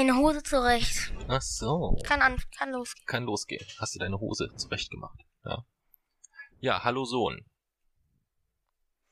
[0.00, 1.12] Meine Hose zurecht.
[1.28, 1.94] Ach so.
[2.04, 3.04] Kann, an, kann losgehen.
[3.04, 3.66] Kann losgehen.
[3.78, 5.20] Hast du deine Hose zurecht gemacht?
[5.44, 5.66] Ja.
[6.60, 7.44] Ja, hallo Sohn.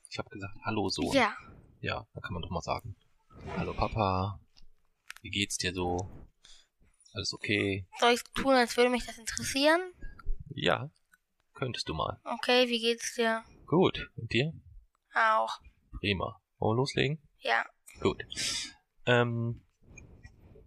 [0.08, 1.12] Ich habe gesagt, hallo Sohn.
[1.12, 1.36] Ja,
[1.80, 2.96] Ja, da kann man doch mal sagen.
[3.58, 4.40] Hallo Papa.
[5.20, 6.08] Wie geht's dir so?
[7.12, 7.86] Alles okay?
[8.00, 9.92] soll ich tun, als würde mich das interessieren?
[10.48, 10.90] Ja.
[11.52, 12.18] Könntest du mal.
[12.24, 13.44] Okay, wie geht's dir?
[13.66, 14.10] Gut.
[14.16, 14.54] Und dir?
[15.14, 15.60] Auch.
[16.00, 16.40] Prima.
[16.56, 17.22] Wollen wir loslegen?
[17.40, 17.66] Ja.
[18.00, 18.24] Gut.
[19.04, 19.67] Ähm,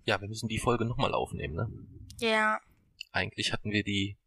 [0.06, 1.70] ja, wir müssen die Folge nochmal aufnehmen, ne?
[2.20, 2.60] Ja.
[3.12, 4.18] Eigentlich hatten wir die,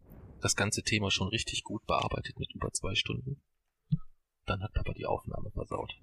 [0.40, 3.42] das ganze Thema schon richtig gut bearbeitet mit über zwei Stunden.
[4.46, 5.94] Dann hat Papa die Aufnahme versaut.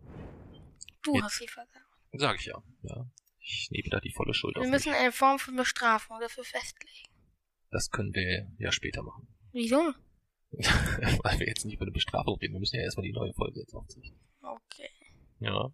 [1.03, 1.85] Du Jetzt- hast sie versagt.
[2.13, 3.07] Sag ich ja, ja.
[3.39, 4.85] Ich nehme da die volle Schuld auf Wir mich.
[4.85, 7.09] müssen eine Form von Bestrafung dafür festlegen.
[7.71, 9.27] Das können wir ja später machen.
[9.53, 9.93] Wieso?
[10.51, 12.53] Weil wir jetzt nicht über eine Bestrafung reden.
[12.53, 14.19] Wir müssen ja erstmal die neue Folge jetzt aufzeichnen.
[14.41, 14.89] Okay.
[15.39, 15.73] Ja.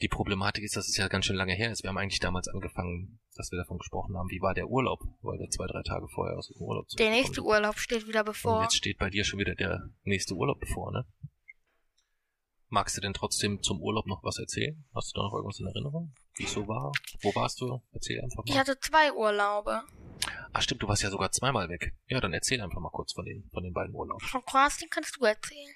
[0.00, 1.82] Die Problematik ist, dass es ja ganz schön lange her ist.
[1.82, 5.38] Wir haben eigentlich damals angefangen, dass wir davon gesprochen haben, wie war der Urlaub, weil
[5.38, 8.28] wir zwei, drei Tage vorher aus dem Urlaub Der nächste Urlaub steht wieder sind.
[8.28, 8.62] Und bevor.
[8.62, 11.06] jetzt steht bei dir schon wieder der nächste Urlaub bevor, ne?
[12.68, 14.84] Magst du denn trotzdem zum Urlaub noch was erzählen?
[14.94, 16.12] Hast du da noch irgendwas in Erinnerung?
[16.36, 16.90] Wie es so war?
[17.22, 17.80] Wo warst du?
[17.92, 18.60] Erzähl einfach Ich mal.
[18.60, 19.82] hatte zwei Urlaube.
[20.52, 21.94] Ach stimmt, du warst ja sogar zweimal weg.
[22.08, 24.26] Ja, dann erzähl einfach mal kurz von den, von den beiden Urlauben.
[24.26, 25.74] Von Kroatien kannst du erzählen.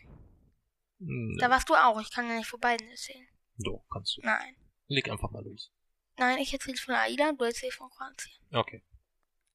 [0.98, 2.00] Hm, Da warst du auch.
[2.00, 3.26] Ich kann ja nicht von beiden erzählen.
[3.58, 4.22] So, kannst du.
[4.22, 4.56] Nein.
[4.86, 5.70] Leg einfach mal los.
[6.16, 8.34] Nein, ich erzähle von AIDA, du erzählst von Kroatien.
[8.52, 8.82] Okay.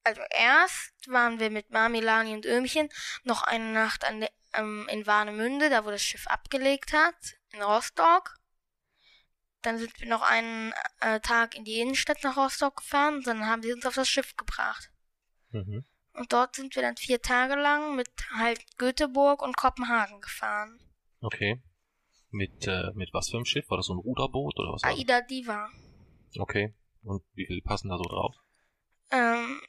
[0.02, 2.88] Also erst waren wir mit Mami, Lani und Öhmchen
[3.24, 7.16] noch eine Nacht an de, ähm, in Warnemünde, da wo das Schiff abgelegt hat,
[7.52, 8.36] in Rostock.
[9.62, 13.62] Dann sind wir noch einen äh, Tag in die Innenstadt nach Rostock gefahren, dann haben
[13.62, 14.90] sie uns auf das Schiff gebracht.
[15.50, 15.86] Mhm.
[16.12, 20.78] Und dort sind wir dann vier Tage lang mit halt Göteborg und Kopenhagen gefahren.
[21.20, 21.62] Okay.
[22.34, 23.70] Mit, äh, mit was für einem Schiff?
[23.70, 24.82] War das so ein Ruderboot oder was?
[24.82, 25.70] Aida Diva.
[26.36, 26.74] Okay.
[27.04, 28.34] Und wie viel passen da so drauf?
[29.12, 29.60] Ähm,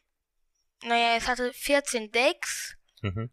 [0.84, 3.30] naja, es hatte 14 Decks, Mhm.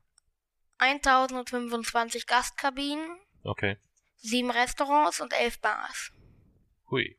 [0.77, 3.09] 1025 Gastkabinen,
[3.43, 3.79] Okay.
[4.19, 6.13] sieben Restaurants und elf Bars.
[6.91, 7.19] Hui.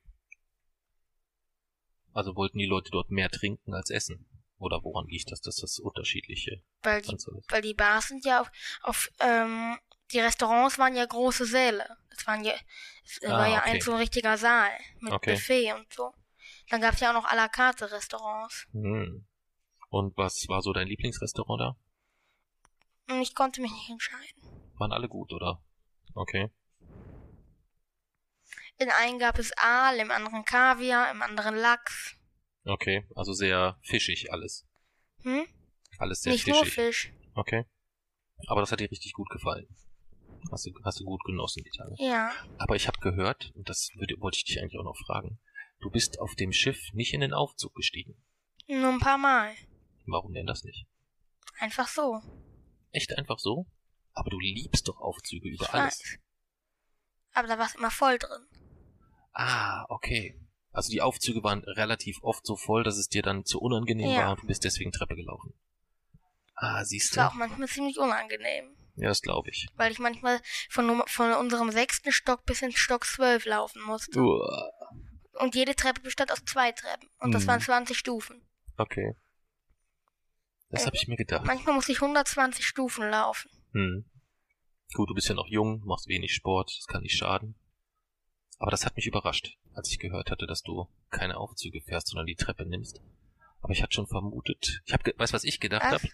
[2.13, 4.27] Also wollten die Leute dort mehr trinken als essen?
[4.59, 7.17] Oder woran liegt das, dass das unterschiedliche Weil die,
[7.49, 8.51] weil die Bars sind ja auf,
[8.83, 9.79] auf ähm,
[10.13, 11.97] die Restaurants waren ja große Säle.
[12.09, 12.53] Das waren ja,
[13.05, 13.71] es Ah, war ja okay.
[13.71, 15.33] ein so ein richtiger Saal mit Okay.
[15.33, 16.13] Buffet und so.
[16.69, 18.67] Dann gab's ja auch noch à la carte Restaurants.
[18.71, 19.25] Hm.
[19.89, 21.75] Und was war so dein Lieblingsrestaurant da?
[23.13, 24.41] Und ich konnte mich nicht entscheiden.
[24.77, 25.61] Waren alle gut, oder?
[26.15, 26.49] Okay.
[28.79, 32.15] In einem gab es Aal, im anderen Kaviar, im anderen Lachs.
[32.65, 33.07] Okay.
[33.15, 34.65] Also sehr fischig alles.
[35.21, 35.45] Hm?
[35.99, 36.63] Alles sehr Nicht fischig.
[36.63, 37.13] nur Fisch.
[37.35, 37.65] Okay.
[38.47, 39.67] Aber das hat dir richtig gut gefallen.
[40.51, 41.95] Hast du, hast du gut genossen, die Tage.
[41.97, 42.31] Ja.
[42.57, 45.39] Aber ich habe gehört, und das würde, wollte ich dich eigentlich auch noch fragen,
[45.79, 48.15] du bist auf dem Schiff nicht in den Aufzug gestiegen.
[48.67, 49.53] Nur ein paar Mal.
[50.05, 50.85] Warum denn das nicht?
[51.59, 52.21] Einfach so.
[52.91, 53.65] Echt einfach so?
[54.13, 55.99] Aber du liebst doch Aufzüge über Ich alles.
[55.99, 56.19] weiß.
[57.33, 58.45] Aber da war es immer voll drin.
[59.33, 60.39] Ah, okay.
[60.71, 64.25] Also die Aufzüge waren relativ oft so voll, dass es dir dann zu unangenehm Ja.
[64.25, 65.53] war und du bist deswegen Treppe gelaufen.
[66.55, 67.17] Ah, siehst Es du?
[67.17, 68.75] war auch manchmal ziemlich unangenehm.
[68.95, 69.67] Ja, das glaube ich.
[69.75, 74.19] Weil ich manchmal von, von unserem sechsten Stock bis in Stock zwölf laufen musste.
[74.19, 74.71] Uah.
[75.39, 77.09] Und jede Treppe bestand aus zwei Treppen.
[77.19, 77.47] Und das Mhm.
[77.47, 78.41] waren 20 Stufen.
[78.77, 79.15] Okay.
[80.69, 81.45] Das Äh, habe ich mir gedacht.
[81.45, 83.49] Manchmal musste ich 120 Stufen laufen.
[83.73, 84.05] Hm.
[84.93, 87.55] Gut, du bist ja noch jung, machst wenig Sport, das kann nicht schaden.
[88.59, 92.27] Aber das hat mich überrascht, als ich gehört hatte, dass du keine Aufzüge fährst, sondern
[92.27, 93.01] die Treppe nimmst.
[93.63, 96.07] Aber ich hatte schon vermutet, ich habe, weißt was ich gedacht habe?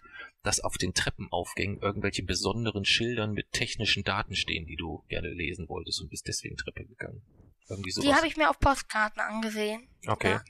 [0.44, 5.68] Dass auf den Treppenaufgängen irgendwelche besonderen Schildern mit technischen Daten stehen, die du gerne lesen
[5.68, 7.24] wolltest und bist deswegen Treppe gegangen.
[7.68, 8.07] Irgendwie sowas.
[8.07, 9.90] Die habe ich mir auf Postkarten angesehen.
[10.07, 10.31] Okay.
[10.31, 10.44] Ja.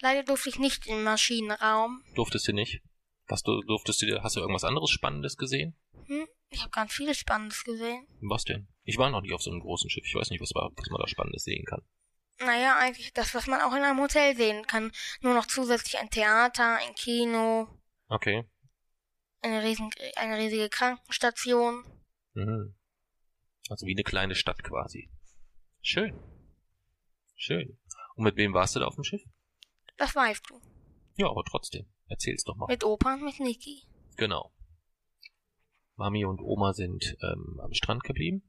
[0.00, 2.02] Leider durfte ich nicht im Maschinenraum.
[2.14, 2.82] Durftest du nicht?
[3.26, 5.76] Was du, durftest du, hast du irgendwas anderes Spannendes gesehen?
[6.06, 6.26] Hm?
[6.50, 8.06] Ich habe ganz vieles Spannendes gesehen.
[8.20, 8.68] Was denn?
[8.82, 10.04] Ich war noch nicht auf so einem großen Schiff.
[10.04, 11.82] Ich weiß nicht, was, war, was man da Spannendes sehen kann.
[12.40, 14.92] Naja, eigentlich das, was man auch in einem Hotel sehen kann.
[15.20, 17.68] Nur noch zusätzlich ein Theater, ein Kino,
[18.08, 18.44] Okay.
[19.40, 21.84] eine, riesen, eine riesige Krankenstation.
[22.34, 22.74] Mhm.
[23.70, 25.10] Also wie eine kleine Stadt quasi.
[25.80, 26.18] Schön.
[27.36, 27.78] Schön.
[28.16, 29.22] Und mit wem warst du da auf dem Schiff?
[29.96, 30.60] Das weißt du.
[31.16, 31.86] Ja, aber trotzdem.
[32.08, 32.66] Erzähl's doch mal.
[32.66, 33.84] Mit Opa und mit Niki.
[34.16, 34.52] Genau.
[35.96, 38.42] Mami und Oma sind ähm, am Strand geblieben.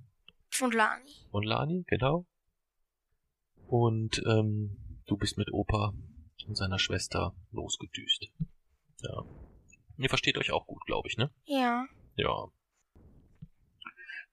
[0.62, 1.28] Und Lani.
[1.32, 2.26] Und Lani, genau.
[3.68, 4.78] Und ähm,
[5.08, 5.94] du bist mit Opa
[6.48, 8.30] und seiner Schwester losgedüst.
[9.02, 9.24] Ja.
[9.98, 11.32] Ihr versteht euch auch gut, glaube ich, ne?
[11.46, 11.86] Ja.
[12.16, 12.48] Ja.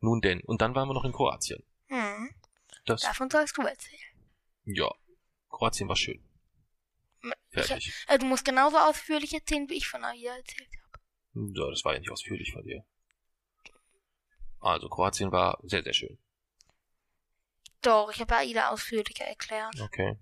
[0.01, 1.63] Nun denn, und dann waren wir noch in Kroatien.
[1.87, 2.31] Hm.
[2.85, 4.01] Das, Davon sollst du erzählen.
[4.65, 4.91] ja.
[5.51, 6.21] Kroatien war schön.
[7.51, 7.93] Ich, Fertig.
[8.09, 11.53] äh, du musst genauso ausführlich erzählen, wie ich von Aida erzählt habe.
[11.55, 12.85] Ja, das war ja nicht ausführlich von dir.
[14.61, 16.19] Also, Kroatien war sehr, sehr schön.
[17.83, 19.75] Doch, ich habe Aida ausführlicher erklärt.
[19.81, 20.17] Okay.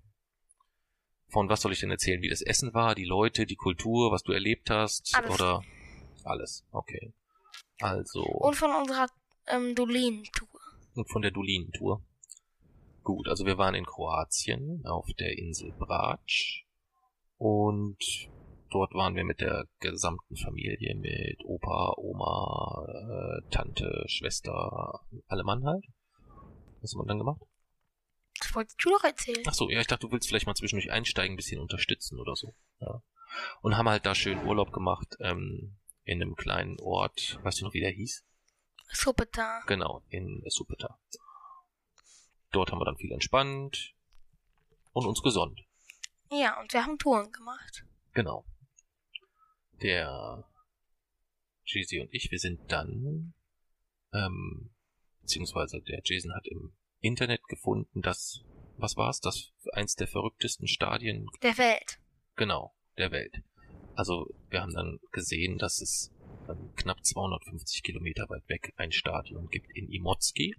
[1.29, 2.21] Von was soll ich denn erzählen?
[2.21, 5.15] Wie das Essen war, die Leute, die Kultur, was du erlebt hast?
[5.15, 5.31] Alles.
[5.31, 5.61] Oder
[6.23, 6.65] alles.
[6.71, 7.13] Okay.
[7.79, 8.23] Also.
[8.23, 9.07] Und von unserer
[9.47, 10.59] ähm, Dolin-Tour.
[10.95, 12.03] und von der Dolinen-Tour.
[13.03, 16.65] Gut, also wir waren in Kroatien auf der Insel Brač
[17.37, 17.97] und
[18.69, 25.65] dort waren wir mit der gesamten Familie, mit Opa, Oma, äh, Tante, Schwester, alle Mann
[25.65, 25.85] halt.
[26.81, 27.41] Was haben wir dann gemacht?
[28.53, 29.43] Wolltest du doch erzählen.
[29.47, 32.35] Ach so, ja, ich dachte, du willst vielleicht mal zwischendurch einsteigen, ein bisschen unterstützen oder
[32.35, 32.55] so.
[32.79, 33.01] Ja.
[33.61, 37.73] Und haben halt da schön Urlaub gemacht, ähm, in einem kleinen Ort, weißt du noch,
[37.73, 38.25] wie der hieß?
[38.91, 39.63] Suppetar.
[39.67, 40.99] Genau, in Supeta.
[42.51, 43.93] Dort haben wir dann viel entspannt
[44.91, 45.61] und uns gesonnt.
[46.29, 47.85] Ja, und wir haben Touren gemacht.
[48.13, 48.45] Genau.
[49.81, 50.43] Der
[51.65, 53.33] Jeezy und ich, wir sind dann,
[54.13, 54.71] ähm,
[55.21, 58.43] beziehungsweise der Jason hat im Internet gefunden, dass,
[58.77, 61.99] was war's, das eins der verrücktesten Stadien, Der Welt.
[62.35, 63.41] genau, der Welt.
[63.95, 66.11] Also wir haben dann gesehen, dass es
[66.49, 70.55] ähm, knapp 250 Kilometer weit weg ein Stadion gibt in Imotski.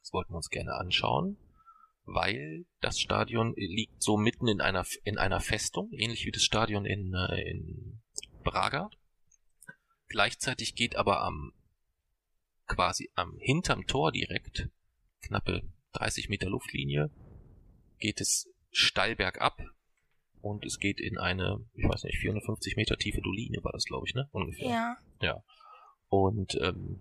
[0.00, 1.36] Das wollten wir uns gerne anschauen,
[2.04, 6.84] weil das Stadion liegt so mitten in einer in einer Festung, ähnlich wie das Stadion
[6.84, 8.02] in, äh, in
[8.44, 8.90] Braga.
[10.08, 11.52] Gleichzeitig geht aber am
[12.66, 14.68] quasi am hinterm Tor direkt
[15.26, 15.62] knappe
[15.92, 17.10] 30 Meter Luftlinie
[17.98, 19.60] geht es steil bergab
[20.40, 24.06] und es geht in eine, ich weiß nicht, 450 Meter tiefe Doline war das, glaube
[24.06, 24.28] ich, ne?
[24.32, 24.98] Ungefähr.
[25.22, 25.42] Ja.
[26.08, 27.00] Und ähm,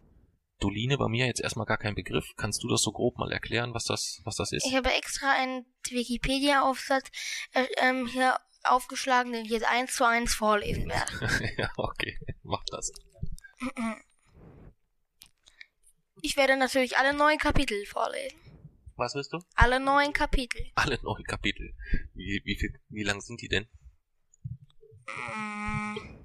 [0.60, 2.26] Doline war mir jetzt erstmal gar kein Begriff.
[2.38, 4.66] Kannst du das so grob mal erklären, was das, was das ist?
[4.66, 7.10] Ich habe extra einen Wikipedia-Aufsatz
[7.52, 11.54] äh, ähm, hier aufgeschlagen, den ich jetzt eins zu eins vorlesen werde.
[11.58, 12.92] ja, okay, mach das.
[16.26, 18.40] Ich werde natürlich alle neun Kapitel vorlesen.
[18.96, 19.40] Was willst du?
[19.56, 20.72] Alle neun Kapitel.
[20.76, 21.76] Alle neun Kapitel.
[22.14, 23.68] Wie, wie, viel, wie lang sind die denn?
[25.06, 26.24] Mm,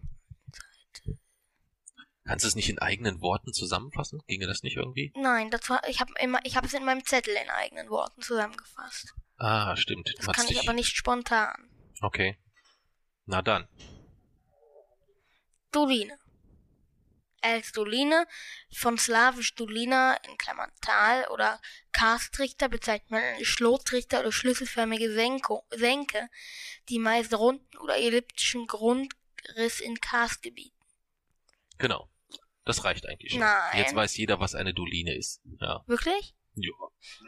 [2.25, 4.23] Kannst du es nicht in eigenen Worten zusammenfassen?
[4.29, 5.13] Ginge das nicht irgendwie?
[5.17, 9.15] Nein, das war, ich habe habe es in meinem Zettel in eigenen Worten zusammengefasst.
[9.37, 10.11] Ah, stimmt.
[10.11, 11.71] Du Das kann ich aber nicht spontan.
[12.03, 12.39] Okay.
[13.27, 13.67] Na dann.
[15.73, 16.19] Doline.
[17.41, 18.27] Als Doline
[18.73, 21.61] von slawisch Dolina in Klammern Tal oder
[21.93, 26.29] Karstrichter bezeichnet man eine Schlottrichter oder schlüsselförmige Senko, Senke,
[26.89, 30.79] die meist runden oder elliptischen Grundriss in Karstgebieten.
[31.79, 32.11] Genau.
[32.65, 33.41] Das reicht eigentlich schon.
[33.41, 33.79] Nein.
[33.79, 35.41] Jetzt weiß jeder, was eine Doline ist.
[35.61, 35.83] Ja.
[35.87, 36.35] Wirklich?
[36.55, 36.73] ja.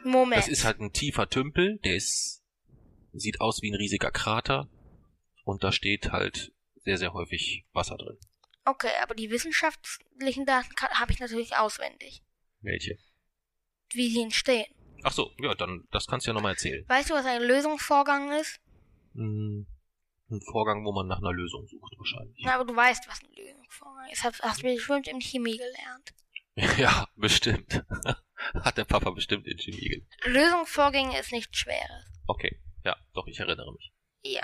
[0.03, 0.39] Moment.
[0.39, 2.43] Das ist halt ein tiefer Tümpel, der ist,
[3.13, 4.69] sieht aus wie ein riesiger Krater
[5.43, 8.17] und da steht halt sehr, sehr häufig Wasser drin.
[8.65, 12.21] Okay, aber die wissenschaftlichen Daten habe ich natürlich auswendig.
[12.61, 12.97] Welche?
[13.93, 14.73] Wie sie entstehen.
[15.03, 16.87] Ach so, ja, dann, das kannst du ja nochmal erzählen.
[16.87, 18.59] Weißt du, was ein Lösungsvorgang ist?
[19.15, 19.65] Hm,
[20.29, 22.41] ein Vorgang, wo man nach einer Lösung sucht, wahrscheinlich.
[22.45, 24.23] Na, aber du weißt, was ein Lösungsvorgang ist.
[24.23, 26.13] Hast, hast du bestimmt in Chemie gelernt.
[26.77, 27.81] Ja, bestimmt.
[28.55, 30.11] Hat der Papa bestimmt in Chemie gelernt.
[30.25, 32.05] Lösungsvorgänge ist nichts Schweres.
[32.27, 33.93] Okay, ja, doch, ich erinnere mich.
[34.23, 34.43] Ja.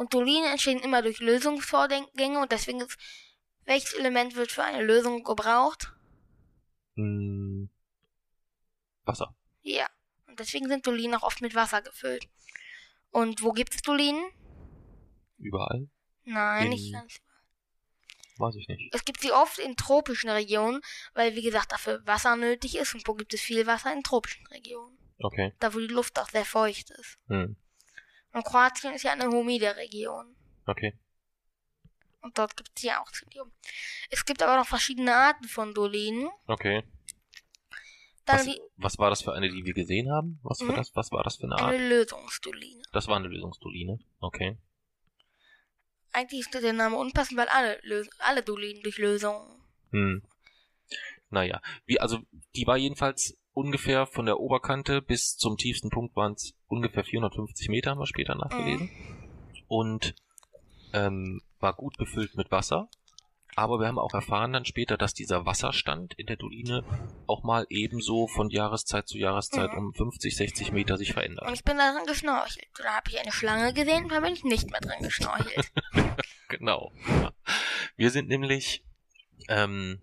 [0.00, 2.96] Und Dolinen entstehen immer durch Lösungsvorgänge und deswegen ist,
[3.66, 5.92] welches Element wird für eine Lösung gebraucht?
[6.94, 7.68] Hm,
[9.04, 9.36] Wasser.
[9.60, 9.86] Ja.
[10.26, 12.26] Und deswegen sind Dolinen auch oft mit Wasser gefüllt.
[13.10, 14.24] Und wo gibt es Dolinen?
[15.36, 15.90] Überall?
[16.24, 17.20] Nein, In- nicht ganz.
[18.38, 18.94] Weiß ich nicht.
[18.94, 20.80] Es gibt sie oft in tropischen Regionen,
[21.12, 24.46] weil wie gesagt dafür Wasser nötig ist und wo gibt es viel Wasser in tropischen
[24.46, 24.96] Regionen.
[25.18, 25.52] Okay.
[25.58, 27.18] Da wo die Luft auch sehr feucht ist.
[27.26, 27.54] Hm,
[28.32, 30.34] Und Kroatien ist ja eine humide Region.
[30.66, 30.94] okay.
[32.22, 33.50] Und dort gibt es ja auch Dolinen.
[34.10, 36.28] Es gibt aber noch verschiedene Arten von Dolinen.
[36.46, 36.84] Okay.
[38.26, 38.46] Was,
[38.76, 40.38] was war das für eine, die wir gesehen haben?
[40.42, 40.76] Was, war Mhm.
[40.76, 41.72] das, was war das für eine Art?
[41.74, 42.82] eine Lösungsdoline.
[42.92, 43.98] Das war eine Lösungsdoline.
[44.20, 44.58] Okay.
[46.12, 49.62] Eigentlich ist der Name unpassend, weil alle, Lös alle Dolinen durch Lösungen.
[49.90, 50.22] Hm.
[51.30, 52.18] Naja, wie, also,
[52.54, 57.68] die war jedenfalls ungefähr von der Oberkante bis zum tiefsten Punkt waren es ungefähr 450
[57.68, 58.86] Meter, haben wir später nachgelesen.
[58.86, 59.64] Mhm.
[59.68, 60.14] Und
[60.92, 62.88] ähm, war gut befüllt mit Wasser.
[63.56, 66.84] Aber wir haben auch erfahren dann später, dass dieser Wasserstand in der Doline
[67.26, 69.78] auch mal ebenso von Jahreszeit zu Jahreszeit mhm.
[69.78, 71.46] um 50, 60 Meter sich verändert.
[71.46, 72.68] Und ich bin da drin geschnorchelt.
[72.78, 75.70] Da habe ich eine Schlange gesehen da bin ich nicht mehr drin geschnorchelt.
[76.48, 76.92] genau.
[77.08, 77.32] Ja.
[77.96, 78.84] Wir sind nämlich
[79.48, 80.00] ähm,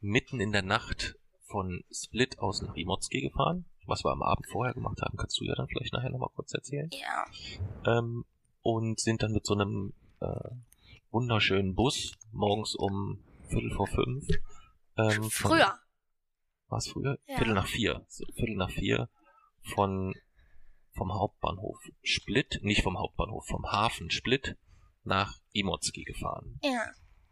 [0.00, 1.16] mitten in der Nacht
[1.52, 3.66] von Split aus nach Imotski gefahren.
[3.86, 6.54] Was wir am Abend vorher gemacht haben, kannst du ja dann vielleicht nachher nochmal kurz
[6.54, 6.88] erzählen.
[6.92, 7.98] Ja.
[7.98, 8.24] Ähm,
[8.62, 10.50] und sind dann mit so einem äh,
[11.10, 14.26] wunderschönen Bus morgens um Viertel vor fünf.
[14.96, 15.78] Ähm, früher.
[16.68, 17.18] War es früher?
[17.26, 17.36] Ja.
[17.36, 18.06] Viertel nach vier.
[18.08, 19.08] So, Viertel nach vier
[19.74, 20.14] von
[20.94, 24.56] vom Hauptbahnhof Split, nicht vom Hauptbahnhof, vom Hafen Split
[25.04, 26.58] nach Imotski gefahren.
[26.62, 26.84] Ja.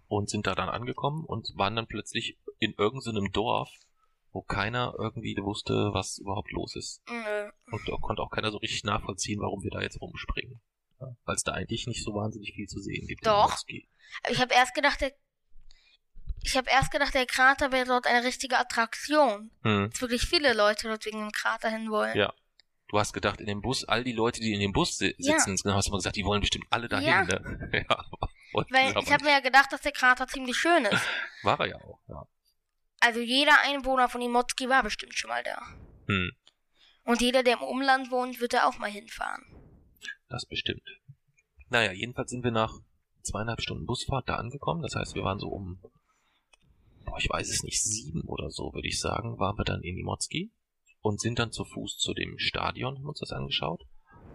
[0.09, 3.71] Und sind da dann angekommen und waren dann plötzlich in irgendeinem Dorf,
[4.32, 7.02] wo keiner irgendwie wusste, was überhaupt los ist.
[7.08, 7.50] Nö.
[7.70, 10.60] Und da konnte auch keiner so richtig nachvollziehen, warum wir da jetzt rumspringen.
[11.00, 13.26] Ja, Weil es da eigentlich nicht so wahnsinnig viel zu sehen gibt.
[13.26, 13.56] Doch.
[14.28, 15.12] Ich habe erst gedacht, der
[16.42, 19.50] ich habe erst gedacht, der Krater wäre dort eine richtige Attraktion.
[19.62, 19.90] Hm.
[19.90, 22.16] Dass wirklich viele Leute dort wegen dem Krater hin wollen.
[22.16, 22.32] Ja.
[22.88, 25.38] Du hast gedacht, in dem Bus, all die Leute, die in dem Bus si ja.
[25.38, 27.06] sitzen, genau, hast du mal gesagt, die wollen bestimmt alle dahin.
[27.06, 27.25] Ja.
[27.25, 27.84] Ne?
[27.88, 28.04] ja
[28.52, 31.02] Weil ich habe mir ja gedacht, dass der Krater ziemlich schön ist.
[31.42, 32.26] War er ja auch, ja.
[33.00, 35.61] Also jeder Einwohner von Imotski war bestimmt schon mal da.
[36.07, 36.33] Hm.
[37.04, 39.42] Und jeder, der im Umland wohnt, wird da auch mal hinfahren.
[40.28, 40.83] Das bestimmt.
[41.71, 42.75] Naja, jedenfalls sind wir nach
[43.23, 44.83] zweieinhalb Stunden Busfahrt da angekommen.
[44.83, 45.80] Das heißt, wir waren so um,
[47.04, 49.99] boah, ich weiß es nicht, sieben oder so, würde ich sagen, waren wir dann in
[49.99, 50.52] Imotski
[51.00, 53.87] und sind dann zu Fuß zu dem Stadion, haben uns das angeschaut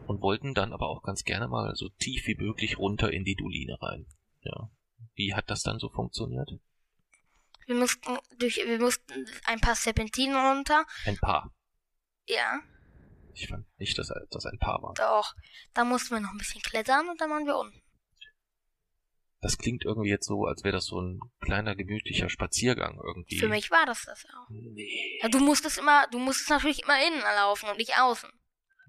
[0.08, 3.36] und wollten dann aber auch ganz gerne mal so tief wie möglich runter in die
[3.36, 4.06] Doline rein.
[4.42, 4.70] Ja.
[5.14, 6.50] Wie hat das dann so funktioniert?
[7.66, 10.86] Wir mussten durch, wir mussten ein paar Serpentinen runter.
[11.06, 11.54] Ein paar.
[12.28, 12.62] Ja.
[13.34, 14.94] Ich fand nicht, dass das ein paar war.
[14.94, 15.36] Doch.
[15.74, 17.82] Da mussten wir noch ein bisschen klettern und dann waren wir unten.
[19.42, 23.38] Das klingt irgendwie jetzt so, als wäre das so ein kleiner gemütlicher Spaziergang irgendwie.
[23.38, 24.50] Für mich war das das auch.
[24.50, 25.20] Nee.
[25.22, 28.30] Ja, du musstest immer, du musstest natürlich immer innen laufen und nicht außen.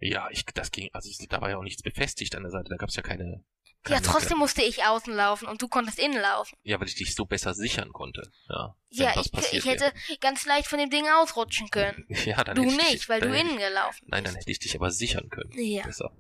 [0.01, 2.77] Ja, ich, das ging, also da war ja auch nichts befestigt an der Seite, da
[2.77, 3.45] gab es ja keine,
[3.89, 6.57] ja, trotzdem musste ich außen laufen und du konntest innen laufen.
[6.63, 8.31] Ja, weil ich dich so besser sichern konnte.
[8.49, 12.07] Ja, ja ich, ich hätte ganz leicht von dem Ding ausrutschen können.
[12.27, 14.11] Ja, dann du hätte nicht, dich, weil du innen gelaufen bist.
[14.11, 15.53] Nein, dann hätte ich dich aber sichern können.
[15.53, 15.85] Ja.
[15.85, 16.11] Besser.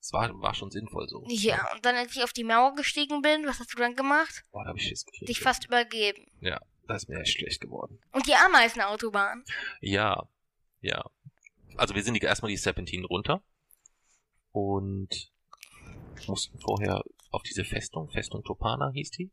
[0.00, 1.24] Es war, war schon sinnvoll so.
[1.26, 4.44] Ja, und dann, als ich auf die Mauer gestiegen bin, was hast du dann gemacht?
[4.52, 5.28] Boah, da hab ich Schiss gekriegt.
[5.28, 6.30] Dich fast übergeben.
[6.40, 7.98] Ja, da ist mir echt schlecht geworden.
[8.12, 9.44] Und die Ameisenautobahn.
[9.80, 10.28] Ja,
[10.80, 11.04] ja.
[11.76, 13.42] Also wir sind erstmal die Serpentinen runter
[14.52, 15.32] und
[16.28, 19.30] mussten vorher auf diese Festung, Festung Topana hieß die.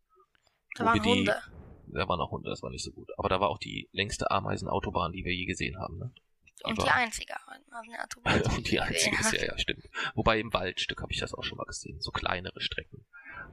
[0.75, 1.41] Da waren die, Hunde.
[1.87, 3.09] Da waren auch Hunde, das war nicht so gut.
[3.17, 5.97] Aber da war auch die längste Ameisenautobahn, die wir je gesehen haben.
[5.97, 6.11] Ne?
[6.59, 8.41] Die und war, die einzige Ameisenautobahn.
[8.57, 9.89] und die einzige ist ja, ja, stimmt.
[10.15, 13.05] Wobei im Waldstück habe ich das auch schon mal gesehen, so kleinere Strecken.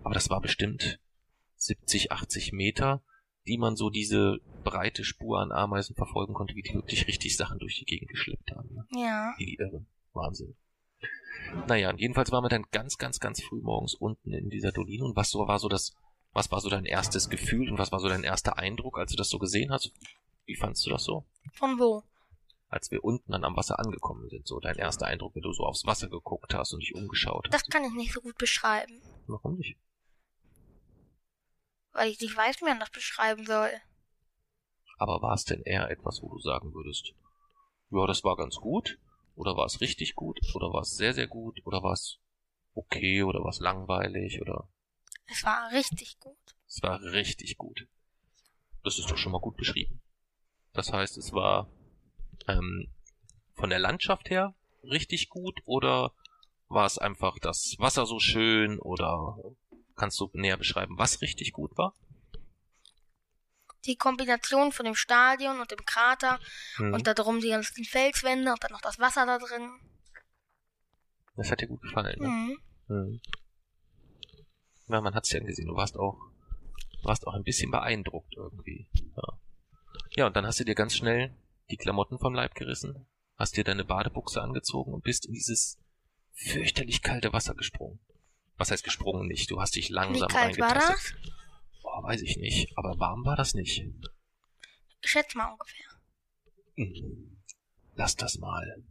[0.03, 0.99] Aber das war bestimmt
[1.57, 3.03] 70, 80 Meter,
[3.47, 7.59] die man so diese breite Spur an Ameisen verfolgen konnte, wie die wirklich richtig Sachen
[7.59, 8.75] durch die Gegend geschleppt haben.
[8.75, 8.87] Ne?
[8.93, 9.35] Ja.
[9.39, 9.87] Wie die Irren.
[10.13, 10.57] Wahnsinn.
[11.67, 15.05] Naja, jedenfalls waren wir dann ganz, ganz, ganz früh morgens unten in dieser Doline.
[15.05, 15.97] Und was so war so das,
[16.33, 19.17] was war so dein erstes Gefühl und was war so dein erster Eindruck, als du
[19.17, 19.93] das so gesehen hast?
[20.47, 21.27] Wie fandst du das so?
[21.53, 22.03] Von wo?
[22.69, 25.65] Als wir unten dann am Wasser angekommen sind, so dein erster Eindruck, wenn du so
[25.65, 27.55] aufs Wasser geguckt hast und dich umgeschaut hast.
[27.55, 29.03] Das kann ich nicht so gut beschreiben.
[29.27, 29.77] Warum nicht?
[31.93, 33.71] Weil ich nicht weiß, wie man das beschreiben soll.
[34.99, 37.13] Aber war es denn eher etwas, wo du sagen würdest,
[37.91, 38.99] ja, das war ganz gut,
[39.41, 40.39] oder war es richtig gut?
[40.55, 41.61] Oder war es sehr, sehr gut?
[41.65, 42.19] Oder war es
[42.75, 43.23] okay?
[43.23, 44.43] Oder war es langweilig?
[44.43, 44.69] Oder?
[45.25, 46.37] Es war richtig gut.
[46.69, 47.89] Es war richtig gut.
[48.85, 50.03] Das ist doch schon mal gut beschrieben.
[50.75, 51.71] Das heißt, es war
[52.49, 52.93] ähm,
[53.55, 56.13] von der Landschaft her richtig gut oder
[56.69, 59.39] war es einfach das Wasser so schön oder
[59.97, 61.95] kannst du näher beschreiben, was richtig gut war?
[63.87, 66.39] Die Kombination von dem Stadion und dem Krater
[66.79, 66.95] mhm.
[66.95, 69.71] und da drum die ganzen Felswände und dann noch das Wasser da drin.
[71.37, 72.29] Das hat dir gut gefallen, ne?
[72.29, 72.59] Mhm.
[72.89, 73.21] Mhm.
[74.89, 75.69] Ja, man hat's ja gesehen.
[75.69, 76.19] Du warst auch,
[77.03, 78.89] warst auch ein bisschen beeindruckt irgendwie.
[79.17, 79.39] Ja.
[80.17, 81.35] ja, und dann hast du dir ganz schnell
[81.71, 83.07] die Klamotten vom Leib gerissen,
[83.37, 85.79] hast dir deine Badebuchse angezogen und bist in dieses
[86.33, 88.01] fürchterlich kalte Wasser gesprungen.
[88.57, 89.51] Was heißt gesprungen nicht?
[89.51, 91.15] Du hast dich langsam Wie kalt war das?
[92.01, 92.77] Boah, weiß ich nicht.
[92.77, 93.85] Aber warm war das nicht.
[95.03, 95.87] Schätz mal ungefähr.
[96.77, 97.43] Hm.
[97.95, 98.85] Lass das mal.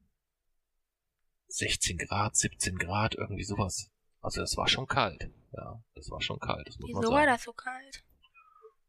[1.48, 3.92] 16 Grad, 17 Grad, irgendwie sowas.
[4.22, 5.32] Also das war schon kalt.
[5.54, 6.68] Ja, das war schon kalt.
[6.68, 7.16] Das muss Wieso man sagen.
[7.16, 8.04] war das so kalt?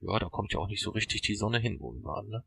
[0.01, 2.45] Ja, da kommt ja auch nicht so richtig die Sonne hin, wo wir waren, ne?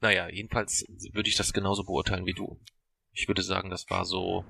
[0.00, 2.60] Naja, jedenfalls würde ich das genauso beurteilen wie du.
[3.12, 4.44] Ich würde sagen, das war so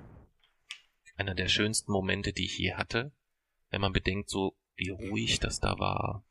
[1.15, 3.11] einer der schönsten Momente, die ich je hatte.
[3.69, 6.23] Wenn man bedenkt, so wie ruhig das da war.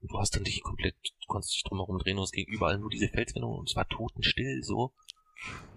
[0.00, 2.78] Und du hast dann dich komplett, du konntest dich drumherum drehen und es ging überall
[2.78, 4.94] nur diese Felswände und es war totenstill so.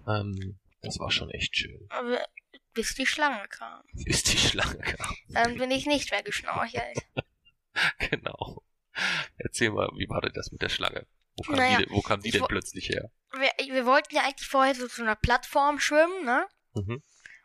[0.06, 1.86] Ähm, das war schon echt schön.
[1.88, 2.20] Aber
[2.74, 3.82] bis die Schlange kam.
[4.04, 5.14] Bis die Schlange kam.
[5.28, 6.98] Dann bin ich nicht mehr geschnorchelt.
[8.10, 8.62] genau.
[9.38, 11.06] Erzähl mal, wie war denn das mit der Schlange?
[11.36, 13.10] Wo kam Naja, die, denn- wo kam die denn plötzlich her?
[13.32, 16.46] Wir, wir wollten ja eigentlich vorher so zu einer Plattform schwimmen, ne?
[16.74, 17.02] Mhm.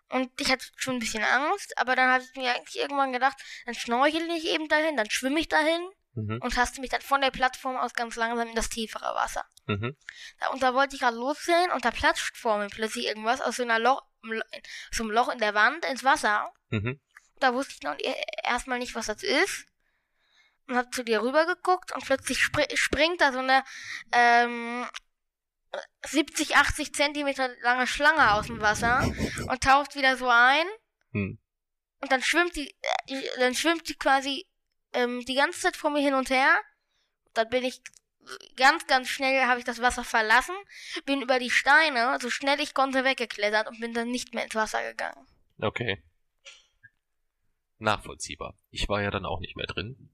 [0.09, 3.37] Und ich hatte schon ein bisschen Angst, aber dann habe ich mir eigentlich irgendwann gedacht,
[3.65, 5.81] dann schnorchel ich eben dahin, dann schwimme ich dahin
[6.13, 6.39] Mhm.
[6.41, 9.45] und taste mich dann von der Plattform aus ganz langsam in das tiefere Wasser.
[9.67, 9.95] Mhm.
[10.39, 13.57] Da, und da wollte ich gerade lossehen und da platscht vor mir plötzlich irgendwas aus
[13.57, 14.41] so einer Loch, aus
[14.91, 16.51] so einem Loch in der Wand ins Wasser.
[16.69, 16.99] Mhm.
[17.39, 19.65] Da wusste ich noch e- erstmal nicht, was das ist.
[20.67, 23.63] Und hab zu dir rüber geguckt und plötzlich spri springt da so eine
[24.11, 24.87] ähm,
[26.05, 29.03] 70, 80 Zentimeter lange Schlange aus dem Wasser
[29.49, 30.65] und taucht wieder so ein.
[31.11, 31.39] Hm.
[31.99, 32.69] Und dann schwimmt die,
[33.07, 34.47] äh, dann schwimmt die quasi
[34.93, 36.59] ähm, die ganze Zeit vor mir hin und her.
[37.33, 37.81] Dann bin ich
[38.55, 40.55] ganz, ganz schnell, habe ich das Wasser verlassen,
[41.05, 44.55] bin über die Steine, so schnell ich konnte, weggeklettert und bin dann nicht mehr ins
[44.55, 45.27] Wasser gegangen.
[45.59, 46.03] Okay.
[47.79, 48.57] Nachvollziehbar.
[48.69, 50.09] Ich war ja dann auch nicht mehr drin.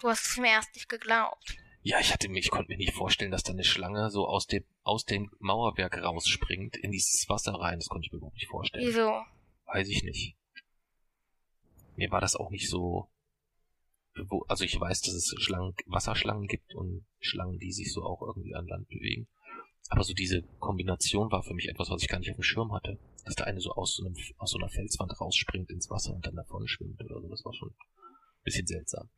[0.00, 1.56] Du hast es mir erst nicht geglaubt.
[1.86, 4.46] Ja, ich hatte mir, ich konnte mir nicht vorstellen, dass da eine Schlange so aus
[4.46, 7.78] dem, aus dem Mauerwerk rausspringt in dieses Wasser rein.
[7.78, 8.86] Das konnte ich mir überhaupt nicht vorstellen.
[8.86, 9.22] Wieso?
[9.66, 10.34] Weiß ich nicht.
[11.96, 13.10] Mir war das auch nicht so.
[14.30, 18.22] Wo, also ich weiß, dass es Schlangen, Wasserschlangen gibt und Schlangen, die sich so auch
[18.22, 19.28] irgendwie an Land bewegen.
[19.90, 22.72] Aber so diese Kombination war für mich etwas, was ich gar nicht auf dem Schirm
[22.72, 22.98] hatte.
[23.26, 26.24] Dass da eine so aus so, einem, aus so einer Felswand rausspringt ins Wasser und
[26.26, 27.28] dann davon schwimmt oder so.
[27.28, 29.10] Das war schon ein bisschen seltsam.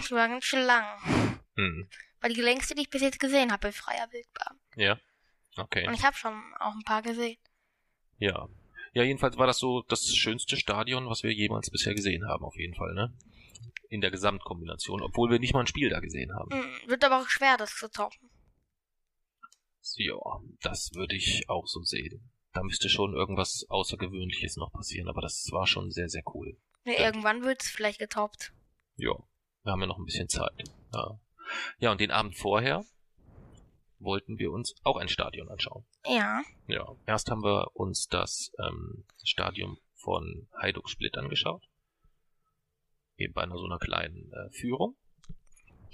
[0.00, 0.84] Ich war ganz schön lang.
[1.56, 1.88] Hm.
[2.20, 4.58] War die längste, die ich bis jetzt gesehen habe, in freier Wildbahn.
[4.76, 4.98] Ja.
[5.56, 5.86] Okay.
[5.86, 7.38] Und ich habe schon auch ein paar gesehen.
[8.18, 8.48] Ja.
[8.92, 12.56] Ja, jedenfalls war das so das schönste Stadion, was wir jemals bisher gesehen haben, auf
[12.56, 13.16] jeden Fall, ne?
[13.88, 16.50] In der Gesamtkombination, obwohl wir nicht mal ein Spiel da gesehen haben.
[16.50, 18.30] Hm, wird aber auch schwer, das zu toppen.
[19.96, 20.16] Ja,
[20.62, 22.30] das würde ich auch so sehen.
[22.52, 26.56] Da müsste schon irgendwas Außergewöhnliches noch passieren, aber das war schon sehr, sehr cool.
[26.84, 28.52] Ja, irgendwann wird es vielleicht getoppt.
[28.96, 29.14] Ja,
[29.62, 30.64] wir haben ja noch ein bisschen Zeit.
[30.92, 31.18] Ja,
[31.78, 32.84] ja und den Abend vorher
[33.98, 35.84] wollten wir uns auch ein Stadion anschauen.
[36.06, 36.42] Ja.
[36.66, 41.62] Ja, erst haben wir uns das ähm, Stadion von Hajduk Split angeschaut.
[43.18, 44.96] Eben bei einer so einer kleinen äh, Führung.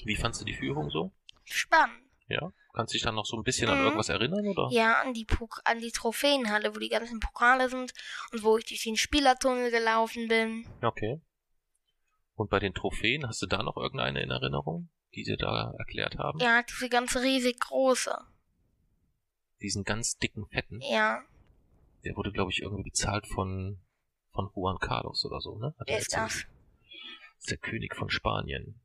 [0.04, 1.12] Wie fandst du die Führung so?
[1.44, 2.04] Spannend.
[2.28, 2.52] Ja?
[2.74, 3.84] Kannst du dich dann noch so ein bisschen an Mhm.
[3.84, 4.68] irgendwas erinnern, oder?
[4.70, 7.92] Ja, an die, Pok an die Trophäenhalle, wo die ganzen Pokale sind
[8.32, 10.68] und wo ich durch den Spielertunnel gelaufen bin.
[10.82, 11.20] Okay.
[12.36, 16.18] Und bei den Trophäen, hast du da noch irgendeine in Erinnerung, die sie da erklärt
[16.18, 16.38] haben?
[16.38, 18.14] Ja, diese ganze riesig große.
[19.62, 21.22] Diesen ganz dicken, fetten, Ja,
[22.04, 23.80] der wurde, glaube ich, irgendwie bezahlt von,
[24.32, 25.74] von Juan Carlos oder so, ne?
[25.78, 26.44] Hat er wer ist das?
[26.44, 26.46] Das
[27.38, 28.80] ist der König von Spanien.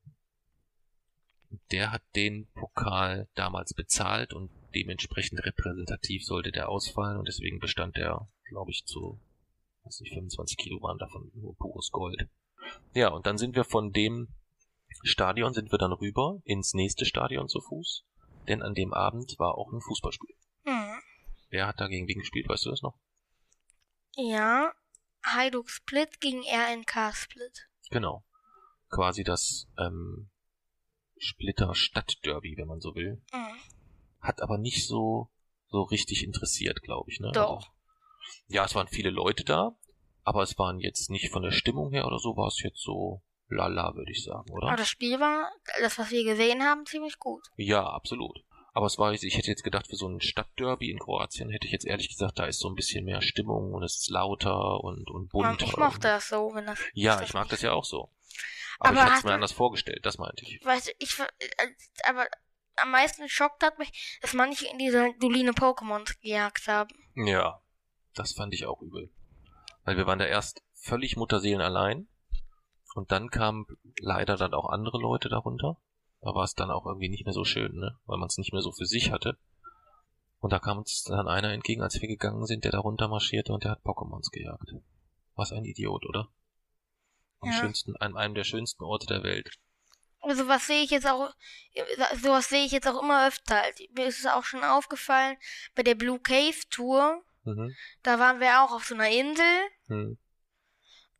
[1.50, 7.60] Und Der hat den Pokal damals bezahlt und dementsprechend repräsentativ sollte der ausfallen und deswegen
[7.60, 9.22] bestand der, glaube ich, zu,
[9.84, 12.30] weiß nicht, 25 Kilo waren davon nur pures Gold.
[12.94, 14.28] Ja, und dann sind wir von dem
[15.04, 18.06] Stadion sind wir dann rüber ins nächste Stadion zu Fuß,
[18.48, 20.36] denn an dem Abend war auch ein Fußballspiel.
[20.66, 21.02] Hm.
[21.50, 22.98] Wer hat dagegen wen gespielt, weißt du das noch?
[24.16, 24.74] Ja,
[25.24, 27.68] Hajduk Split gegen RNK Split.
[27.90, 28.24] Genau.
[28.90, 30.30] Quasi das ähm,
[31.18, 33.22] Splitter Stadtderby, wenn man so will.
[33.32, 33.60] Hm.
[34.20, 35.30] Hat aber nicht so
[35.72, 37.32] so richtig interessiert, glaube ich, ne?
[37.32, 37.56] Doch.
[37.56, 37.68] Also,
[38.48, 39.76] ja, es waren viele Leute da,
[40.24, 43.22] aber es waren jetzt nicht von der Stimmung her oder so, war es jetzt so
[43.50, 44.68] lala, würde ich sagen, oder?
[44.68, 47.44] Aber das Spiel war, das was wir gesehen haben, ziemlich gut.
[47.56, 48.44] Ja, absolut.
[48.74, 51.74] Aber es war, ich hätte jetzt gedacht, für so ein Stadtderby in Kroatien hätte ich
[51.74, 55.10] jetzt ehrlich gesagt, da ist so ein bisschen mehr Stimmung und es ist lauter und,
[55.10, 55.66] und bunter.
[55.66, 56.80] ich mochte das so, wenn das.
[56.94, 58.10] Ja, ich mag das ja auch so.
[58.80, 60.64] Aber, Aber ich es mir anders vorgestellt, das meinte ich.
[60.64, 61.26] Weißt du, ich, äh,
[62.08, 62.28] aber
[62.78, 66.96] am meisten schockt hat mich, dass manche in diese Duline Pokémons gejagt haben.
[67.16, 67.62] Ja,
[68.16, 69.12] das fand ich auch übel.
[69.84, 72.08] Weil wir waren da erst völlig Mutterseelen allein
[72.96, 73.66] und dann kamen
[74.00, 75.78] leider dann auch andere Leute darunter.
[76.22, 77.98] Da war es dann auch irgendwie nicht mehr so schön, ne?
[78.06, 79.38] Weil man es nicht mehr so für sich hatte.
[80.40, 83.54] Und da kam uns dann einer entgegen, als wir gegangen sind, der da runter marschierte
[83.54, 84.74] und der hat Pokémons gejagt.
[85.36, 86.30] Was ein Idiot, oder?
[87.40, 87.58] Am Ja.
[87.58, 89.50] schönsten, an einem der schönsten Orte der Welt.
[90.20, 91.34] Also was sehe ich jetzt auch,
[92.22, 93.60] sowas sehe ich jetzt auch immer öfter.
[93.60, 93.80] Halt.
[93.96, 95.38] Mir ist es auch schon aufgefallen,
[95.74, 97.76] bei der Blue Cave Tour, Mhm.
[98.04, 100.18] da waren wir auch auf so einer Insel Hm.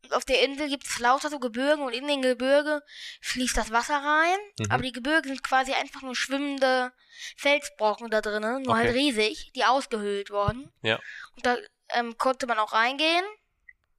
[0.04, 2.82] Und auf der Insel gibt es lauter so Gebirge und in den Gebirge
[3.20, 4.36] fließt das Wasser rein.
[4.58, 4.70] Mhm.
[4.70, 6.92] Aber die Gebirge sind quasi einfach nur schwimmende
[7.36, 8.86] Felsbrocken da drinnen, nur Okay.
[8.86, 10.72] halt riesig, die ausgehöhlt wurden.
[10.82, 10.98] Ja.
[11.36, 11.56] Und da
[11.90, 13.24] ähm, konnte man auch reingehen,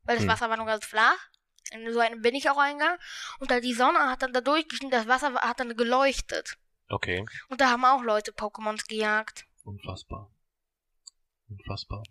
[0.03, 0.29] weil das Hm.
[0.31, 1.17] Wasser war nur ganz flach.
[1.71, 2.99] In so einem bin ich auch reingegangen.
[3.39, 6.57] Und da die Sonne hat dann da durchgeschnitten, das Wasser hat dann geleuchtet.
[6.89, 7.25] Okay.
[7.47, 9.45] Und da haben auch Leute Pokémons gejagt.
[9.63, 10.29] Unfassbar.
[11.59, 12.03] Unfassbar.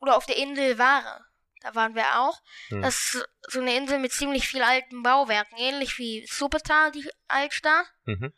[0.00, 1.24] Oder auf der Insel Ware.
[1.60, 2.40] Da waren wir auch.
[2.68, 2.82] Hm.
[2.82, 7.86] Das ist so eine Insel mit ziemlich viel alten Bauwerken, ähnlich wie Suppetal, die Altstadt.
[8.04, 8.32] Mhm.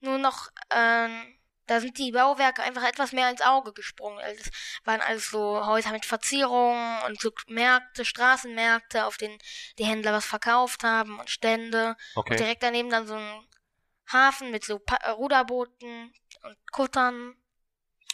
[0.00, 4.18] Nur noch, ähm, da sind die Bauwerke einfach etwas mehr ins Auge gesprungen.
[4.18, 4.50] Also es
[4.84, 9.38] waren alles so Häuser mit Verzierungen und so Märkte, Straßenmärkte, auf denen
[9.78, 11.96] die Händler was verkauft haben und Stände.
[12.14, 12.36] Und Okay.
[12.36, 13.46] direkt daneben dann so ein
[14.12, 17.34] Hafen mit so pa Ruderbooten und Kuttern.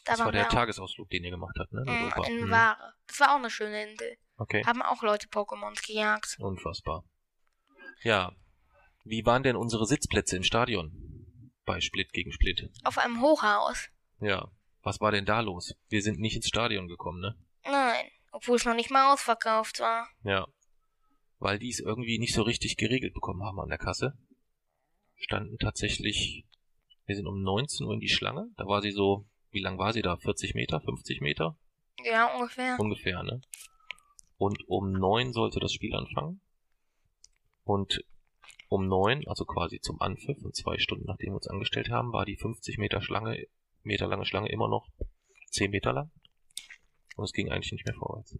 [0.05, 0.49] Da Das war der.
[0.49, 1.85] Tagesausflug, den ihr gemacht habt, ne?
[1.87, 2.27] Europa.
[2.29, 2.51] in Mhm.
[2.51, 2.95] Ware.
[3.07, 4.17] Das war auch eine schöne Insel.
[4.37, 4.65] Okay.
[4.67, 6.37] Haben auch Leute Pokémons gejagt.
[6.41, 7.05] Unfassbar.
[8.03, 8.33] Ja.
[9.05, 10.93] Wie waren denn unsere Sitzplätze im Stadion?
[11.65, 12.71] Bei Split gegen Split.
[12.85, 13.89] Auf einem Hochhaus.
[14.21, 14.51] Ja.
[14.83, 15.77] Was war denn da los?
[15.89, 17.37] Wir sind nicht ins Stadion gekommen, ne?
[17.65, 20.09] Nein, obwohl es noch nicht mal ausverkauft war.
[20.25, 20.47] Ja.
[21.39, 24.19] Weil die es irgendwie nicht so richtig geregelt bekommen haben an der Kasse.
[25.17, 26.45] Standen tatsächlich,
[27.07, 28.49] wir sind um 19 Uhr in die Schlange.
[28.57, 30.17] Da war sie so, wie lang war sie da?
[30.17, 30.81] 40 Meter?
[30.81, 31.57] 50 Meter?
[32.05, 32.77] Ja, ungefähr.
[32.79, 33.41] Ungefähr, ne?
[34.37, 36.41] Und um neun sollte das Spiel anfangen.
[37.65, 38.05] Und
[38.69, 42.25] um neun, also quasi zum Anpfiff und zwei Stunden nachdem wir uns angestellt haben, war
[42.25, 43.47] die 50 Meter Schlange,
[43.83, 44.89] Meter lange Schlange immer noch
[45.51, 46.11] 10 Meter lang.
[47.17, 48.37] Und es ging eigentlich nicht mehr vorwärts.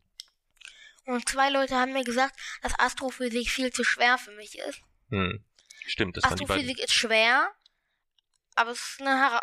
[1.05, 4.81] Und zwei Leute haben mir gesagt, dass Astrophysik viel zu schwer für mich ist.
[5.11, 5.45] Hm.
[5.87, 6.25] Stimmt, das.
[6.25, 7.51] Astrophysik ist schwer,
[8.55, 9.41] aber es ist eine hera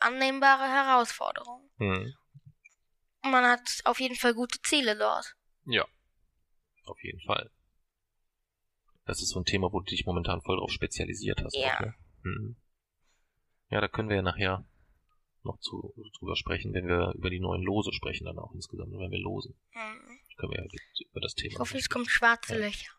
[0.00, 1.70] annehmbare Herausforderung.
[1.78, 2.14] Hm.
[3.24, 5.36] Und man hat auf jeden Fall gute Ziele dort.
[5.64, 5.86] Ja.
[6.84, 7.50] Auf jeden Fall.
[9.04, 11.56] Das ist so ein Thema, wo du dich momentan voll drauf spezialisiert hast.
[11.56, 11.80] Ja.
[11.80, 11.94] Ne?
[12.22, 12.56] mhm.
[13.68, 14.66] Ja, da können wir ja nachher
[15.44, 19.10] noch zu, drüber sprechen, wenn wir über die neuen Lose sprechen, dann auch insgesamt, wenn
[19.10, 19.58] wir losen.
[19.70, 20.18] Hm.
[20.36, 20.68] Können wir ja
[21.10, 21.52] über das Thema.
[21.52, 22.60] Ich hoffe, es kommt schwarze Ja.
[22.60, 22.92] Löcher.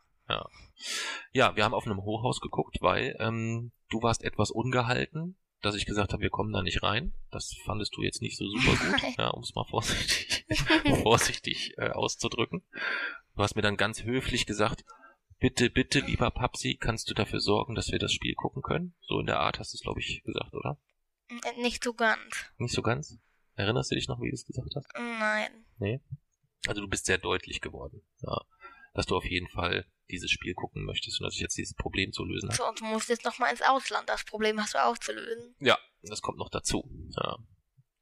[1.32, 5.86] Ja, wir haben auf einem Hochhaus geguckt, weil ähm, du warst etwas ungehalten, dass ich
[5.86, 7.14] gesagt habe, wir kommen da nicht rein.
[7.32, 10.46] Das fandest du jetzt nicht so super gut, ja, um es mal vorsichtig,
[11.02, 12.62] vorsichtig äh, auszudrücken.
[13.36, 14.84] Du hast mir dann ganz höflich gesagt,
[15.40, 18.94] bitte, bitte, lieber Papsi, kannst du dafür sorgen, dass wir das Spiel gucken können?
[19.02, 20.78] So in der Art hast du es, glaube ich, gesagt, oder?
[21.58, 22.52] Nicht so ganz.
[22.58, 23.18] Nicht so ganz?
[23.56, 24.88] Erinnerst du dich noch, wie du es gesagt hast?
[25.80, 26.02] Nein.
[26.68, 28.42] Also du bist sehr deutlich geworden, ja,
[28.94, 32.12] dass du auf jeden Fall dieses Spiel gucken möchtest und dass ich jetzt dieses Problem
[32.12, 32.58] zu lösen habe.
[32.58, 34.10] So, und du musst jetzt noch mal ins Ausland.
[34.10, 35.56] Das Problem hast du auch zu lösen.
[35.60, 36.84] Ja, das kommt noch dazu.
[37.16, 37.38] Ja.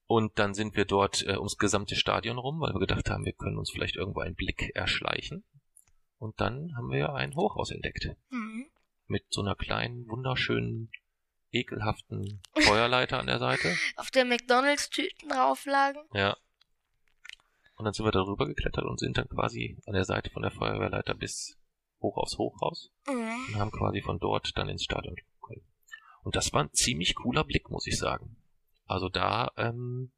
[0.08, 3.34] Und dann sind wir dort äh, ums gesamte Stadion rum, weil wir gedacht haben, wir
[3.34, 5.46] können uns vielleicht irgendwo einen Blick erschleichen.
[6.18, 8.10] Und dann haben wir ein Hochhaus entdeckt.
[8.30, 8.70] Hm.
[9.08, 10.92] Mit so einer kleinen, wunderschönen,
[11.52, 13.76] ekelhaften Feuerleiter an der Seite.
[13.96, 16.00] Auf der McDonalds-Tüten drauf lagen.
[16.14, 16.36] Ja.
[17.76, 20.52] Und dann sind wir darüber geklettert und sind dann quasi an der Seite von der
[20.52, 21.58] Feuerwehrleiter bis
[22.02, 23.16] hoch aufs Hochhaus Hm.
[23.48, 25.62] und haben quasi von dort dann ins Stadion können.
[26.24, 28.36] Und das war ein ziemlich cooler Blick, muss ich sagen.
[28.86, 30.12] Also da ähm,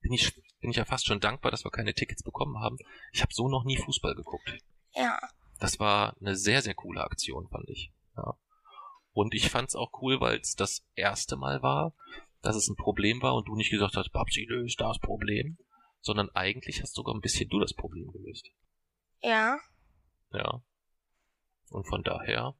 [0.00, 2.78] bin ich bin ich ja fast schon dankbar, dass wir keine Tickets bekommen haben.
[3.12, 4.58] Ich habe so noch nie Fußball geguckt.
[4.94, 5.18] Ja.
[5.58, 7.92] Das war eine sehr sehr coole Aktion, fand ich.
[8.16, 8.34] Ja.
[9.12, 11.92] Und ich fand es auch cool, weil es das erste Mal war,
[12.42, 15.58] dass es ein Problem war und du nicht gesagt hast, Babsi löst das Problem,
[16.00, 18.50] sondern eigentlich hast sogar ein bisschen du das Problem gelöst.
[19.22, 19.58] Ja.
[20.36, 20.62] Ja.
[21.70, 22.54] Und von daher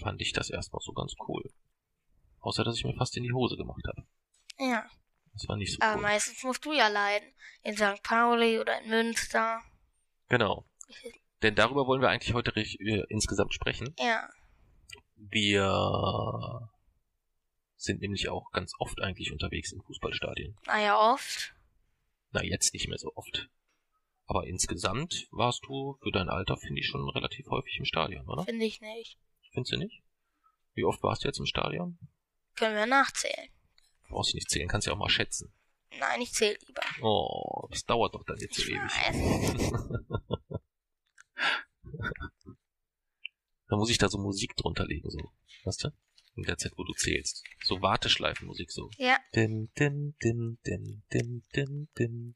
[0.00, 1.42] fand ich das erstmal so ganz cool.
[2.40, 4.06] Außer, dass ich mir fast in die Hose gemacht habe.
[4.58, 4.88] Ja.
[5.32, 6.02] Das war nicht so Aber cool.
[6.02, 7.32] meistens musst du ja leiden.
[7.62, 8.02] In St.
[8.02, 9.60] Pauli oder in Münster.
[10.28, 10.66] Genau.
[11.42, 13.94] Denn darüber wollen wir eigentlich heute äh, insgesamt sprechen.
[13.98, 14.28] Ja.
[15.16, 16.70] Wir
[17.76, 20.56] sind nämlich auch ganz oft eigentlich unterwegs im Fußballstadien.
[20.66, 21.54] Naja, oft.
[22.32, 23.48] Na, jetzt nicht mehr so oft.
[24.30, 28.44] Aber insgesamt warst du für dein Alter, finde ich, schon relativ häufig im Stadion, oder?
[28.44, 29.18] Finde ich nicht.
[29.52, 30.04] Findest du nicht?
[30.74, 31.98] Wie oft warst du jetzt im Stadion?
[32.54, 33.50] Können wir nachzählen.
[34.08, 35.52] Brauchst du nicht zählen, kannst ja auch mal schätzen.
[35.98, 36.80] Nein, ich zähle lieber.
[37.02, 38.80] Oh, das dauert doch dann jetzt so Ich ewig.
[38.82, 39.72] weiß.
[43.66, 45.32] Dann muss ich da so Musik drunter legen, so.
[45.64, 45.88] Weißt du?
[46.36, 47.42] In der Zeit, wo du zählst.
[47.64, 48.90] So Warteschleifenmusik, so.
[48.96, 49.16] Ja.
[49.34, 52.34] Dim, dim, dim, dim, dim, dim, dim.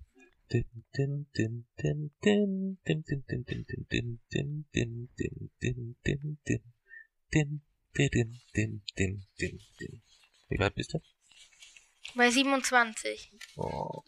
[10.48, 11.00] Wie weit bist du?
[12.14, 13.33] Bei 27.
[13.57, 14.02] Oh.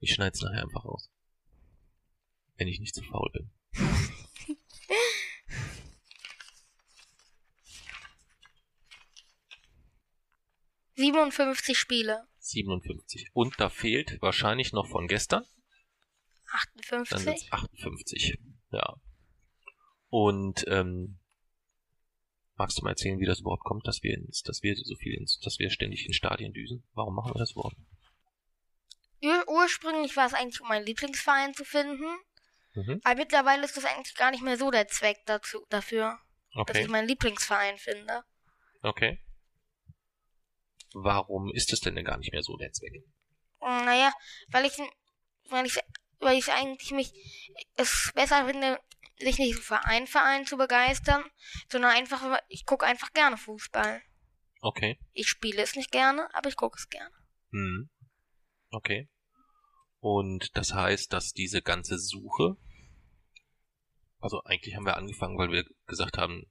[0.00, 1.10] Ich schneide es nachher einfach aus.
[2.56, 3.50] Wenn ich nicht zu so faul bin.
[10.96, 12.26] 57 Spiele.
[12.38, 13.30] 57.
[13.32, 15.44] Und da fehlt wahrscheinlich noch von gestern.
[16.52, 17.10] 58.
[17.10, 18.38] Dann sind 58.
[18.70, 18.94] Ja.
[20.08, 21.18] Und ähm,
[22.56, 25.14] magst du mal erzählen, wie das überhaupt kommt, dass wir ins, dass wir so viel
[25.14, 26.84] ins, dass wir ständig in Stadien düsen?
[26.92, 27.76] Warum machen wir das überhaupt?
[29.22, 32.06] Ur ursprünglich war es eigentlich, um meinen Lieblingsverein zu finden.
[32.74, 33.00] Mhm.
[33.04, 36.18] Aber mittlerweile ist das eigentlich gar nicht mehr so der Zweck dazu, dafür,
[36.52, 36.82] dass Okay.
[36.82, 38.22] ich meinen Lieblingsverein finde.
[38.82, 39.18] Okay.
[40.94, 43.04] Warum ist es denn, denn gar nicht mehr so der Zweck?
[43.60, 44.12] Naja,
[44.48, 44.78] weil ich,
[45.48, 45.78] weil ich,
[46.20, 47.12] weil ich eigentlich mich
[47.76, 48.78] es besser finde,
[49.18, 51.24] sich nicht für einen Verein zu begeistern,
[51.68, 54.02] sondern einfach, ich gucke einfach gerne Fußball.
[54.60, 54.98] Okay.
[55.12, 57.14] Ich spiele es nicht gerne, aber ich gucke es gerne.
[57.50, 57.90] Hm.
[58.70, 59.08] Okay.
[60.00, 62.56] Und das heißt, dass diese ganze Suche,
[64.20, 66.50] also eigentlich haben wir angefangen, weil wir gesagt haben,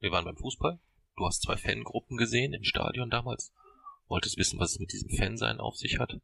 [0.00, 0.80] wir waren beim Fußball.
[1.20, 3.52] Du hast zwei Fangruppen gesehen im Stadion damals,
[4.08, 6.18] wolltest wissen, was es mit diesem Fansein auf sich hat.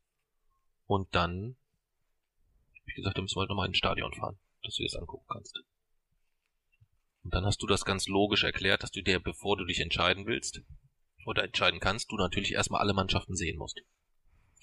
[0.87, 1.59] Und dann,
[2.87, 5.27] ich gesagt, da müssen wir halt nochmal ins Stadion fahren, dass du dir das angucken
[5.29, 5.63] kannst.
[7.25, 10.25] Und dann hast du das ganz logisch erklärt, dass du dir, bevor du dich entscheiden
[10.25, 10.63] willst,
[11.27, 13.83] oder entscheiden kannst, du natürlich erstmal alle Mannschaften sehen musst.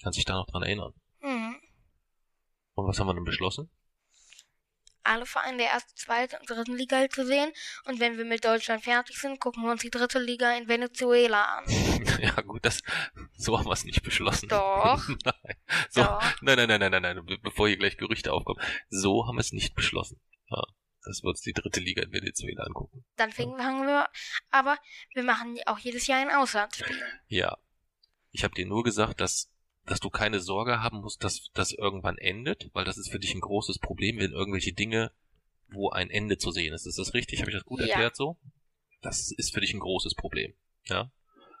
[0.02, 0.94] Kannst dich da noch dran erinnern.
[1.20, 1.60] Mhm.
[2.74, 3.70] Und was haben wir denn beschlossen?
[5.04, 7.52] Alle Vereine der ersten, zweiten und dritten Liga zu sehen.
[7.84, 11.58] Und wenn wir mit Deutschland fertig sind, gucken wir uns die dritte Liga in Venezuela
[11.58, 11.64] an.
[12.20, 12.82] ja gut, das
[13.36, 14.48] so haben wir es nicht beschlossen.
[14.48, 15.06] Doch.
[15.24, 15.56] nein.
[15.90, 16.22] So, Doch.
[16.40, 18.60] nein, nein, nein, nein, nein, nein, be- bevor hier gleich Gerüchte aufkommen.
[18.88, 20.20] So haben wir es nicht beschlossen.
[20.48, 20.62] Ja,
[21.04, 23.04] dass wir uns die dritte Liga in Venezuela angucken.
[23.16, 24.08] Dann fangen wir,
[24.50, 24.78] aber
[25.14, 27.02] wir machen auch jedes Jahr ein Auslandsspiel.
[27.28, 27.58] Ja.
[28.30, 29.50] Ich habe dir nur gesagt, dass
[29.86, 33.34] dass du keine Sorge haben musst, dass das irgendwann endet, weil das ist für dich
[33.34, 35.12] ein großes Problem, wenn irgendwelche Dinge,
[35.68, 36.86] wo ein Ende zu sehen ist.
[36.86, 37.40] Ist das richtig?
[37.40, 37.86] Habe ich das gut Ja.
[37.86, 38.38] erklärt so?
[39.02, 40.54] Das ist für dich ein großes Problem.
[40.86, 41.10] Ja?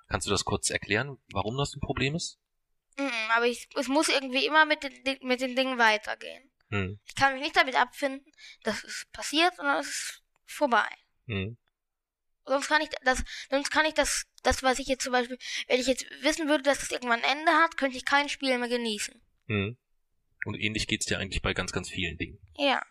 [0.08, 2.38] Kannst du das kurz erklären, warum das ein Problem ist?
[2.98, 6.50] Mhm, aber ich, es muss irgendwie immer mit den, mit den Dingen weitergehen.
[6.70, 6.98] Hm.
[7.06, 8.32] Ich kann mich nicht damit abfinden,
[8.62, 10.88] dass es passiert und dann ist es vorbei.
[11.26, 11.56] Hm.
[12.46, 15.80] Sonst kann ich das, sonst kann ich das, das, was ich jetzt zum Beispiel, wenn
[15.80, 18.68] ich jetzt wissen würde, dass es irgendwann ein Ende hat, könnte ich kein Spiel mehr
[18.68, 19.20] genießen.
[19.46, 19.76] Hm.
[20.46, 22.38] Und ähnlich geht's dir eigentlich bei ganz, ganz vielen Dingen.
[22.58, 22.82] Ja.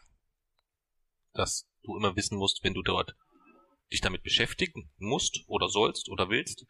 [1.33, 3.15] Dass du immer wissen musst, wenn du dort
[3.91, 6.65] dich damit beschäftigen musst oder sollst oder willst,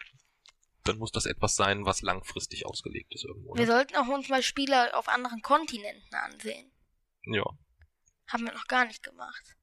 [0.83, 3.53] dann muss das etwas sein, was langfristig ausgelegt ist irgendwo.
[3.55, 3.67] Wir Ne?
[3.67, 6.69] sollten auch uns mal Spiele auf anderen Kontinenten ansehen.
[7.25, 7.45] Ja,
[8.27, 9.55] Haben wir noch gar nicht gemacht.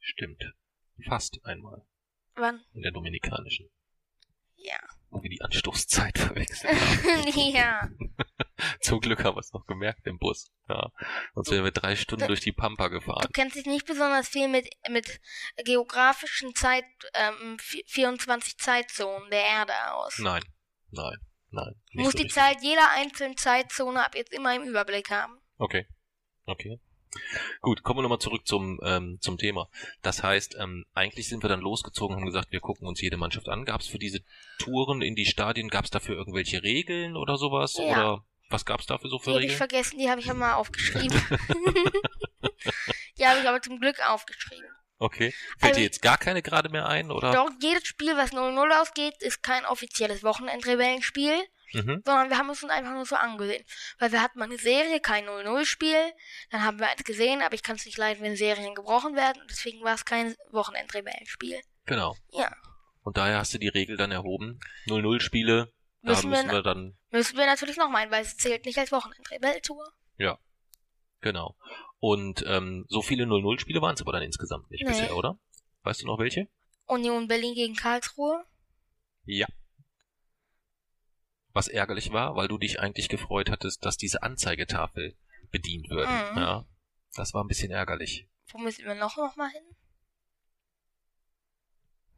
[0.00, 0.44] stimmt.
[1.08, 1.84] Fast einmal.
[2.36, 2.64] Wann?
[2.74, 3.70] In der dominikanischen.
[4.56, 4.78] Ja.
[5.10, 7.38] Wo wir die Anstoßzeit verwechselt haben.
[7.54, 7.88] ja.
[8.80, 10.50] Zum Glück haben wir es noch gemerkt im Bus.
[10.68, 10.90] Ja.
[11.34, 13.28] Sonst wären wir drei Stunden Da- durch die Pampa Du gefahren.
[13.32, 15.20] kennst dich nicht besonders viel mit, mit
[15.64, 20.18] geografischen Zeit, ähm, vi- 24 Zeitzonen der Erde aus.
[20.18, 20.42] Nein,
[20.90, 21.16] nein,
[21.50, 21.74] nein.
[21.92, 22.34] Du musst so die richtig.
[22.42, 25.38] Zeit jeder einzelnen Zeitzone ab jetzt immer im Überblick haben.
[25.58, 25.86] Okay.
[26.46, 26.80] Okay.
[27.60, 29.68] Gut, kommen wir nochmal zurück zum, ähm, zum Thema.
[30.02, 33.16] Das heißt, ähm, eigentlich sind wir dann losgezogen und haben gesagt, wir gucken uns jede
[33.16, 33.64] Mannschaft an.
[33.64, 34.20] Gab es für diese
[34.58, 37.74] Touren in die Stadien, gab es dafür irgendwelche Regeln oder sowas?
[37.78, 37.84] Ja.
[37.84, 39.58] Oder was gab es dafür so Die für habe ich Regeln?
[39.58, 41.20] vergessen, die habe ich ja mal aufgeschrieben.
[43.18, 44.66] die habe ich aber zum Glück aufgeschrieben.
[44.98, 45.32] Okay.
[45.58, 47.10] Fällt Also- dir jetzt gar keine gerade mehr ein?
[47.10, 47.32] Oder?
[47.32, 51.34] Doch, jedes Spiel, was 0-0 ausgeht, ist kein offizielles Wochenendrebellenspiel,
[51.72, 52.02] Mhm.
[52.04, 53.64] sondern wir haben es uns einfach nur so angesehen.
[53.98, 55.96] Weil wir hatten mal eine Serie, kein 0-0-Spiel,
[56.50, 59.42] dann haben wir eins gesehen, aber ich kann es nicht leiden, wenn Serien gebrochen werden,
[59.50, 61.60] deswegen war es kein Wochenendrebellenspiel.
[61.86, 62.16] Genau.
[62.32, 62.54] Ja.
[63.02, 64.58] Und daher hast du die Regel dann erhoben.
[64.88, 68.78] 0-0-Spiele, da Müssen wir wir dann, Müssen wir natürlich noch meinen, weil es zählt nicht
[68.78, 69.92] als Wochenendrebelltour.
[71.20, 71.56] genau.
[71.98, 74.90] Und ähm, so viele 0-0-Spiele waren es aber dann insgesamt nicht Nee.
[74.90, 75.38] bisher, oder?
[75.82, 76.46] Weißt du noch welche?
[76.86, 78.44] Union Berlin gegen Karlsruhe.
[79.24, 79.46] Ja.
[81.56, 85.16] Was ärgerlich war, weil du dich eigentlich gefreut hattest, dass diese Anzeigetafel
[85.50, 86.06] bedient wird.
[86.06, 86.36] Mhm.
[86.36, 86.66] Ja.
[87.14, 88.28] Das war ein bisschen ärgerlich.
[88.52, 89.64] Wo müssen wir noch, noch mal hin?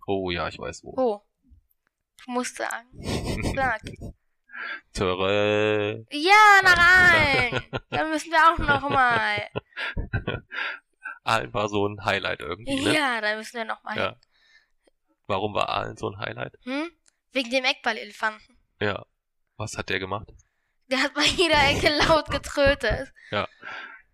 [0.09, 0.97] Oh ja, ich weiß wo.
[0.97, 1.23] Wo?
[2.25, 2.89] Du musst sagen.
[3.55, 3.81] Sag.
[4.93, 6.05] Töre.
[6.11, 7.63] Ja, na rein!
[7.91, 9.49] Dann müssen wir auch noch mal.
[11.23, 12.93] Aalen war so ein Highlight irgendwie, ne?
[12.93, 14.21] Ja, da müssen wir noch mal Ja.
[15.29, 16.59] Warum war Aalen so ein Highlight?
[16.65, 16.73] hin.
[16.73, 16.91] Hm?
[17.31, 18.59] Wegen dem Eckballelefanten.
[18.81, 19.07] Ja.
[19.59, 20.29] Was hat der gemacht?
[20.87, 23.13] Der hat bei jeder Ecke laut getrötet.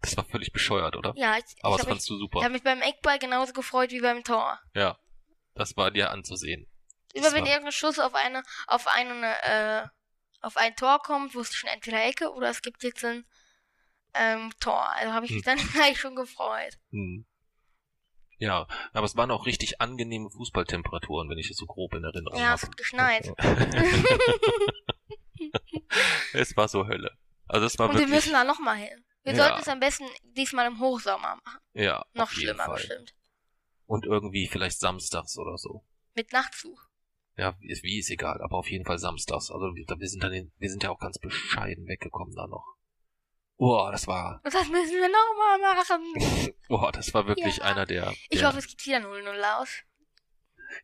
[0.01, 1.13] Das war völlig bescheuert, oder?
[1.17, 2.43] Ja, ich, Aber ich das habe mich, fandst du ich super.
[2.45, 4.59] hab mich beim Eckball genauso gefreut wie beim Tor.
[4.75, 4.99] Ja.
[5.55, 6.67] Das war dir anzusehen.
[7.13, 9.87] Immer wenn irgendein Schuss auf eine, auf eine, äh,
[10.43, 13.25] auf ein Tor kommt, wusste ich schon entweder Ecke oder es gibt jetzt ein
[14.15, 14.89] ähm, Tor.
[14.97, 15.57] Also habe ich mich Hm.
[15.57, 16.77] dann gleich schon gefreut.
[16.91, 17.25] Hm.
[18.39, 22.39] Ja, aber es waren auch richtig angenehme Fußballtemperaturen, wenn ich es so grob in Erinnerung
[22.39, 22.57] Ja, habe.
[22.57, 23.33] es hat geschneit.
[26.33, 27.17] es war so Hölle.
[27.47, 29.05] Also es war Und wir wirklich, müssen da nochmal hin.
[29.23, 29.45] Wir Ja.
[29.45, 31.59] sollten es am besten diesmal im Hochsommer machen.
[31.75, 33.15] ja, Noch schlimmer bestimmt.
[33.87, 35.85] Und irgendwie vielleicht samstags oder so.
[36.15, 36.89] Mit Nachtzug.
[37.37, 39.51] Ja, ist, wie ist egal, aber auf jeden Fall samstags.
[39.51, 42.65] Also wir, wir sind dann, in, wir sind ja auch ganz bescheiden weggekommen da noch.
[43.57, 46.55] Boah, das war, Und das müssen wir nochmal machen.
[46.69, 47.65] boah, das war wirklich Ja.
[47.65, 49.69] einer der, Ich der hoffe, es geht wieder 0-0 aus.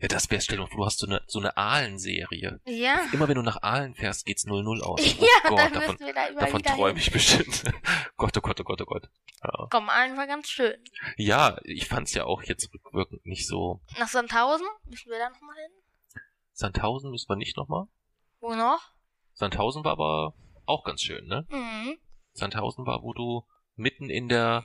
[0.01, 2.61] Ja, das wäre, stell dir mal vor, du hast so eine, so eine Ahlen-Serie.
[2.67, 3.01] Ja.
[3.13, 5.01] Immer wenn du nach Aalen fährst, geht's 0-0 aus.
[5.21, 7.65] Ja, oh dann Gott, davon, müssen wir da immer davon träume ich bestimmt.
[8.17, 9.09] Gott, oh Gott, oh Gott, oh Gott.
[9.43, 9.69] Ja.
[9.71, 10.77] Komm, einfach ganz schön.
[11.17, 13.81] ja, ich fand's ja auch jetzt rückwirkend nicht so.
[13.99, 16.23] Nach Sandhausen müssen wir da nochmal hin.
[16.53, 17.87] Sandhausen müssen wir nicht nochmal.
[18.41, 18.81] Wo noch?
[19.33, 20.35] Sandhausen war aber
[20.67, 21.47] auch ganz schön, ne?
[21.51, 21.99] Mhm.
[22.33, 24.65] Sandhausen war, wo du mitten in der,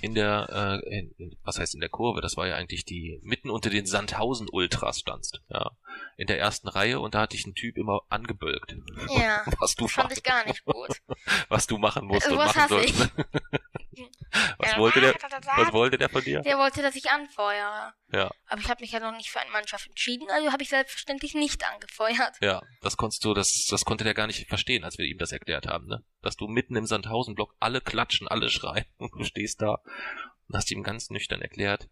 [0.00, 2.20] in der, äh, in, was heißt in der Kurve?
[2.20, 5.70] Das war ja eigentlich die, mitten unter den Sandhausen Ultras standst, ja.
[6.16, 8.76] In der ersten Reihe und da hat dich ein Typ immer angebölkt.
[9.10, 9.44] Ja.
[9.60, 11.00] Was du, Fand ich gar nicht gut.
[11.48, 12.94] was du machen musst und Sowas machen ich.
[12.94, 13.12] sollst.
[14.58, 16.40] was wollte der, was wollte der von dir?
[16.42, 17.94] Der wollte, dass ich anfeuere.
[18.12, 18.30] Ja.
[18.46, 21.34] Aber ich habe mich ja noch nicht für eine Mannschaft entschieden, also habe ich selbstverständlich
[21.34, 22.36] nicht angefeuert.
[22.40, 25.32] Ja, das konntest du, das, das konnte der gar nicht verstehen, als wir ihm das
[25.32, 26.04] erklärt haben, ne?
[26.22, 30.70] Dass du mitten im Sandhausen-Block alle klatschen, alle schreien und du stehst da und hast
[30.70, 31.88] ihm ganz nüchtern erklärt,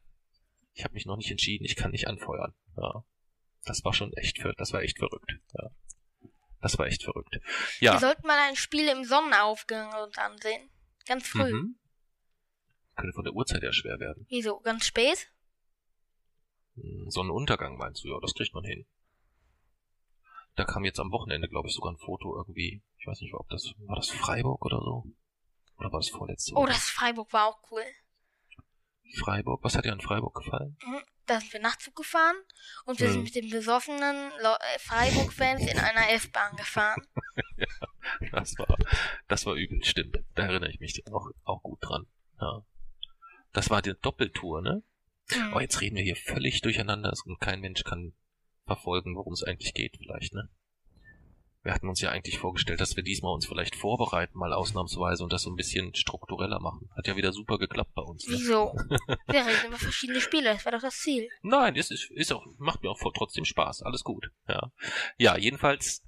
[0.75, 2.55] ich habe mich noch nicht entschieden, ich kann nicht anfeuern.
[2.77, 3.05] Ja.
[3.65, 5.33] Das war schon echt das war echt verrückt.
[5.59, 5.71] Ja.
[6.61, 7.35] Das war echt verrückt.
[7.79, 7.99] Wir Ja.
[7.99, 10.71] sollten mal ein Spiel im Sonnenaufgang uns ansehen.
[11.07, 11.53] Ganz früh.
[11.53, 11.79] Mhm.
[12.97, 14.27] Könnte von der Uhrzeit her schwer werden.
[14.29, 14.61] Wieso?
[14.61, 15.31] Ganz spät?
[16.77, 18.87] Hm, Sonnenuntergang meinst du, ja, das kriegt man hin.
[20.57, 22.83] Da kam jetzt am Wochenende, glaube ich, sogar ein Foto irgendwie.
[22.99, 25.05] Ich weiß nicht, ob das, war das Freiburg oder so?
[25.79, 27.85] Oder war das vorletzte Oh, das Freiburg war auch cool.
[29.19, 29.63] Freiburg.
[29.63, 30.77] Was hat dir an Freiburg gefallen?
[30.85, 31.01] Mhm.
[31.27, 32.37] Da sind wir Nachtzug gefahren
[32.85, 33.13] und wir Mhm.
[33.13, 37.03] sind mit den besoffenen äh, Freiburg-Fans in einer F-Bahn gefahren.
[38.31, 38.77] Das war,
[39.27, 40.19] das war übel, stimmt.
[40.37, 42.07] Da erinnere ich mich auch, auch gut dran.
[42.41, 42.65] Ja.
[43.53, 44.83] Das war die Doppeltour, ne?
[45.35, 45.53] Mhm.
[45.55, 48.13] Oh, jetzt reden wir hier völlig durcheinander und kein Mensch kann
[48.65, 50.49] verfolgen, worum es eigentlich geht, vielleicht, ne?
[51.67, 55.33] Wir hatten uns ja eigentlich vorgestellt, dass wir diesmal uns vielleicht vorbereiten, mal ausnahmsweise und
[55.33, 56.89] das so ein bisschen struktureller machen.
[56.97, 58.25] Hat ja wieder super geklappt bei uns.
[58.29, 58.35] Ne?
[58.35, 58.73] Wieso?
[59.27, 61.29] Wir reden über verschiedene Spiele, das war doch das Ziel.
[61.43, 63.83] Nein, es ist, ist auch, macht mir auch trotzdem Spaß.
[63.83, 64.31] Alles gut.
[64.47, 64.71] Ja.
[65.19, 66.05] Ja, jedenfalls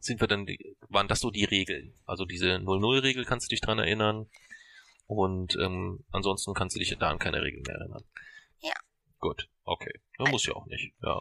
[0.00, 0.46] sind wir dann,
[0.88, 1.92] waren das so die Regeln.
[2.06, 4.30] Also diese 0-0-Regel kannst du dich dran erinnern.
[5.06, 8.04] Und ähm, ansonsten kannst du dich da an keine Regeln mehr erinnern.
[8.60, 8.72] Ja.
[9.18, 10.00] Gut, okay.
[10.16, 10.94] Man muss ja auch nicht.
[11.02, 11.20] Ja.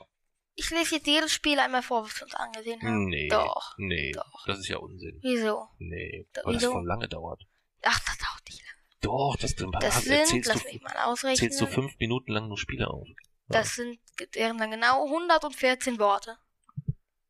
[0.56, 3.06] Ich lese jetzt jedes Spiel einmal vor, was wir uns angesehen haben.
[3.06, 3.28] Nee.
[3.28, 3.74] Doch.
[3.78, 4.12] Nee.
[4.12, 4.46] Doch.
[4.46, 5.20] Das ist ja Unsinn.
[5.22, 5.68] Wieso?
[5.80, 6.28] Nee.
[6.34, 6.72] Da- Weil das wieso?
[6.74, 7.42] voll lange dauert.
[7.82, 8.74] Ach, das dauert nicht lange.
[9.02, 11.38] Doch, das, Das sind, erzählst, lass du, mich mal ausrechnen.
[11.38, 13.08] zählst du fünf Minuten lang nur Spiele auf.
[13.48, 14.00] Das sind,
[14.34, 16.38] wären dann genau 114 Worte.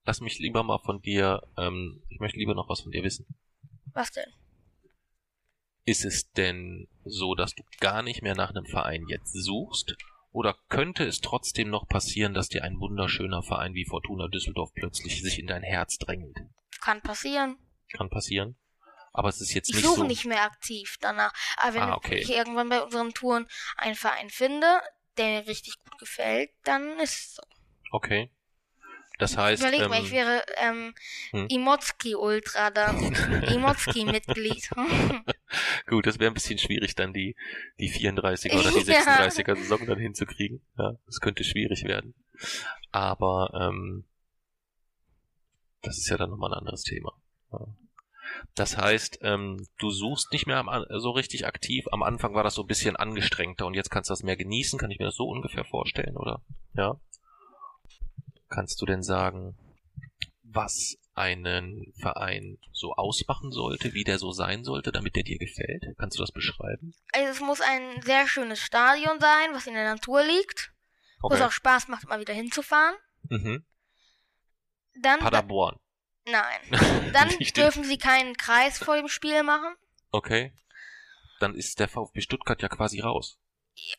[0.05, 3.25] Lass mich lieber mal von dir, ähm, ich möchte lieber noch was von dir wissen.
[3.93, 4.31] Was denn?
[5.85, 9.95] Ist es denn so, dass du gar nicht mehr nach einem Verein jetzt suchst?
[10.33, 15.21] Oder könnte es trotzdem noch passieren, dass dir ein wunderschöner Verein wie Fortuna Düsseldorf plötzlich
[15.21, 16.35] sich in dein Herz drängelt?
[16.81, 17.57] Kann passieren.
[17.95, 18.57] Kann passieren.
[19.13, 20.03] Aber es ist jetzt Ich nicht suche so.
[20.07, 21.31] nicht mehr aktiv danach.
[21.57, 22.17] Aber wenn Ah, okay.
[22.17, 24.81] ich irgendwann bei unseren Touren einen Verein finde,
[25.17, 27.43] der mir richtig gut gefällt, dann ist es so.
[27.91, 28.31] Okay.
[29.19, 30.93] Das heißt, Überleg mal, ähm, ich wäre ähm,
[31.31, 31.47] hm.
[31.47, 32.97] Imotski-Ultra dann.
[33.53, 34.69] Imotski-Mitglied.
[35.87, 37.35] gut, das wäre ein bisschen schwierig, dann die,
[37.79, 39.01] die 34er oder die Ja.
[39.01, 40.61] 36er Saison dann hinzukriegen.
[40.77, 42.15] Ja, das könnte schwierig werden.
[42.91, 44.05] Aber ähm,
[45.83, 47.13] das ist ja dann nochmal ein anderes Thema.
[47.51, 47.67] Ja.
[48.55, 51.85] Das heißt, ähm, du suchst nicht mehr am, so richtig aktiv.
[51.91, 54.79] Am Anfang war das so ein bisschen angestrengter und jetzt kannst du das mehr genießen.
[54.79, 56.41] Kann ich mir das so ungefähr vorstellen, oder?
[56.73, 56.99] Ja.
[58.53, 59.57] Kannst du denn sagen,
[60.43, 65.85] was einen Verein so ausmachen sollte, wie der so sein sollte, damit der dir gefällt?
[65.97, 66.93] Kannst du das beschreiben?
[67.13, 70.71] Also es muss ein sehr schönes Stadion sein, was in der Natur liegt,
[71.19, 72.95] wo es auch Spaß macht, mal wieder hinzufahren.
[73.29, 73.65] Mhm.
[75.01, 75.79] Dann, Paderborn.
[76.25, 76.59] nein,
[77.13, 79.73] dann dürfen sie keinen Kreis vor dem Spiel machen.
[80.11, 80.53] Okay.
[81.39, 83.39] Dann ist der VfB Stuttgart ja quasi raus.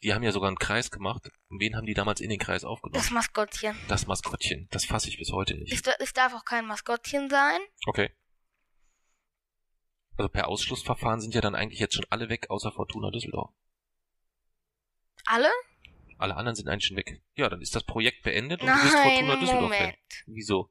[0.02, 1.30] Die haben ja sogar einen Kreis gemacht.
[1.48, 2.94] Und wen haben die damals in den Kreis aufgenommen?
[2.94, 3.76] Das Maskottchen.
[3.88, 4.68] Das Maskottchen.
[4.70, 5.72] Das fasse ich bis heute nicht.
[5.72, 7.60] Es, es darf auch kein Maskottchen sein.
[7.86, 8.10] Okay.
[10.16, 13.50] Also per Ausschlussverfahren sind ja dann eigentlich jetzt schon alle weg, außer Fortuna Düsseldorf.
[15.26, 15.50] Alle?
[16.18, 17.20] Alle anderen sind eigentlich schon weg.
[17.34, 19.96] Ja, dann ist das Projekt beendet und du bist Fortuna Nein, Düsseldorf Moment.
[20.08, 20.24] Fan.
[20.26, 20.70] Wieso?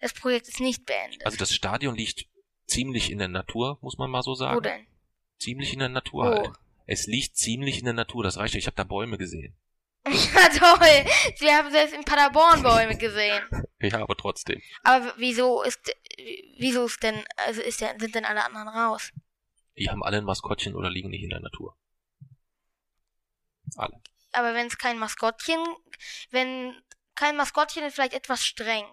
[0.00, 1.26] Das Projekt ist nicht beendet.
[1.26, 2.26] Also das Stadion liegt
[2.66, 4.56] ziemlich in der Natur, muss man mal so sagen.
[4.56, 4.86] Wo denn?
[5.40, 6.30] ziemlich in der Natur Wo?
[6.30, 6.56] halt.
[6.92, 8.56] Es liegt ziemlich in der Natur, das reicht.
[8.56, 9.56] Ich habe da Bäume gesehen.
[10.06, 11.04] Ja, toll.
[11.38, 13.42] Wir haben selbst in Paderborn Bäume gesehen.
[13.82, 14.60] Ja, aber trotzdem.
[14.82, 15.80] Aber wieso ist,
[16.58, 19.10] wieso ist denn, also ist der, sind denn alle anderen raus?
[19.78, 21.74] Die haben alle ein Maskottchen oder liegen nicht in der Natur.
[23.76, 24.02] Alle.
[24.32, 25.58] Aber wenn es kein Maskottchen,
[26.30, 26.74] wenn
[27.14, 28.84] kein Maskottchen ist vielleicht etwas streng.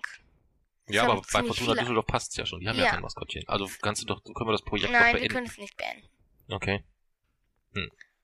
[0.88, 1.74] Ja, aber bei Fortuna.
[1.74, 2.62] Düsseldorf passt's ja schon.
[2.62, 2.92] Die haben ja, Ja.
[2.92, 3.44] kein Maskottchen.
[3.48, 5.34] Also kannst du doch, können wir das Projekt Nein, doch wir beenden.
[5.34, 6.08] können es nicht beenden.
[6.50, 6.86] Okay.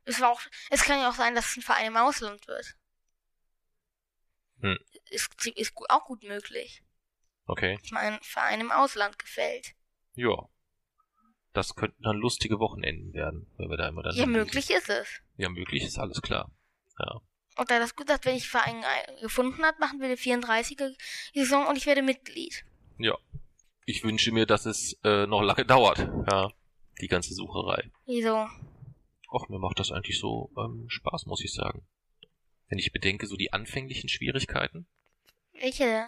[0.06, 2.76] Es war auch, es kann ja auch sein, dass es ein Verein im Ausland wird.
[4.62, 4.78] Hm.
[5.10, 6.84] Ist, ist auch gut möglich.
[7.46, 7.78] Okay.
[7.84, 9.74] Ich meine, Verein im Ausland gefällt.
[10.16, 10.36] Ja.
[11.52, 14.16] Das könnten dann lustige Wochenenden werden, wenn wir da immer dann.
[14.16, 15.08] Ja, möglich ist es.
[15.38, 16.52] Ja, möglich ist alles klar.
[17.00, 17.22] Ja.
[17.58, 20.96] Und da das gesagt, wenn ich Verein ein- gefunden hat, machen wir die 34er
[21.36, 22.66] Saison und ich werde Mitglied.
[22.98, 23.16] Ja.
[23.86, 26.00] Ich wünsche mir, dass es äh, noch lange dauert.
[26.00, 26.50] Ja.
[27.02, 27.92] Die ganze Sucherei.
[28.06, 28.48] Wieso?
[29.34, 31.82] Och, mir macht das eigentlich so ähm, Spaß, muss ich sagen.
[32.68, 34.86] Wenn ich bedenke, so die anfänglichen Schwierigkeiten.
[35.54, 36.06] Welche?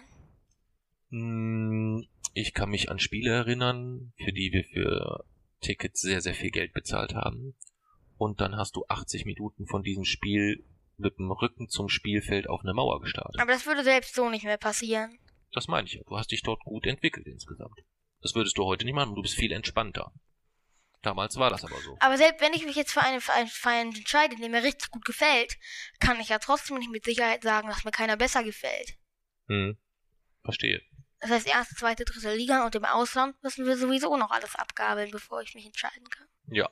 [1.10, 5.24] Hm, Ich kann mich an Spiele erinnern, für die wir für
[5.60, 7.56] Tickets sehr, sehr viel Geld bezahlt haben.
[8.16, 10.64] Und dann hast du 80 Minuten von diesem Spiel
[10.96, 13.40] mit dem Rücken zum Spielfeld auf eine Mauer gestartet.
[13.40, 15.18] Aber das würde selbst so nicht mehr passieren.
[15.52, 16.02] Das meine ich ja.
[16.06, 17.80] Du hast dich dort gut entwickelt insgesamt.
[18.20, 19.14] Das würdest du heute nicht machen.
[19.14, 20.12] Du bist viel entspannter.
[21.06, 21.96] Damals war das aber so.
[22.00, 25.04] Aber selbst wenn ich mich jetzt für einen Verein, Verein entscheide, der mir richtig gut
[25.04, 25.56] gefällt,
[26.00, 28.98] kann ich ja trotzdem nicht mit Sicherheit sagen, dass mir keiner besser gefällt.
[29.46, 29.78] Hm.
[30.42, 30.82] Verstehe.
[31.20, 35.12] Das heißt, erste, zweite, dritte Liga und im Ausland müssen wir sowieso noch alles abgabeln,
[35.12, 36.26] bevor ich mich entscheiden kann.
[36.48, 36.68] Ja.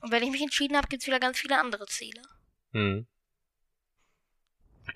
[0.00, 2.22] Und wenn ich mich entschieden habe, gibt's wieder ganz viele andere Ziele.
[2.72, 3.06] Hm.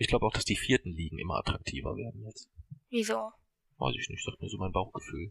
[0.00, 2.48] Ich glaube auch, dass die vierten Ligen immer attraktiver werden jetzt.
[2.88, 3.30] Wieso?
[3.78, 5.30] Weiß ich nicht, sagt mir so mein Bauchgefühl.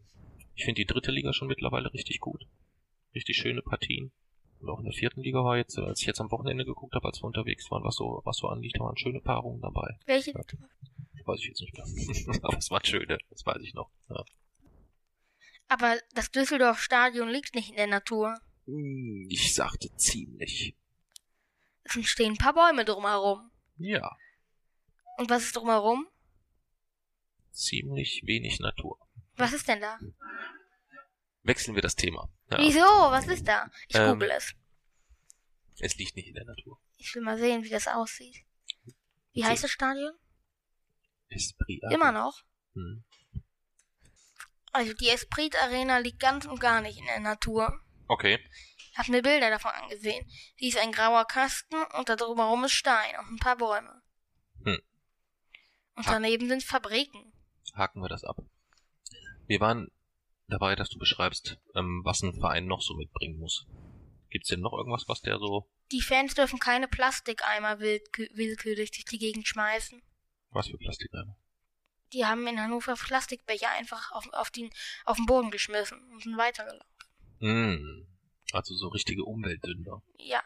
[0.54, 2.46] Ich finde die dritte Liga schon mittlerweile richtig gut.
[3.14, 4.12] Richtig schöne Partien.
[4.60, 7.06] Und auch in der vierten Liga war jetzt, als ich jetzt am Wochenende geguckt habe,
[7.08, 9.98] als wir unterwegs waren, was so, was so anliegt, da waren schöne Paarungen dabei.
[10.06, 10.32] Welche?
[10.32, 10.40] Ja.
[11.24, 12.40] Weiß ich jetzt nicht mehr.
[12.42, 13.90] Aber es waren schöne, das weiß ich noch.
[14.10, 14.22] Ja.
[15.68, 18.36] Aber das Düsseldorf-Stadion liegt nicht in der Natur.
[18.66, 20.74] Hm, Ich sagte ziemlich.
[21.84, 23.50] Es entstehen ein paar Bäume drumherum.
[23.78, 24.10] Ja,
[25.18, 26.06] Und was ist drumherum?
[27.52, 28.96] ziemlich wenig Natur.
[29.36, 29.98] Was ist denn da?
[31.42, 32.28] Wechseln wir das Thema.
[32.50, 32.80] Ja, Wieso?
[32.80, 33.70] Was ist da?
[33.88, 34.12] Ich Ähm.
[34.12, 34.54] google es.
[35.78, 36.78] es liegt nicht in der Natur.
[36.98, 38.44] Ich will mal sehen, wie das aussieht.
[39.32, 40.12] Wie heißt das Stadion?
[41.28, 42.42] Esprit Immer noch.
[42.74, 43.04] Hm.
[44.72, 47.80] Also die Esprit Arena liegt ganz und gar nicht in der Natur.
[48.08, 48.38] Okay.
[48.92, 50.28] Ich habe mir Bilder davon angesehen.
[50.60, 54.02] Die ist ein grauer Kasten und da drumherum ist Stein und ein paar Bäume.
[54.64, 54.80] Hm.
[55.94, 56.12] Und Ha.
[56.12, 57.32] daneben sind Fabriken.
[57.74, 58.36] haken wir das ab.
[59.46, 59.90] Wir waren
[60.50, 63.66] dabei, dass du beschreibst, ähm, was ein Verein noch so mitbringen muss.
[64.30, 69.18] Gibt's denn noch irgendwas, was der so, Die Fans dürfen keine Plastikeimer willkürlich durch die
[69.18, 70.02] Gegend schmeißen.
[70.50, 71.36] was für Plastikeimer?
[72.12, 74.70] Die haben in Hannover Plastikbecher einfach auf, auf, den,
[75.04, 76.86] auf den Boden geschmissen und sind weitergelaufen.
[77.38, 78.06] Mm,
[78.52, 80.02] also so richtige Umweltsünder.
[80.18, 80.42] Ja,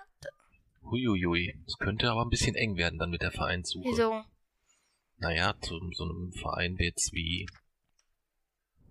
[0.85, 1.55] Huiuiui.
[1.67, 3.89] Es könnte aber ein bisschen eng werden dann mit der Vereinssuche.
[3.89, 4.23] wieso?
[5.17, 7.47] Naja, zu so einem Verein jetzt wie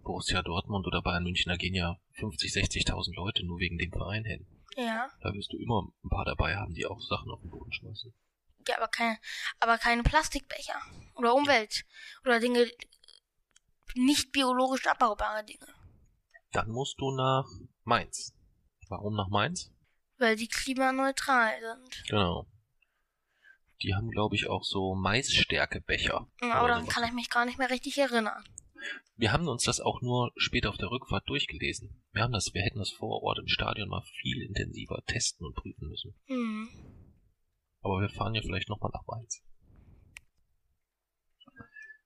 [0.03, 4.25] Borussia Dortmund oder Bayern München, da gehen ja 50, 60.000 Leute nur wegen dem Verein
[4.25, 4.45] hin.
[4.75, 5.09] Ja.
[5.21, 8.13] Da wirst du immer ein paar dabei haben, die auch Sachen auf den Boden schmeißen.
[8.67, 9.17] Ja, aber keine,
[9.59, 10.79] aber keine Plastikbecher.
[11.15, 11.85] Oder Umwelt.
[12.23, 12.69] Oder Dinge,
[13.95, 15.67] nicht biologisch abbaubare Dinge.
[16.51, 17.45] Dann musst du nach
[17.83, 18.33] Mainz.
[18.89, 19.71] Warum nach Mainz?
[20.17, 22.07] Weil die klimaneutral sind.
[22.07, 22.47] Genau.
[23.81, 26.27] Die haben, glaube ich, auch so Maisstärkebecher.
[26.41, 28.43] Ja, Aber dann kann ich mich gar nicht mehr richtig erinnern.
[29.15, 32.03] Wir haben uns das auch nur später auf der Rückfahrt durchgelesen.
[32.11, 35.55] Wir haben das, wir hätten das vor Ort im Stadion mal viel intensiver testen und
[35.55, 36.15] prüfen müssen.
[36.25, 36.69] Hm.
[37.81, 39.43] Aber wir fahren ja vielleicht nochmal nach Mainz.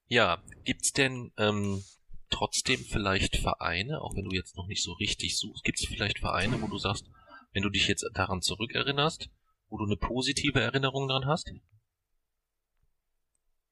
[0.07, 1.83] Ja, gibt's denn ähm,
[2.29, 6.61] trotzdem vielleicht Vereine, auch wenn du jetzt noch nicht so richtig suchst, gibt's vielleicht Vereine,
[6.61, 7.09] wo du sagst,
[7.53, 9.29] wenn du dich jetzt daran zurückerinnerst,
[9.69, 11.51] wo du eine positive Erinnerung dran hast?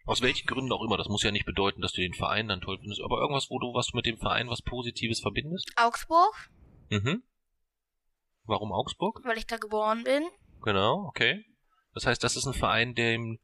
[0.06, 2.62] Aus welchen Gründen auch immer, das muss ja nicht bedeuten, dass du den Verein dann
[2.62, 5.72] toll findest, aber irgendwas, wo du was mit dem Verein was Positives verbindest?
[5.78, 6.50] Augsburg,
[6.90, 7.24] Mhm.
[8.44, 9.22] Warum Augsburg?
[9.24, 10.24] weil ich da geboren bin.
[10.62, 11.44] Genau, okay.
[11.96, 13.40] Das heißt, das ist ein Verein, den,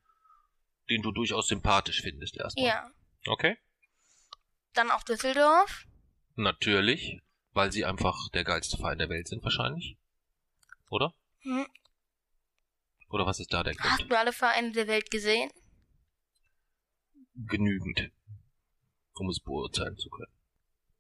[0.90, 2.66] den du durchaus sympathisch findest erstmal.
[2.68, 2.92] Ja.
[3.26, 3.58] Okay.
[4.74, 5.86] Dann auch Düsseldorf.
[6.36, 7.20] Natürlich,
[7.54, 9.98] weil sie einfach der geilste Verein der Welt sind wahrscheinlich.
[10.90, 11.14] Oder?
[11.40, 11.66] Hm.
[13.10, 14.12] Oder was ist da der Hast Grund?
[14.12, 15.52] du alle Vereine der Welt gesehen?
[17.34, 18.12] Genügend,
[19.14, 20.32] um es beurteilen zu können.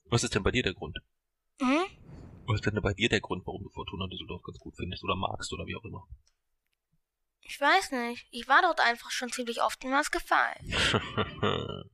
[0.05, 0.97] Was ist denn bei dir der Grund?
[1.59, 1.85] Hm?
[2.47, 5.15] Was ist denn bei dir der Grund, warum du Fortuna Düsseldorf ganz gut findest oder
[5.15, 6.07] magst oder wie auch immer?
[7.41, 8.27] Ich weiß nicht.
[8.31, 10.57] Ich war dort einfach schon ziemlich oft und mir hat's gefallen.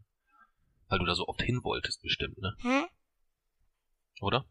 [0.87, 2.55] Weil du da so oft hin wolltest, bestimmt, ne?
[2.59, 2.87] Hm?
[4.21, 4.45] Oder?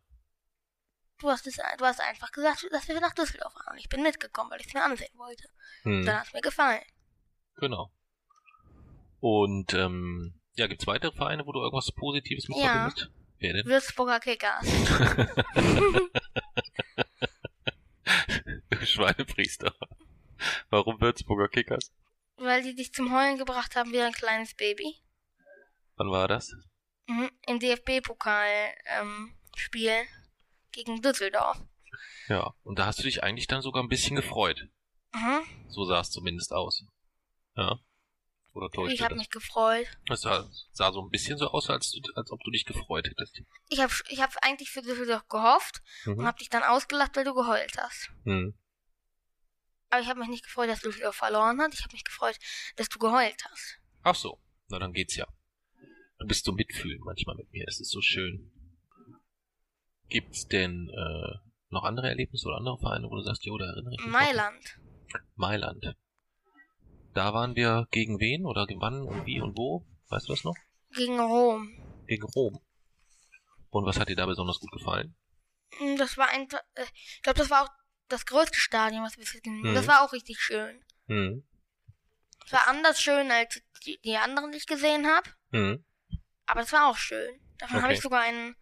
[1.18, 3.72] Du hast, es, du hast einfach gesagt, dass wir nach Düsseldorf fahren.
[3.72, 5.48] Und ich bin mitgekommen, weil ich es mir ansehen wollte.
[5.82, 6.04] Hm.
[6.04, 6.82] Dann hat es mir gefallen.
[7.56, 7.90] Genau.
[9.28, 12.90] Und ähm, ja, gibt's weitere Vereine, wo du irgendwas Positives mit Ja.
[12.90, 13.10] verbindest?
[13.40, 13.66] Wer denn?
[13.66, 14.64] Würzburger Kickers.
[18.84, 19.74] Schweinepriester.
[20.70, 21.90] Warum Würzburger Kickers?
[22.38, 24.94] weil die dich zum Heulen gebracht haben wie ein kleines Baby.
[25.96, 26.52] Wann war das?
[27.08, 27.30] Mhm.
[27.48, 28.48] Im DFB-Pokal
[29.00, 29.34] ähm,
[30.72, 31.58] gegen Düsseldorf.
[32.28, 34.68] Ja, und da hast du dich eigentlich dann sogar ein bisschen gefreut.
[35.14, 35.40] Mhm.
[35.68, 36.84] So sah es zumindest aus.
[37.56, 37.78] Ja.
[38.56, 39.20] Oder täuscht Ich du habe das?
[39.20, 39.86] mich gefreut.
[40.10, 43.06] Es sah, sah so ein bisschen so aus, als, du, als ob du dich gefreut
[43.06, 43.42] hättest.
[43.68, 46.26] Ich habe ich hab eigentlich für Düsseldorf gehofft und Mhm.
[46.26, 48.10] habe dich dann ausgelacht, weil du geheult hast.
[48.24, 48.54] Hm.
[49.90, 51.74] Aber ich habe mich nicht gefreut, dass Düsseldorf verloren hat.
[51.74, 52.38] Ich habe mich gefreut,
[52.76, 53.78] dass du geheult hast.
[54.02, 55.26] Ach so, na dann geht's ja.
[56.18, 58.50] Du bist so mitfühlend manchmal mit mir, das ist so schön.
[60.08, 61.38] Gibt's denn äh,
[61.68, 64.12] noch andere Erlebnisse oder andere Vereine, wo du sagst, jo, da erinnere ich mich?
[64.12, 64.78] Mailand.
[65.34, 65.96] Mailand.
[67.16, 69.86] Da waren wir gegen wen oder gegen wann und wie und wo?
[70.10, 70.54] Weißt du das noch?
[70.90, 71.72] Gegen Rom.
[72.06, 72.60] Gegen Rom.
[73.70, 75.16] Und was hat dir da besonders gut gefallen?
[75.80, 77.70] Mm, Das war ein, äh, ich glaube, das war auch
[78.08, 79.70] das größte Stadion, was wir gesehen haben.
[79.70, 79.74] Mhm.
[79.74, 80.84] Das war auch richtig schön.
[81.08, 81.42] Hm.
[82.44, 85.30] Es war anders schön als die, die anderen, die ich gesehen habe.
[85.52, 85.82] Hm.
[86.44, 87.40] Aber es war auch schön.
[87.56, 87.94] Davon habe Okay.
[87.94, 88.54] ich sogar ein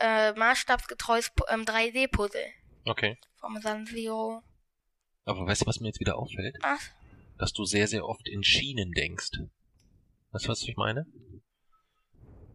[0.00, 2.52] äh, maßstabsgetreues ähm, 3D-Puzzle
[2.84, 3.18] Okay.
[3.40, 4.42] vom San Siro.
[5.24, 6.56] Aber weißt du, was mir jetzt wieder auffällt?
[6.60, 6.90] Was?
[7.38, 9.30] Dass du sehr, sehr oft in Schienen denkst.
[10.32, 11.06] Weißt du, was ich meine?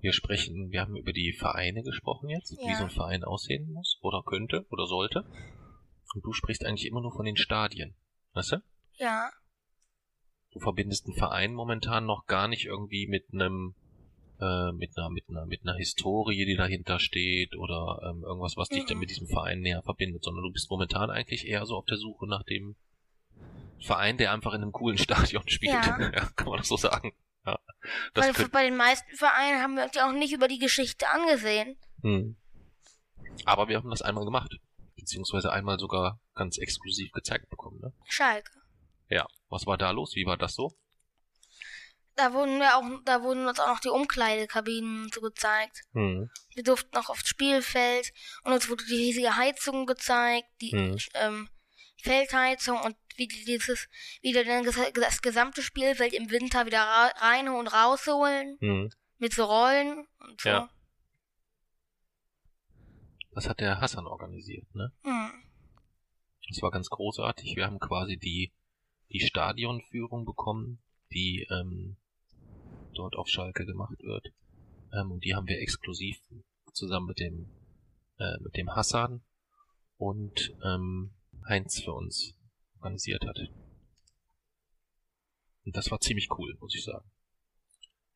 [0.01, 2.77] Wir sprechen, wir haben über die Vereine gesprochen jetzt, wie Ja.
[2.77, 5.23] so ein Verein aussehen muss oder könnte oder sollte.
[6.15, 7.93] Und du sprichst eigentlich immer nur von den Stadien.
[8.33, 8.57] Weißt du?
[8.97, 9.29] Ja.
[10.51, 13.75] Du verbindest einen Verein momentan noch gar nicht irgendwie mit einem
[14.41, 18.69] äh, mit einer mit einer mit einer Historie, die dahinter steht oder ähm, irgendwas, was
[18.69, 18.87] dich Mhm.
[18.87, 21.97] dann mit diesem Verein näher verbindet, sondern du bist momentan eigentlich eher so auf der
[21.97, 22.75] Suche nach dem
[23.81, 24.97] Verein, der einfach in einem coolen
[25.37, 25.73] Stadion spielt.
[25.73, 26.29] Ja.
[26.35, 27.13] kann man das so sagen.
[27.45, 27.57] Ja.
[28.13, 30.59] Das Weil könnte, bei den meisten Vereinen haben wir uns ja auch nicht über die
[30.59, 31.77] Geschichte angesehen.
[32.01, 32.37] hm.
[33.45, 34.53] Aber wir haben das einmal gemacht,
[34.97, 37.79] beziehungsweise einmal sogar ganz exklusiv gezeigt bekommen.
[37.81, 37.93] Ne?
[38.09, 38.51] Schalke.
[39.09, 39.25] Ja.
[39.49, 40.15] Was war da los?
[40.15, 40.75] Wie war das so?
[42.15, 45.81] Da wurden wir auch, da wurden uns auch noch die Umkleidekabinen so gezeigt.
[45.93, 46.29] Hm.
[46.53, 48.11] Wir durften noch aufs Spielfeld
[48.43, 50.97] und uns wurde die riesige Heizung gezeigt, die Mhm.
[51.15, 51.49] ähm,
[52.01, 53.87] Feldheizung und wie die dieses,
[54.21, 58.89] wie die dann ges- das gesamte Spielfeld im Winter wieder rein und rausholen Hm.
[59.17, 60.49] mit so Rollen und so.
[60.49, 60.69] Ja.
[63.33, 64.91] Das hat der Hassan organisiert, ne?
[65.03, 65.31] Hm.
[66.49, 67.55] Das war ganz großartig.
[67.55, 68.51] Wir haben quasi die,
[69.09, 70.81] die Stadionführung bekommen,
[71.13, 71.95] die ähm,
[72.93, 74.27] dort auf Schalke gemacht wird.
[74.93, 76.17] Ähm, und die haben wir exklusiv
[76.73, 77.49] zusammen mit dem,
[78.19, 79.23] äh, mit dem Hassan
[79.97, 81.13] und ähm,
[81.47, 82.35] Heinz für uns
[82.75, 83.37] organisiert hat.
[85.65, 87.09] Und das war ziemlich cool, muss ich sagen.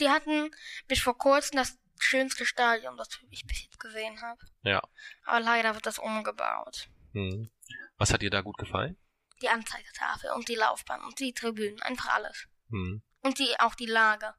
[0.00, 0.50] Die hatten
[0.88, 4.40] bis vor kurzem das schönste Stadion, das ich bis jetzt gesehen habe.
[4.62, 4.82] Ja.
[5.24, 6.88] Aber leider wird das umgebaut.
[7.12, 7.50] Hm.
[7.96, 8.96] Was hat dir da gut gefallen?
[9.44, 12.48] Die Anzeigetafel und die Laufbahn und die Tribünen, einfach alles.
[12.70, 13.02] Hm.
[13.20, 14.32] Und die auch die Lage.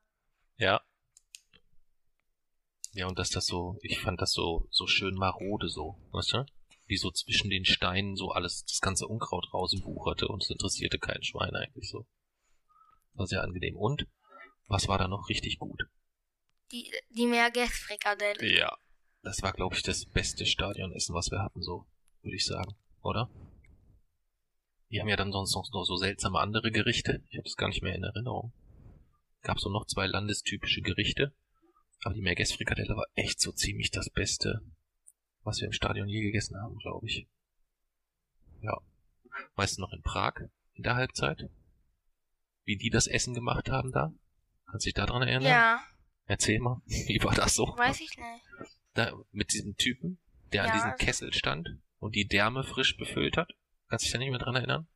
[0.58, 0.82] Ja.
[2.94, 6.46] Ja, und dass das so, ich fand das so, so schön marode so, weißt du?
[6.88, 11.22] Wie so zwischen den Steinen so alles, das ganze Unkraut rauswucherte und es interessierte kein
[11.22, 12.08] Schwein eigentlich so.
[13.14, 13.78] War sehr angenehm.
[13.78, 14.08] Und,
[14.68, 15.84] was war da noch richtig gut?
[16.72, 18.58] Die, die Meergästfrikadelle.
[18.58, 18.76] Ja.
[19.22, 21.86] Das war, glaube ich, das beste Stadionessen, was wir hatten, so,
[22.24, 23.30] würde ich sagen, oder?
[24.96, 27.22] Die haben ja dann sonst noch so seltsame andere Gerichte.
[27.28, 28.54] Ich habe es gar nicht mehr in Erinnerung.
[29.42, 31.36] Gab so noch zwei landestypische Gerichte.
[32.06, 34.62] Aber die Meergästfrikadelle war echt so ziemlich das Beste,
[35.44, 37.28] was wir im Stadion je gegessen haben, glaube ich.
[38.62, 38.78] Ja.
[39.56, 40.36] Weißt du noch in Prag,
[40.76, 41.50] in der Halbzeit?
[42.64, 44.14] Wie die das Essen gemacht haben da?
[44.72, 45.44] Kannst du dich daran erinnern?
[45.44, 45.84] Ja,
[46.26, 47.66] Erzähl mal, wie war das so?
[47.76, 48.46] weiß ich nicht.
[48.94, 50.20] Da, mit diesem Typen,
[50.54, 50.70] der Ja.
[50.72, 51.68] an diesem Kessel stand
[52.00, 53.52] und die Därme frisch befüllt hat.
[53.90, 54.88] Kannst du dich da nicht mehr dran erinnern?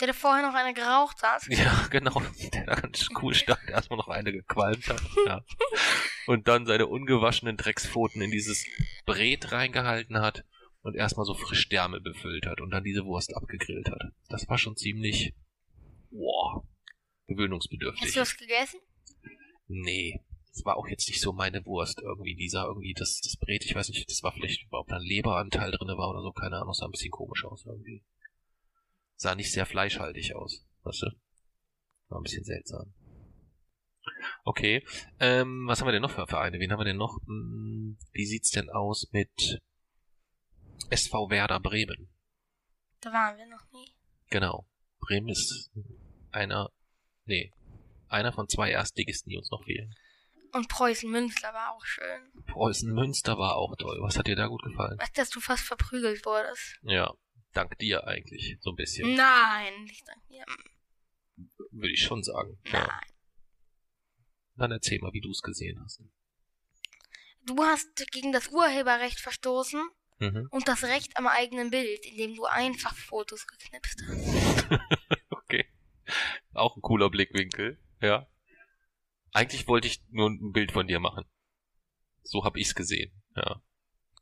[0.00, 1.46] Der da vorher noch eine geraucht hat.
[1.48, 2.20] Ja, genau.
[2.52, 5.02] Der da ganz cool stand, erstmal noch eine gequalmt hat.
[5.26, 5.44] Ja.
[6.26, 8.64] Und dann seine ungewaschenen Dreckspfoten in dieses
[9.06, 10.44] Bret reingehalten hat
[10.82, 14.12] und erstmal so frisch Därme befüllt hat und dann diese Wurst abgegrillt hat.
[14.28, 15.34] Das war schon ziemlich,
[16.10, 16.64] wow,
[17.26, 18.06] gewöhnungsbedürftig.
[18.06, 18.80] Hast du was gegessen?
[19.68, 20.20] Nee,
[20.52, 22.34] das war auch jetzt nicht so meine Wurst irgendwie.
[22.34, 25.70] Die sah irgendwie, das, das Bret, ich weiß nicht, das war vielleicht, da ein Leberanteil
[25.70, 28.04] drinne war oder so, keine Ahnung, sah ein bisschen komisch aus irgendwie.
[29.22, 31.06] Sah nicht sehr fleischhaltig aus, weißt du?
[32.08, 32.92] War ein bisschen seltsam.
[34.42, 34.84] Okay,
[35.20, 36.58] ähm, was haben wir denn noch für Vereine?
[36.58, 37.20] Wen haben wir denn noch?
[37.26, 39.60] Hm, wie sieht's denn aus mit
[40.90, 42.12] SV Werder Bremen?
[43.00, 43.94] Da waren wir noch nie.
[44.30, 44.66] Genau.
[44.98, 45.70] Bremen ist
[46.32, 46.72] einer,
[47.24, 47.52] nee,
[48.08, 49.94] einer von zwei Erstligisten, die uns noch fehlen.
[50.50, 52.44] Und Preußen Münster war auch schön.
[52.48, 53.98] Preußen Münster war auch toll.
[54.02, 54.98] Was hat dir da gut gefallen?
[55.14, 56.80] Dass du fast verprügelt wurdest?
[56.82, 57.14] Ja,
[57.52, 60.44] dank dir eigentlich, so ein bisschen, Nein, nicht dank mir.
[61.70, 62.58] würde ich schon sagen.
[62.66, 62.86] Ja.
[62.86, 63.12] Nein.
[64.56, 66.02] Dann erzähl mal, wie du es gesehen hast.
[67.44, 69.82] Du hast gegen das Urheberrecht verstoßen
[70.18, 70.46] Mhm.
[70.52, 74.68] und das Recht am eigenen Bild, indem du einfach Fotos geknipst hast.
[75.30, 75.66] Okay.
[76.54, 78.26] Auch ein cooler Blickwinkel, ja.
[79.32, 81.24] Eigentlich wollte ich nur ein Bild von dir machen.
[82.22, 83.60] So hab ich's gesehen, ja.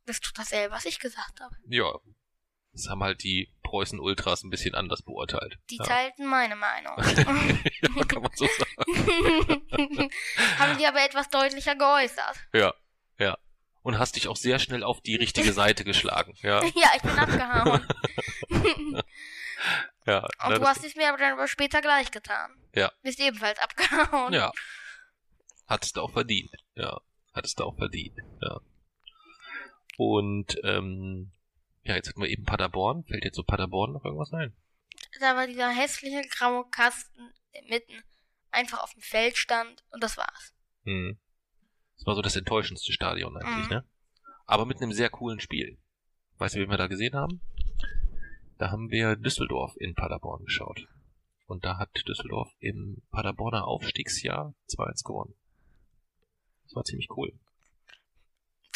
[0.06, 1.54] Das tut dasselbe, was ich gesagt habe.
[1.66, 1.92] Ja.
[2.72, 5.58] Das haben halt die Preußen Ultras ein bisschen anders beurteilt.
[5.70, 5.84] Die ja.
[5.84, 6.96] teilten meine Meinung.
[6.98, 10.10] ja, kann man so sagen.
[10.58, 12.36] Haben die aber etwas deutlicher geäußert.
[12.52, 12.74] Ja,
[13.18, 13.36] ja.
[13.82, 16.62] Und hast dich auch sehr schnell auf die richtige Seite geschlagen, ja.
[16.74, 17.86] Ja, ich bin abgehauen.
[20.06, 22.50] Ja, Und du hast es mir aber dann aber später gleich getan.
[22.74, 22.92] Ja.
[23.02, 24.32] Bist ebenfalls abgehauen.
[24.32, 24.52] Ja.
[25.66, 26.50] Hattest du auch verdient.
[26.74, 27.00] Ja.
[27.32, 28.18] Hattest du auch verdient.
[28.42, 28.60] Ja.
[29.96, 31.30] Und, ähm,
[31.82, 33.04] ja, jetzt hatten wir eben Paderborn.
[33.04, 34.54] Fällt jetzt so Paderborn noch irgendwas ein?
[35.20, 37.32] Da war dieser hässliche graue Kasten
[37.68, 38.02] mitten
[38.50, 40.54] einfach auf dem Feld stand und das war's.
[40.84, 41.18] Hm.
[41.96, 43.76] Das war so das enttäuschendste Stadion eigentlich, Mhm.
[43.76, 43.84] ne?
[44.46, 45.78] Aber mit einem sehr coolen Spiel.
[46.38, 47.40] Weißt du, wen wir da gesehen haben?
[48.58, 50.86] Da haben wir Düsseldorf in Paderborn geschaut.
[51.46, 55.34] Und da hat Düsseldorf im Paderborner Aufstiegsjahr 2-1 gewonnen.
[56.64, 57.32] Das war ziemlich cool.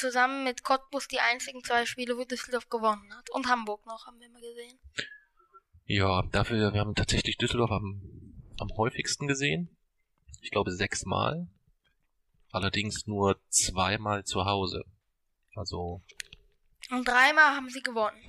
[0.05, 3.31] Zusammen mit Cottbus die einzigen zwei Spiele, wo Düsseldorf gewonnen hat.
[3.31, 4.79] Und Hamburg noch, haben wir mal gesehen.
[5.87, 8.03] Ja, dafür, wir haben tatsächlich Düsseldorf am,
[8.61, 9.75] am häufigsten gesehen.
[10.43, 11.49] Ich glaube sechsmal.
[12.53, 14.85] Allerdings nur zweimal zu Hause.
[15.55, 16.03] Also,
[16.91, 18.21] Und dreimal haben sie gewonnen.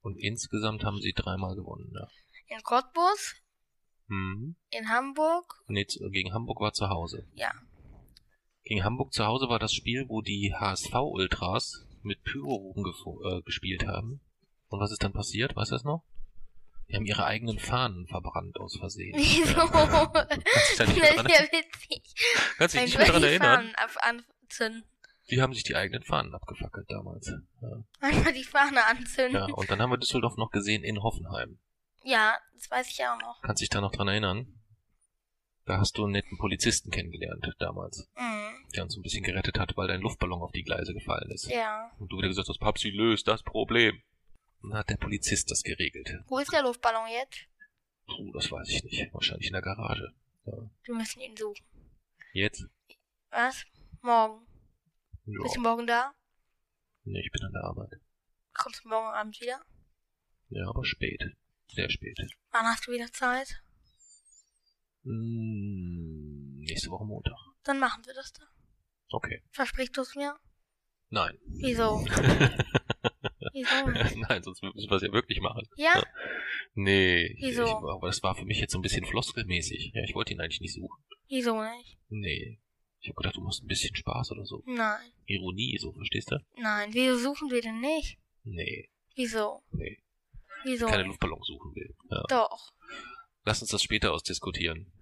[0.00, 2.08] und insgesamt haben sie dreimal gewonnen, ja.
[2.56, 3.34] In Cottbus,
[4.08, 4.56] Hm.
[4.70, 7.28] in Hamburg, Nee, gegen Hamburg war zu Hause.
[7.34, 7.52] ja.
[8.66, 13.86] Gegen Hamburg zu Hause war das Spiel, wo die HSV-Ultras mit Pyroruben gefo- äh, gespielt
[13.86, 14.20] haben.
[14.68, 15.54] Und was ist dann passiert?
[15.54, 16.02] Weißt du das noch?
[16.88, 19.14] Die haben ihre eigenen Fahnen verbrannt aus Versehen.
[19.16, 19.58] Wieso?
[19.58, 20.06] Ja.
[20.26, 22.14] das Kannst dich da nicht ist mehr dran, ja witzig.
[22.58, 23.72] kannst dich nicht mehr dran erinnern?
[25.30, 27.28] Die haben sich die eigenen Fahnen abgefackelt damals.
[27.62, 27.68] Ja.
[28.00, 29.48] Einfach die Fahne anzünden.
[29.48, 31.58] ja, und dann haben wir Düsseldorf noch gesehen in Hoffenheim.
[32.02, 33.40] Ja, das weiß ich auch noch.
[33.42, 34.55] Kannst dich da noch dran erinnern?
[35.66, 38.68] Da hast du einen netten Polizisten kennengelernt damals, Mhm.
[38.74, 41.50] der uns so ein bisschen gerettet hat, weil dein Luftballon auf die Gleise gefallen ist.
[41.50, 41.90] Ja.
[41.98, 44.00] Und du wieder gesagt hast, Papsi, löst das Problem.
[44.62, 46.18] Und dann hat der Polizist das geregelt.
[46.28, 47.46] Wo ist der Luftballon jetzt?
[48.06, 49.12] Puh, das weiß ich nicht.
[49.12, 50.14] Wahrscheinlich in der Garage.
[50.46, 50.52] Ja.
[50.84, 51.64] Wir müssen ihn suchen.
[52.32, 52.64] Jetzt?
[53.30, 53.64] Was?
[54.02, 54.46] Morgen.
[55.26, 55.42] Ja.
[55.42, 56.14] Bist du morgen da?
[57.02, 57.90] Nee, ich bin an der Arbeit.
[58.54, 59.60] Kommst du morgen Abend wieder?
[60.50, 61.22] Ja, aber spät.
[61.72, 62.18] Sehr spät.
[62.52, 63.60] Wann hast du wieder Zeit?
[65.06, 67.36] Hm, nächste Woche Montag.
[67.64, 68.42] Dann machen wir das da.
[69.10, 69.42] Okay.
[69.52, 70.36] Versprichst du es mir?
[71.10, 71.38] Nein.
[71.46, 72.04] Wieso?
[73.52, 74.16] Wieso nicht?
[74.16, 75.66] Nein, sonst müssen wir es ja wirklich machen.
[75.76, 76.02] Ja?
[76.74, 77.36] Nee.
[77.38, 77.64] Wieso?
[77.64, 79.92] Ich, aber das war für mich jetzt so ein bisschen floskelmäßig.
[79.94, 81.02] Ja, ich wollte ihn eigentlich nicht suchen.
[81.28, 81.98] Wieso nicht?
[82.08, 82.58] Nee.
[83.00, 84.62] Ich habe gedacht, du machst ein bisschen Spaß oder so.
[84.66, 85.12] Nein.
[85.26, 86.38] Ironie, so, verstehst du?
[86.56, 86.90] Nein.
[86.92, 88.18] Wieso suchen wir denn nicht?
[88.42, 89.62] Nee, Wieso?
[89.70, 90.02] nee.
[90.64, 90.86] Wieso?
[90.86, 91.94] Keine Luftballon suchen will.
[92.10, 92.24] Ja.
[92.28, 92.72] Doch.
[93.44, 94.92] Lass uns das später ausdiskutieren.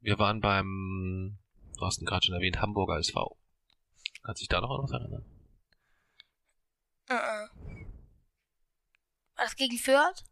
[0.00, 1.38] Wir waren beim,
[1.76, 3.36] du hast ihn gerade schon erwähnt, Hamburger SV.
[4.22, 5.24] Kannst dich da noch an was erinnern?
[7.10, 7.48] Uh -uh.
[9.36, 10.24] War das gegen Fürth?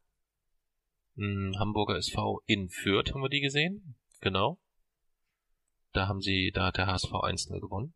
[1.17, 3.97] Hm, Hamburger SV in Fürth haben wir die gesehen.
[4.21, 4.59] Genau.
[5.93, 7.95] Da haben sie, da hat der HSV 1-0 gewonnen.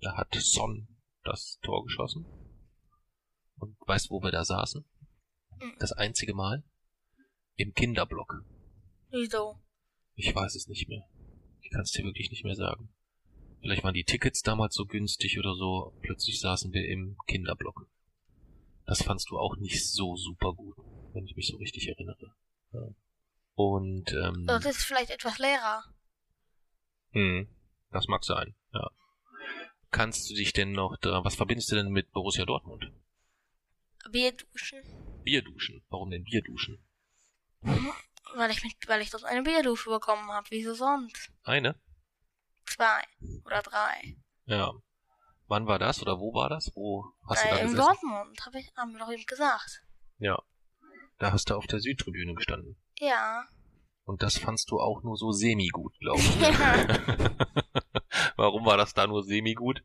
[0.00, 0.88] Da hat Son
[1.24, 2.26] das Tor geschossen.
[3.56, 4.84] Und weißt, wo wir da saßen?
[5.60, 5.76] Mhm.
[5.78, 6.62] Das einzige Mal?
[7.56, 8.44] Im Kinderblock.
[9.10, 9.58] Wieso?
[10.18, 11.04] Ich weiß es nicht mehr.
[11.62, 12.88] Ich kann es dir wirklich nicht mehr sagen.
[13.60, 15.96] Vielleicht waren die Tickets damals so günstig oder so.
[16.02, 17.88] Plötzlich saßen wir im Kinderblock.
[18.84, 20.76] Das fandst du auch nicht so super gut,
[21.12, 22.34] wenn ich mich so richtig erinnere.
[22.72, 22.80] Ja.
[23.54, 25.84] Und ähm, Das ist vielleicht etwas leerer.
[27.12, 27.48] hm,
[27.92, 28.56] das mag sein.
[28.72, 28.90] Ja.
[29.92, 31.24] Kannst du dich denn noch da?
[31.24, 32.90] Was verbindest du denn mit Borussia Dortmund?
[34.10, 34.82] Bier duschen.
[35.22, 35.84] Bierduschen.
[35.90, 36.78] Warum denn Bierduschen?
[38.34, 40.46] Weil ich, mit, weil ich dort eine Bierdusche bekommen habe.
[40.50, 41.30] Wieso sonst?
[41.44, 41.80] Eine?
[42.66, 43.02] Zwei
[43.44, 44.16] oder drei.
[44.44, 44.72] Ja.
[45.46, 46.70] Wann war das oder wo war das?
[46.74, 47.86] Wo hast du da äh, in gesessen?
[47.86, 49.82] Dortmund, hab ich, haben wir doch eben gesagt.
[50.18, 50.42] Ja.
[51.18, 52.76] Da hast du auf der Südtribüne gestanden.
[52.98, 53.48] Ja.
[54.04, 56.40] Und das fandst du auch nur so semi-gut, glaube ich.
[56.40, 56.86] ja.
[58.36, 59.82] Warum war das da nur semi-gut?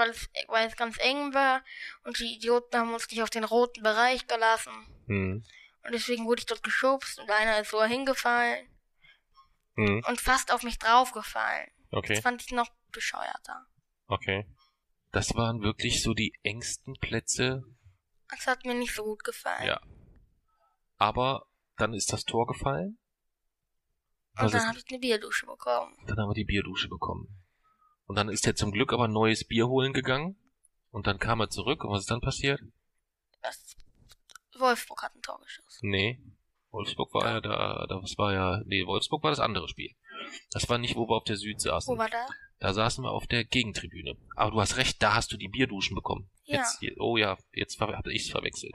[0.00, 1.62] weil, es, weil es ganz eng war
[2.04, 4.72] und die Idioten haben uns nicht auf den roten Bereich gelassen.
[5.06, 5.44] Hm.
[5.84, 8.68] Und deswegen wurde ich dort geschubst und einer ist so hingefallen
[9.76, 10.02] Hm.
[10.06, 11.70] und fast auf mich draufgefallen.
[11.90, 13.66] Das Okay, fand ich noch bescheuerter.
[14.08, 14.46] okay.
[15.12, 17.64] Das waren wirklich so die engsten Plätze,
[18.28, 19.66] Das hat mir nicht so gut gefallen.
[19.66, 19.80] Ja.
[20.98, 22.98] aber dann ist das Tor gefallen.
[24.36, 25.96] Und Was dann habe ich eine Bierdusche bekommen.
[26.06, 27.42] dann haben wir die Bierdusche bekommen.
[28.06, 30.36] Und dann ist er zum Glück aber ein neues Bier holen gegangen.
[30.90, 31.82] Und dann kam er zurück.
[31.84, 32.60] Und was ist dann passiert?
[33.42, 33.74] Das
[34.60, 35.88] Wolfsburg hat ein Tor geschossen.
[35.88, 36.20] Nee.
[36.70, 39.90] Wolfsburg war ja da, das war ja, nee, Wolfsburg war das andere Spiel.
[40.52, 41.92] Das war nicht, wo wir auf der Süd saßen.
[41.92, 42.26] Wo war da?
[42.60, 44.16] Da saßen wir auf der Gegentribüne.
[44.36, 46.30] Aber du hast recht, da hast du die Bierduschen bekommen.
[46.44, 46.58] Ja.
[46.58, 48.74] Jetzt, oh ja, jetzt habe ich es verwechselt.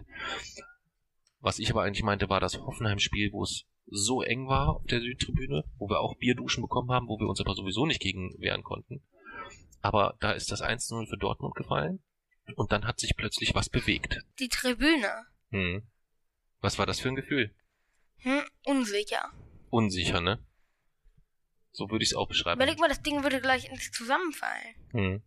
[1.39, 4.99] Was ich aber eigentlich meinte, war das Hoffenheim-Spiel, wo es so eng war auf der
[4.99, 8.63] Südtribüne, wo wir auch Bierduschen bekommen haben, wo wir uns aber sowieso nicht gegen wehren
[8.63, 9.03] konnten.
[9.81, 12.03] Aber da ist das 1-0 für Dortmund gefallen
[12.55, 14.19] und dann hat sich plötzlich was bewegt.
[14.39, 15.27] Die Tribüne.
[15.56, 15.88] Hm.
[16.60, 17.56] Was war das für ein Gefühl?
[18.18, 19.32] Hm, unsicher.
[19.70, 20.45] Unsicher, ne?
[21.72, 22.60] So würde ich es auch beschreiben.
[22.60, 24.76] Überleg mal, das Ding würde gleich ins Zusammenfallen.
[24.91, 25.24] Hm.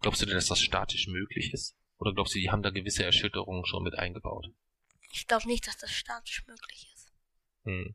[0.00, 1.76] Glaubst du denn, dass das statisch möglich ist?
[1.98, 4.48] Oder glaubst du, die haben da gewisse Erschütterungen schon mit eingebaut?
[5.12, 7.12] Ich glaube nicht, dass das statisch möglich ist.
[7.64, 7.94] Hm.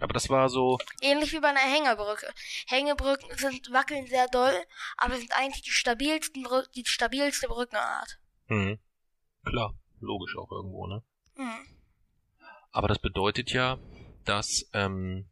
[0.00, 2.32] Aber das war so, Ähnlich wie bei einer Hängebrücke.
[2.66, 4.54] Hängebrücken sind wackeln sehr doll,
[4.96, 8.18] aber sind eigentlich die stabilsten Brü die stabilste Brückenart.
[8.46, 8.78] hm.
[9.46, 11.02] Klar, logisch auch irgendwo, ne?
[11.36, 11.66] Hm.
[12.70, 13.78] Aber das bedeutet ja,
[14.24, 15.28] dass, ähm,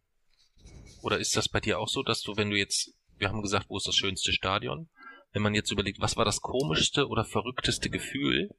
[1.03, 3.67] oder ist das bei dir auch so, dass du, wenn du jetzt, wir haben gesagt,
[3.69, 4.89] wo ist das schönste Stadion?
[5.33, 8.51] Wenn man jetzt überlegt, was war das komischste oder verrückteste Gefühl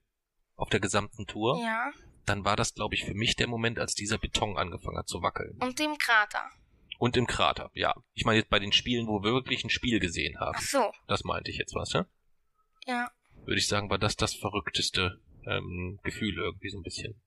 [0.55, 1.91] auf der gesamten Tour, Ja.
[2.25, 5.21] dann war das, glaube ich, für mich der Moment, als dieser Beton angefangen hat zu
[5.21, 5.57] wackeln.
[5.61, 6.43] Und dem Krater.
[6.97, 7.93] Und im Krater, ja.
[8.13, 10.55] Ich meine jetzt bei den Spielen, wo wir wirklich ein Spiel gesehen haben.
[10.57, 10.91] Ach so.
[11.07, 12.07] Das meinte ich jetzt was, ne?
[12.85, 13.09] Ja.
[13.45, 17.21] Würde ich sagen, war das das verrückteste ähm, Gefühl irgendwie so ein bisschen.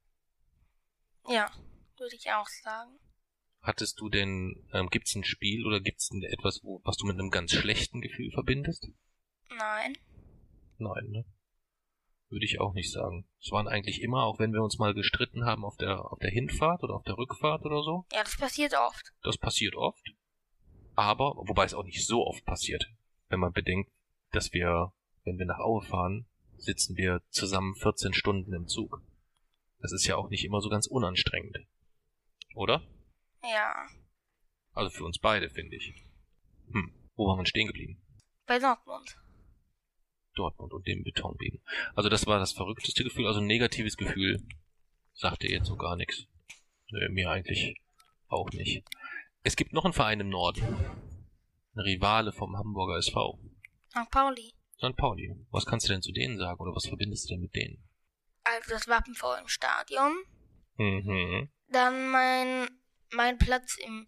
[1.29, 1.51] Ja.
[1.99, 2.99] Würde ich auch sagen.
[3.61, 7.31] Hattest du denn, ähm, gibt's ein Spiel oder gibt's etwas, wo, was du mit einem
[7.31, 8.89] ganz schlechten Gefühl verbindest?
[9.51, 9.99] Nein.
[10.79, 11.25] Nein, ne?
[12.29, 13.27] Würde ich auch nicht sagen.
[13.41, 16.31] Es waren eigentlich immer, auch wenn wir uns mal gestritten haben auf der, auf der
[16.31, 18.05] Hinfahrt oder auf der Rückfahrt oder so.
[18.13, 19.13] Ja, das passiert oft.
[19.23, 20.13] Das passiert oft.
[20.95, 22.87] Aber, wobei es auch nicht so oft passiert.
[23.29, 23.91] Wenn man bedenkt,
[24.31, 24.93] dass wir,
[25.25, 26.27] wenn wir nach Aue fahren,
[26.59, 29.03] sitzen wir zusammen 14 Stunden im Zug.
[29.81, 31.59] Das ist ja auch nicht immer so ganz unanstrengend.
[32.55, 32.83] Oder?
[33.43, 33.87] Ja.
[34.73, 35.95] Also für uns beide, finde ich.
[36.73, 38.01] Hm, wo waren wir stehen geblieben?
[38.47, 39.17] Bei Dortmund.
[40.35, 41.61] Dortmund und dem Betonbeben.
[41.95, 44.43] Also das war das verrückteste Gefühl, also ein negatives Gefühl.
[45.15, 46.27] Sagte jetzt so gar nichts.
[46.91, 47.75] Nö, mir eigentlich
[48.29, 48.85] auch nicht.
[49.43, 50.63] Es gibt noch einen Verein im Norden.
[51.75, 53.39] Ein Rivale vom Hamburger SV.
[53.91, 54.11] St.
[54.11, 54.53] Pauli.
[54.79, 54.97] St.
[54.97, 55.35] Pauli.
[55.51, 57.89] Was kannst du denn zu denen sagen oder was verbindest du denn mit denen?
[58.55, 60.13] also das Wappen vor dem Stadion.
[60.77, 61.49] Mhm.
[61.69, 62.69] Dann mein,
[63.11, 64.07] mein Platz im,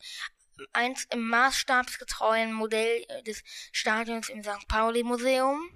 [0.72, 3.42] eins, im maßstabsgetreuen Modell äh, des
[3.72, 4.66] Stadions im St.
[4.68, 5.70] Pauli Museum.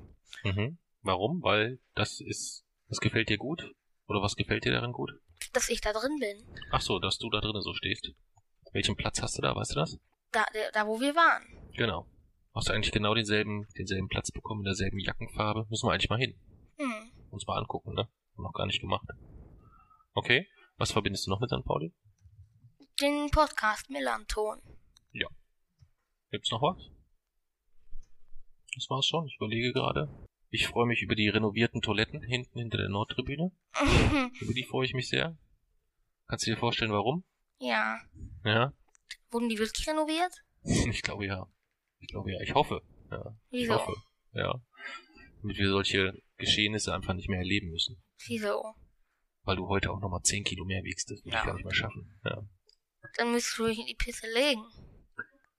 [0.44, 0.78] Mhm.
[1.02, 1.42] Warum?
[1.42, 3.74] Weil das ist, das gefällt dir gut?
[4.06, 5.10] Oder was gefällt dir darin gut?
[5.52, 6.44] Dass ich da drin bin.
[6.70, 8.12] Ach so, dass du da drinnen so stehst.
[8.72, 9.98] Welchen Platz hast du da, weißt du das?
[10.32, 11.44] Da, da wo wir waren.
[11.76, 12.06] Genau.
[12.54, 15.66] Hast du eigentlich genau denselben, denselben Platz bekommen, in derselben Jackenfarbe?
[15.70, 16.34] Müssen wir eigentlich mal hin.
[16.78, 17.10] Hm.
[17.30, 18.08] Uns mal angucken, ne?
[18.36, 19.06] Haben noch gar nicht gemacht.
[20.14, 20.46] Okay.
[20.76, 21.64] Was verbindest du noch mit St.
[21.64, 21.92] Pauli?
[23.00, 24.60] Den Podcast Millanton.
[26.34, 26.90] Gibt's noch was?
[28.74, 29.28] Das war's schon.
[29.28, 30.08] Ich überlege gerade.
[30.50, 33.52] Ich freue mich über die renovierten Toiletten hinten hinter der Nordtribüne.
[34.40, 35.38] Über die freue ich mich sehr.
[36.26, 37.22] Kannst du dir vorstellen, warum?
[37.60, 38.00] ja.
[38.44, 38.72] Ja?
[39.30, 40.44] Wurden die wirklich renoviert?
[40.64, 41.46] Ich glaube ja.
[42.04, 42.40] Ich glaube ja.
[42.40, 42.82] Ich hoffe.
[43.10, 43.34] Ja.
[43.50, 43.74] Ich Wieso?
[43.76, 43.94] hoffe.
[44.32, 44.60] Ja.
[45.40, 48.02] Damit wir solche Geschehnisse einfach nicht mehr erleben müssen.
[48.26, 48.74] Wieso?
[49.44, 51.10] Weil du heute auch nochmal 10 Kilo mehr wiegst.
[51.10, 51.44] Das würde ich Ja.
[51.44, 52.18] gar nicht mehr schaffen.
[52.24, 52.42] Ja.
[53.16, 54.62] Dann müsstest du dich in die Pisse legen.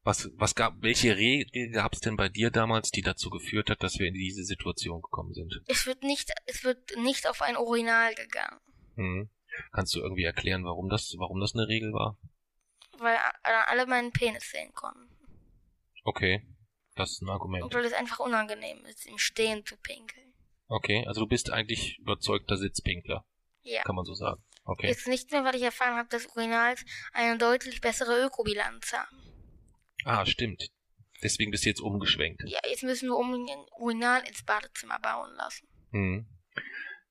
[0.03, 3.81] Was, was gab, welche Regel gab es denn bei dir damals, die dazu geführt hat,
[3.81, 5.51] dass wir in diese Situation gekommen sind?
[5.67, 8.59] Es wird nicht, es wird nicht auf ein Urinal gegangen.
[8.95, 9.29] Mhm.
[9.71, 12.19] Kannst du irgendwie erklären, warum das, warum das eine Regel war?
[12.99, 15.09] Weil alle meinen Penis sehen konnten.
[16.05, 16.47] Okay.
[16.95, 17.73] Das ist ein Argument.
[17.73, 20.33] weil es einfach unangenehm ist, im Stehen zu pinkeln.
[20.67, 23.25] Okay, also du bist eigentlich überzeugter Sitzpinkler,
[23.63, 23.83] Ja.
[23.83, 24.41] kann man so sagen.
[24.63, 24.87] Okay.
[24.87, 29.17] Jetzt nicht mehr, weil ich erfahren habe, dass Urinals eine deutlich bessere Ökobilanz haben.
[30.05, 30.67] Ah, stimmt.
[31.21, 32.43] Deswegen bist du jetzt umgeschwenkt.
[32.47, 35.67] Ja, jetzt müssen wir unbedingt Urinal ins Badezimmer bauen lassen.
[35.91, 36.27] Mhm.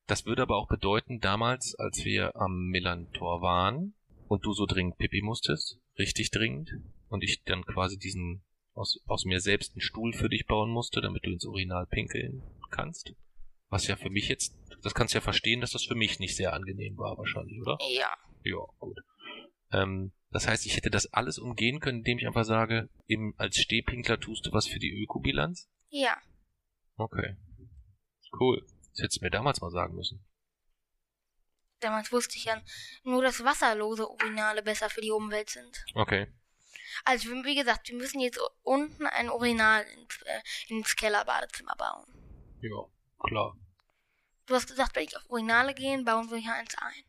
[0.06, 3.94] Das würde aber auch bedeuten, damals, als wir am Millantor waren
[4.28, 6.70] und du so dringend Pipi musstest, richtig dringend,
[7.08, 8.44] und ich dann quasi diesen
[8.74, 12.42] aus, aus mir selbst einen Stuhl für dich bauen musste, damit du ins Urinal pinkeln
[12.70, 13.14] kannst.
[13.68, 16.36] Was ja für mich jetzt, das kannst du ja verstehen, dass das für mich nicht
[16.36, 17.78] sehr angenehm war wahrscheinlich, oder?
[17.88, 18.16] Ja.
[18.42, 19.00] Ja, gut.
[19.72, 23.56] Ähm, das heißt, ich hätte das alles umgehen können, indem ich einfach sage, im, als
[23.56, 25.70] Stehpinkler tust du was für die Ökobilanz?
[25.88, 26.16] Ja.
[26.96, 27.36] Okay.
[28.38, 28.66] Cool.
[28.90, 30.24] Das hättest du mir damals mal sagen müssen.
[31.80, 32.62] Damals wusste ich ja
[33.02, 35.84] nur, dass wasserlose Urinale besser für die Umwelt sind.
[35.94, 36.28] Okay.
[37.04, 42.06] Also, wie gesagt, wir müssen jetzt unten ein Urinal ins, äh, ins Kellerbadezimmer bauen.
[42.60, 42.84] Ja,
[43.26, 43.56] klar.
[44.46, 47.04] Du hast gesagt, wenn ich auf Urinale gehe, bauen wir hier eins ein.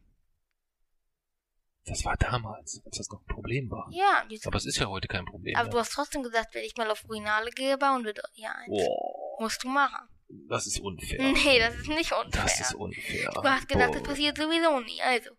[1.87, 3.87] Das war damals, als das noch ein Problem war.
[3.91, 5.81] Ja, Aber es ist ja heute kein Problem aber du mehr.
[5.83, 8.69] hast trotzdem gesagt, wenn ich mal auf Urinale gehe, bauen wir hier eins.
[8.69, 10.07] Boah, Musst du machen.
[10.49, 11.21] das ist unfair.
[11.21, 12.41] Nee, das ist nicht unfair.
[12.43, 13.29] Das ist unfair.
[13.31, 14.09] Du hast gedacht, das Boah.
[14.09, 14.99] passiert sowieso nie.
[15.03, 15.29] Also,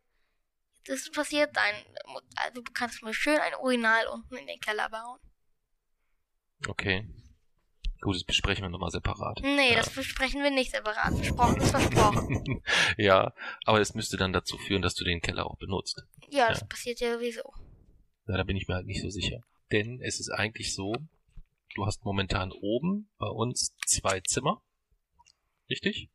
[0.87, 1.75] das passiert dein,
[2.37, 5.19] also du kannst mir schön ein Urinal unten in den Keller bauen.
[6.69, 7.09] Okay.
[8.01, 9.41] Gut, das besprechen wir nochmal separat.
[9.43, 9.77] Nee, ja.
[9.77, 11.15] das besprechen wir nicht separat.
[11.15, 12.63] Versprochen ist versprochen.
[12.99, 13.33] ja,
[13.65, 16.03] aber es müsste dann dazu führen, dass du den Keller auch benutzt.
[16.29, 16.67] Ja, das Ja.
[16.67, 17.53] passiert ja sowieso.
[18.29, 19.41] Ja, da bin ich mir halt nicht so sicher.
[19.73, 20.95] Denn es ist eigentlich so,
[21.75, 24.63] du hast momentan oben bei uns zwei Zimmer.
[25.71, 26.11] Richtig?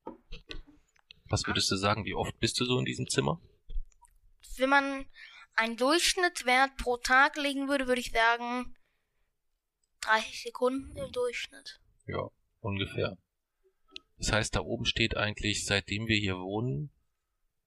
[1.29, 3.41] Was würdest du sagen, wie oft bist du so in diesem Zimmer?
[4.61, 5.05] Wenn man
[5.55, 8.75] einen Durchschnittswert pro Tag legen würde, würde ich sagen
[10.01, 11.79] 30 Sekunden im Durchschnitt.
[12.05, 12.29] Ja,
[12.61, 13.17] ungefähr.
[14.17, 16.91] Das heißt, da oben steht eigentlich, seitdem wir hier wohnen,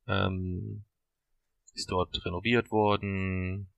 [0.06, 0.84] ähm,
[1.74, 3.72] ist dort renoviert worden.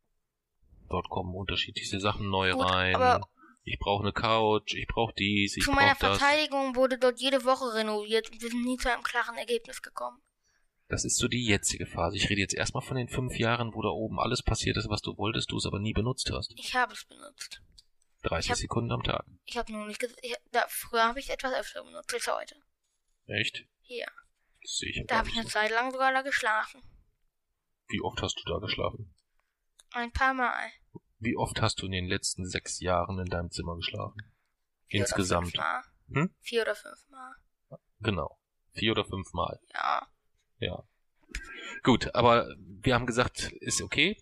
[0.89, 3.23] Dort kommen unterschiedlichste Sachen neu Gut, rein.
[3.65, 6.19] ich brauche eine Couch, ich brauche dies, ich Zu meiner brauche das.
[6.19, 10.21] Verteidigung wurde dort jede Woche renoviert und wir sind nie zu einem klaren Ergebnis gekommen.
[10.89, 12.17] Das ist so die jetzige Phase.
[12.17, 15.03] Ich rede jetzt erstmal von den fünf Jahren, wo da oben alles passiert ist, was
[15.03, 16.53] du wolltest, du es aber nie benutzt hast.
[16.57, 17.61] Ich habe es benutzt.
[18.23, 19.25] 30 Ich hab- Sekunden am Tag.
[19.45, 22.57] Ich habe nur nicht gesagt, ich, da, früher habe ich etwas öfter benutzt als heute.
[23.27, 23.67] Echt?
[23.83, 24.07] Hier.
[24.63, 25.47] Das sehe ich ja Da habe ich eine.
[25.49, 26.81] Zeit lang sogar da geschlafen.
[27.89, 29.13] Wie oft hast du da geschlafen?
[29.93, 30.71] Ein paar Mal.
[31.19, 34.19] Wie oft hast du in den letzten sechs Jahren in deinem Zimmer geschlafen?
[34.89, 35.55] Vier Insgesamt.
[35.57, 36.21] Oder fünf Mal.
[36.23, 36.35] Hm?
[36.41, 37.35] Vier oder fünf Mal.
[38.01, 38.39] Genau.
[38.73, 39.61] Vier oder fünf Mal.
[39.73, 40.07] Ja.
[40.59, 40.83] Ja.
[41.83, 44.17] Gut, aber wir haben gesagt, ist okay.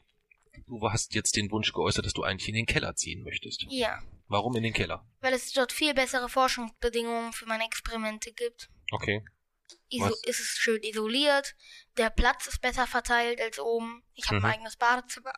[0.66, 3.64] Du hast jetzt den Wunsch geäußert, dass du eigentlich in den Keller ziehen möchtest.
[3.68, 4.00] Ja.
[4.28, 5.06] Warum in den Keller?
[5.20, 8.70] Weil es dort viel bessere Forschungsbedingungen für meine Experimente gibt.
[8.90, 9.24] Okay.
[9.90, 10.22] Iso Was?
[10.24, 11.54] ist es schön isoliert.
[11.96, 14.02] Der Platz ist besser verteilt als oben.
[14.14, 14.44] Ich habe Mhm.
[14.46, 15.32] ein eigenes Badezimmer.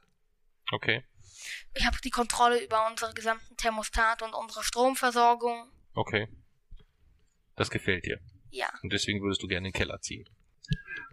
[0.72, 1.05] Okay.
[1.74, 5.70] Ich habe die Kontrolle über unsere gesamten Thermostate und unsere Stromversorgung.
[5.94, 6.28] Okay.
[7.57, 8.20] Das gefällt dir.
[8.51, 8.68] Ja.
[8.82, 10.28] Und deswegen würdest du gerne in den Keller ziehen.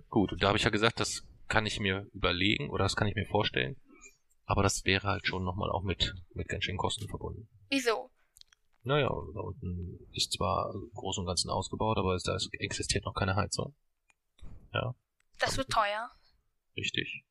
[0.09, 3.07] Gut, und da habe ich ja gesagt, das kann ich mir überlegen oder das kann
[3.07, 3.75] ich mir vorstellen.
[4.45, 7.47] Aber das wäre halt schon nochmal auch mit, mit ganz schön Kosten verbunden.
[7.69, 8.11] Wieso?
[8.83, 13.05] Naja, da unten ist zwar im Großen und Ganzen ausgebaut, aber es, da ist, existiert
[13.05, 13.73] noch keine Heizung.
[14.73, 14.93] Ja.
[15.39, 16.11] Das wird teuer.
[16.75, 17.23] Richtig.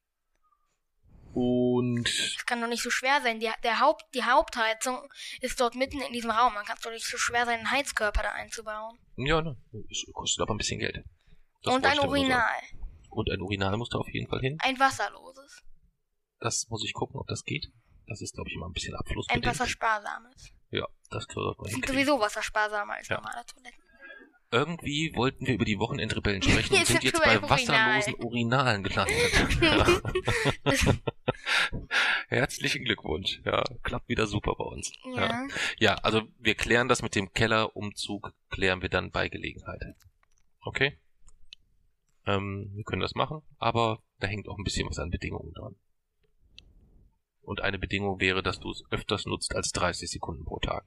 [1.34, 3.40] Und Das kann doch nicht so schwer sein.
[3.40, 5.10] Die, der Haupt, die Hauptheizung
[5.40, 6.52] ist dort mitten in diesem Raum.
[6.54, 8.98] Dann kann es doch nicht so schwer sein, einen Heizkörper da einzubauen.
[9.16, 9.56] ja, ne,
[9.90, 11.04] es kostet aber ein bisschen Geld.
[11.62, 11.98] Das Und ein.
[12.00, 12.60] Urinal.
[13.10, 14.58] Und ein Urinal muss da auf jeden Fall hin.
[14.62, 15.62] Ein wasserloses.
[16.40, 17.66] Das muss ich gucken, ob das geht.
[18.06, 19.46] Das ist, glaube ich, immer ein bisschen Ein abflussbedingt.
[19.46, 20.50] wassersparsames.
[20.70, 23.16] Ja, das sollte man Sind sowieso wassersparsamer als Ja.
[23.16, 23.78] normale Toiletten.
[24.50, 27.50] Irgendwie wollten wir über die Wochenendrebellen sprechen und sind jetzt bei Urinal.
[27.50, 29.16] wasserlosen Urinalen gelandet.
[29.62, 29.86] ja.
[32.28, 33.40] Herzlichen Glückwunsch.
[33.44, 34.92] Ja, klappt wieder super bei uns.
[35.14, 35.46] Ja.
[35.78, 39.80] Ja, also wir klären das mit dem Kellerumzug, klären wir dann bei Gelegenheit.
[40.62, 40.98] Okay?
[42.26, 45.76] Ähm, wir können das machen, aber da hängt auch ein bisschen was an Bedingungen dran.
[47.40, 50.84] Und eine Bedingung wäre, dass du es öfters nutzt als 30 Sekunden pro Tag.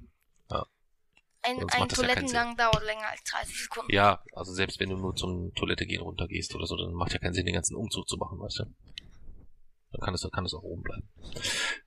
[1.46, 3.94] Ein, Sonst ein macht das ja Toilettengang dauert länger als 30 Sekunden.
[3.94, 7.20] Ja, also selbst wenn du nur zum Toilette gehen runtergehst oder so, dann macht ja
[7.20, 8.64] keinen Sinn, den ganzen Umzug zu machen, weißt du?
[9.92, 11.08] Dann kann es, dann kann es auch oben bleiben.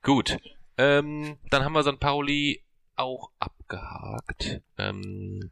[0.01, 0.37] Gut.
[0.77, 1.99] Ähm, dann haben wir St.
[1.99, 2.63] Pauli
[2.95, 4.61] auch abgehakt.
[4.77, 5.51] Ähm,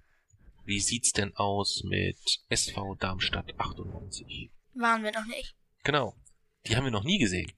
[0.68, 4.52] wie sieht's denn aus mit SV Darmstadt 98?
[4.74, 5.56] Waren wir noch nicht.
[5.84, 6.14] Genau.
[6.66, 7.50] Die haben wir noch nie gesehen.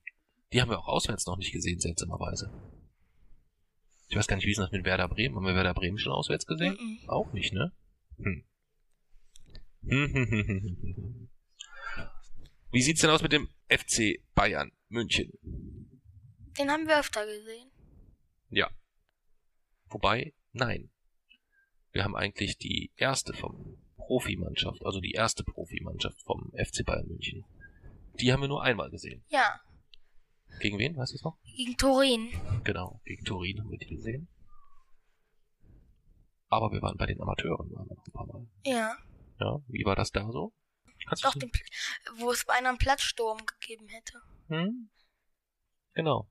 [0.52, 2.52] Die haben wir auch auswärts noch nicht gesehen, seltsamerweise.
[4.08, 5.34] Ich weiß gar nicht, wie ist das mit Werder Bremen?
[5.34, 6.78] Haben wir Werder Bremen schon auswärts gesehen?
[6.80, 7.08] Mhm.
[7.08, 7.72] Auch nicht, ne?
[8.18, 8.44] Hm.
[9.88, 11.28] Hm.
[12.72, 15.32] Wie sieht's denn aus mit dem FC Bayern München?
[16.56, 17.72] Den haben wir öfter gesehen.
[18.50, 18.70] Ja.
[19.88, 20.90] Wobei, nein.
[21.92, 27.44] Wir haben eigentlich die erste vom Profimannschaft, also die erste Profimannschaft vom FC Bayern München.
[28.20, 29.24] Die haben wir nur einmal gesehen.
[29.28, 29.60] Ja,
[30.58, 31.38] Gegen wen, weißt du es noch?
[31.56, 32.28] gegen Turin.
[32.64, 34.28] Genau, gegen Turin haben wir die gesehen.
[36.48, 38.46] Aber wir waren bei den Amateuren, waren wir noch ein paar Mal.
[38.64, 38.96] Ja.
[39.38, 40.52] Ja, wie war das da so?
[41.06, 41.50] Kannst Doch, den,
[42.18, 44.20] wo es beinahe einen Platzsturm gegeben hätte.
[44.48, 44.90] hm?
[45.94, 46.28] Genau.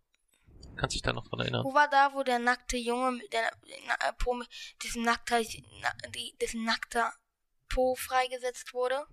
[0.76, 1.66] Kannst dich da noch dran erinnern?
[1.66, 3.52] Wo war da, wo der nackte Junge mit der
[3.88, 4.42] na, äh, Po,
[4.84, 5.42] dessen nackter,
[5.82, 7.14] na, die, dessen nackter
[7.68, 9.06] Po freigesetzt wurde?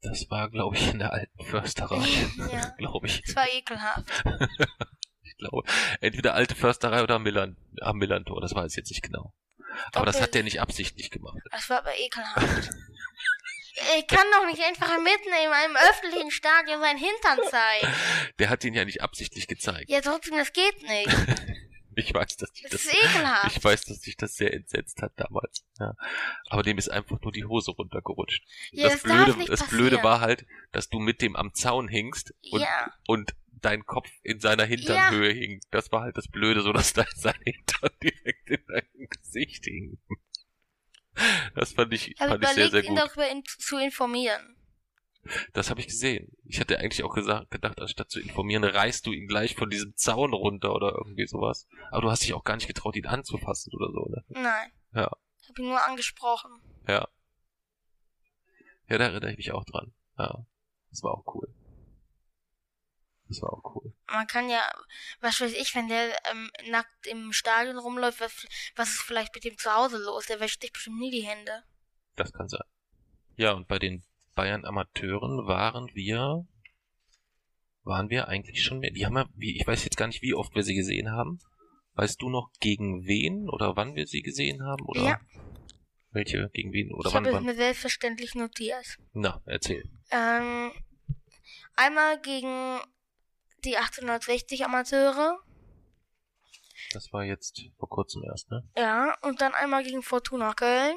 [0.00, 2.06] Das war, glaube ich, in der alten Försterei.
[2.52, 2.68] Ja.
[2.78, 3.22] glaube ich.
[3.22, 4.24] Das war ekelhaft.
[5.26, 5.66] Ich glaube,
[6.00, 9.34] entweder alte Försterei oder Millan, am Millantor, das weiß ich jetzt nicht genau.
[9.92, 11.38] Aber das hat der nicht absichtlich gemacht.
[11.50, 12.70] Das war aber ekelhaft.
[13.98, 17.92] Ich kann doch nicht einfach mitten in einem öffentlichen Stadion seinen Hintern zeigen.
[18.38, 19.90] Der hat ihn ja nicht absichtlich gezeigt.
[19.90, 21.08] Ja, trotzdem, das geht nicht.
[21.96, 23.56] Ich weiß, dass dich Das das, ekelhaft.
[23.56, 25.64] ich weiß, dass dich das sehr entsetzt hat damals.
[25.78, 25.94] Ja.
[26.48, 28.42] Aber dem ist einfach nur die Hose runtergerutscht.
[28.72, 32.34] Ja, das das Blöde, das Blöde war halt, dass du mit dem am Zaun hingst
[32.50, 32.92] und, Ja.
[33.06, 35.60] und dein Kopf in seiner Hinternhöhe hing.
[35.70, 39.96] Das war halt das Blöde, so dass da sein Hintern direkt in deinem Gesicht hing.
[41.54, 42.98] Das fand ich, Ich fand ich sehr, sehr ihn gut.
[42.98, 44.56] darüber in, zu informieren.
[45.54, 46.36] Das habe ich gesehen.
[46.44, 49.96] Ich hatte eigentlich auch gesagt, gedacht, anstatt zu informieren, reißt du ihn gleich von diesem
[49.96, 51.66] Zaun runter oder irgendwie sowas.
[51.90, 54.24] Aber du hast dich auch gar nicht getraut, ihn anzufassen oder so, ne?
[54.28, 54.72] Nein.
[54.92, 55.10] Ja.
[55.40, 56.50] Ich habe ihn nur angesprochen.
[56.86, 57.08] Ja.
[58.88, 59.94] Ja, da erinnere ich mich auch dran.
[60.18, 60.44] Ja.
[60.90, 61.48] Das war auch cool.
[63.34, 63.92] Das war auch cool.
[64.06, 64.60] Man kann ja,
[65.20, 69.44] was weiß ich, wenn der ähm, nackt im Stadion rumläuft, was, was ist vielleicht mit
[69.44, 70.26] dem zu Hause los?
[70.26, 71.64] Der wäscht sich bestimmt nie die Hände.
[72.16, 72.62] Das kann sein.
[73.36, 74.04] Ja, und bei den
[74.36, 76.46] Bayern Amateuren waren wir,
[77.82, 78.90] waren wir eigentlich schon mehr.
[78.92, 81.40] Die haben wir, wie, ich weiß jetzt gar nicht, wie oft wir sie gesehen haben.
[81.94, 84.84] Weißt du noch, gegen wen oder wann wir sie gesehen haben?
[84.86, 85.20] Oder Ja.
[86.10, 87.24] welche, gegen wen oder ich wann?
[87.24, 87.44] habe es wann?
[87.44, 88.98] mir selbstverständlich notiert.
[89.12, 89.88] Na, erzähl.
[90.10, 90.72] Ähm,
[91.76, 92.80] einmal gegen
[93.64, 95.38] die 1860 Amateure.
[96.92, 98.68] Das war jetzt vor kurzem erst, ne?
[98.76, 100.96] Ja, und dann einmal gegen Fortuna Köln.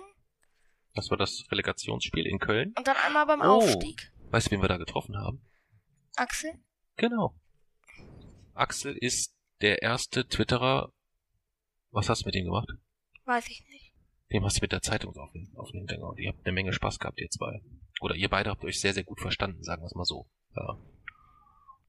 [0.94, 2.74] Das war das Relegationsspiel in Köln.
[2.78, 3.58] Und dann einmal beim Oh.
[3.62, 4.12] Aufstieg.
[4.30, 5.46] Weißt du, wen wir da getroffen haben?
[6.16, 6.52] Axel?
[6.98, 7.36] Genau.
[8.54, 10.92] Axel ist der erste Twitterer.
[11.92, 12.70] Was hast du mit ihm gemacht?
[13.26, 13.94] Weiß ich nicht.
[14.32, 15.88] Dem hast du mit der Zeitung auf den, auf den.
[16.02, 17.62] Und ihr habt eine Menge Spaß gehabt, ihr zwei.
[18.02, 20.28] Oder ihr beide habt euch sehr, sehr gut verstanden, sagen wir es mal so.
[20.56, 20.78] Ja.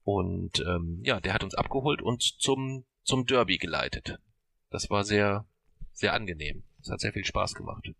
[0.03, 4.19] Und ähm, ja, der hat uns abgeholt und zum, zum Derby geleitet.
[4.69, 5.45] Das war sehr,
[5.91, 6.63] sehr angenehm.
[6.81, 7.83] Es hat sehr viel Spaß gemacht.
[7.85, 7.95] Dann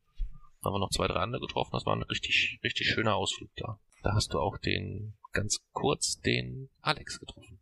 [0.66, 1.72] haben wir noch zwei, drei andere getroffen.
[1.74, 3.80] Das war ein richtig, richtig schöner Ausflug da.
[4.04, 7.60] Da hast du auch den, ganz kurz, den Alex getroffen.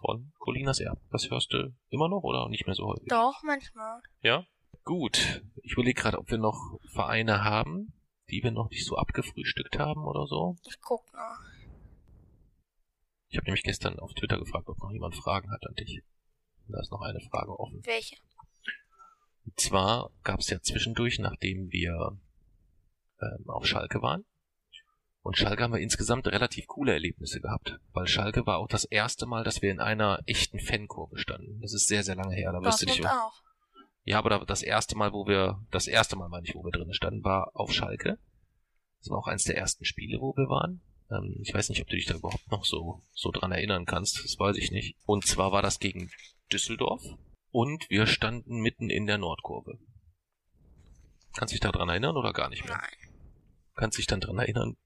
[0.00, 1.00] Von Colinas Erb.
[1.10, 3.08] Das hörst du immer noch oder nicht mehr so häufig?
[3.08, 4.00] Doch, manchmal.
[4.22, 4.46] Ja?
[4.84, 5.42] Gut.
[5.62, 7.92] Ich überlege gerade, ob wir noch Vereine haben,
[8.30, 10.56] die wir noch nicht so abgefrühstückt haben oder so.
[10.68, 11.57] Ich guck noch.
[13.28, 16.02] Ich habe nämlich gestern auf Twitter gefragt, ob noch jemand Fragen hat an dich.
[16.66, 17.80] Und Da ist noch eine Frage offen.
[17.84, 18.16] Welche?
[19.44, 22.18] Und zwar gab es ja zwischendurch, nachdem wir
[23.20, 24.24] ähm, auf Schalke waren,
[25.22, 29.26] Und Schalke haben wir insgesamt relativ coole Erlebnisse gehabt, weil Schalke war auch das erste
[29.26, 31.60] Mal, dass wir in einer echten Fankurve standen.
[31.60, 32.52] Das ist sehr, sehr lange her.
[32.52, 33.42] Da wirst du dich auch.
[34.04, 36.70] ja, aber da- das erste Mal, wo wir, das erste Mal, meine ich, wo wir
[36.72, 38.18] drinnen standen, war auf Schalke.
[39.00, 40.80] Das war auch eins der ersten Spiele, wo wir waren.
[41.10, 44.22] Ähm, ich weiß nicht, ob du dich da überhaupt noch so, so dran erinnern kannst.
[44.24, 44.96] Das weiß ich nicht.
[45.04, 46.10] Und zwar war das gegen
[46.52, 47.02] Düsseldorf.
[47.50, 49.78] Und wir standen mitten in der Nordkurve.
[51.34, 52.76] Kannst dich da dran erinnern oder gar nicht mehr?
[52.76, 53.12] Nein.
[53.74, 54.76] Kannst dich dann dran erinnern,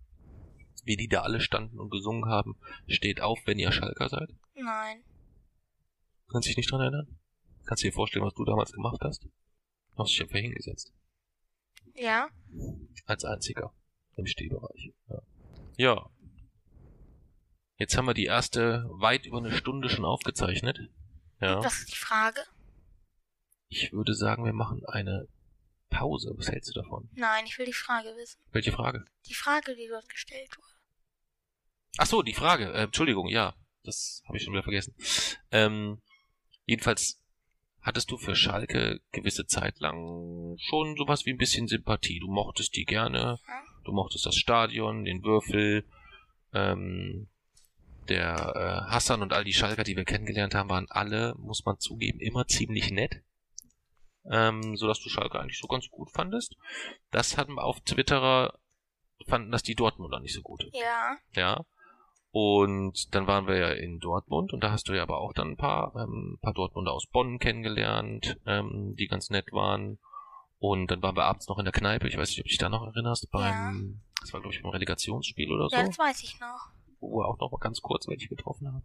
[0.84, 2.56] wie die da alle standen und gesungen haben,
[2.86, 4.30] steht auf, wenn ihr Schalker seid?
[4.54, 5.02] Nein.
[6.30, 7.18] Kannst dich nicht dran erinnern?
[7.64, 9.24] Kannst du dir vorstellen, was du damals gemacht hast?
[9.24, 10.92] Du hast dich einfach hingesetzt.
[11.94, 12.28] Ja?
[13.06, 13.72] Als einziger
[14.16, 14.92] im Stehbereich.
[15.08, 15.22] Ja.
[15.82, 16.08] Ja.
[17.76, 20.78] Jetzt haben wir die erste weit über eine Stunde schon aufgezeichnet.
[21.40, 21.60] Ja.
[21.60, 22.40] Das ist die Frage.
[23.68, 25.26] Ich würde sagen, wir machen eine
[25.90, 26.32] Pause.
[26.36, 27.08] Was hältst du davon?
[27.14, 28.40] Nein, ich will die Frage wissen.
[28.52, 29.04] Welche Frage?
[29.26, 30.68] Die Frage, die dort gestellt wurde.
[31.98, 32.72] Ach so, die Frage.
[32.72, 33.54] Äh, Entschuldigung, ja.
[33.82, 34.94] Das habe ich schon wieder vergessen.
[35.50, 36.00] Ähm,
[36.64, 37.20] jedenfalls
[37.80, 42.20] hattest du für Schalke gewisse Zeit lang schon sowas wie ein bisschen Sympathie.
[42.20, 43.40] Du mochtest die gerne.
[43.48, 43.62] Ja?
[43.84, 45.84] Du mochtest das Stadion, den Würfel.
[46.52, 47.28] Ähm,
[48.08, 51.78] der äh, Hassan und all die Schalker, die wir kennengelernt haben, waren alle, muss man
[51.78, 53.22] zugeben, immer ziemlich nett.
[54.30, 56.56] Ähm, so dass du Schalke eigentlich so ganz gut fandest.
[57.10, 58.58] Das hatten wir auf Twitterer,
[59.26, 60.64] fanden das die Dortmunder nicht so gut.
[60.72, 61.16] Ja.
[61.34, 61.64] Ja.
[62.30, 65.50] Und dann waren wir ja in Dortmund und da hast du ja aber auch dann
[65.50, 69.98] ein paar, ähm, paar Dortmunder aus Bonn kennengelernt, ähm, die ganz nett waren.
[70.62, 72.58] Und dann waren wir abends noch in der Kneipe, ich weiß nicht, ob du dich
[72.58, 76.22] da noch erinnerst, beim, das war glaube ich beim Relegationsspiel oder so, Ja, das weiß
[76.22, 76.70] ich noch.
[77.00, 78.84] wo wir auch noch mal ganz kurz welche getroffen haben.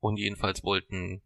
[0.00, 1.22] Und jedenfalls wollten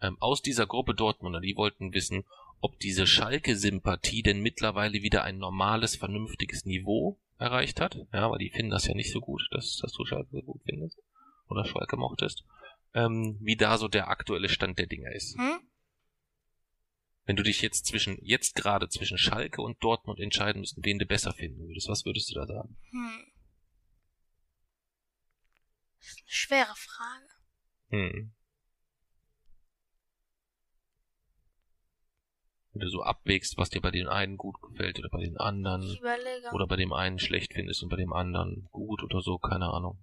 [0.00, 2.24] ähm, aus dieser Gruppe Dortmunder, die wollten wissen,
[2.62, 7.98] ob diese Schalke-Sympathie denn mittlerweile wieder ein normales, vernünftiges Niveau erreicht hat.
[8.14, 10.62] Ja, weil die finden das ja nicht so gut, dass, dass du Schalke so gut
[10.64, 10.98] findest
[11.50, 12.44] oder Schalke mochtest.
[12.94, 15.36] Ähm, wie da so der aktuelle Stand der Dinge ist.
[15.38, 15.60] Hm?
[17.28, 21.04] Wenn du dich jetzt zwischen, jetzt gerade zwischen Schalke und Dortmund entscheiden müssten, wen du
[21.04, 22.78] besser finden würdest, was würdest du da sagen?
[22.88, 23.32] Hm.
[25.98, 27.28] Das ist eine schwere Frage.
[27.90, 28.34] Hm.
[32.72, 35.40] Wenn du so abwägst, was dir bei den einen gut gefällt oder bei den Ich
[35.40, 36.50] anderen überlege.
[36.54, 39.98] oder bei dem einen schlecht findest und bei dem anderen gut oder so, keine Ahnung.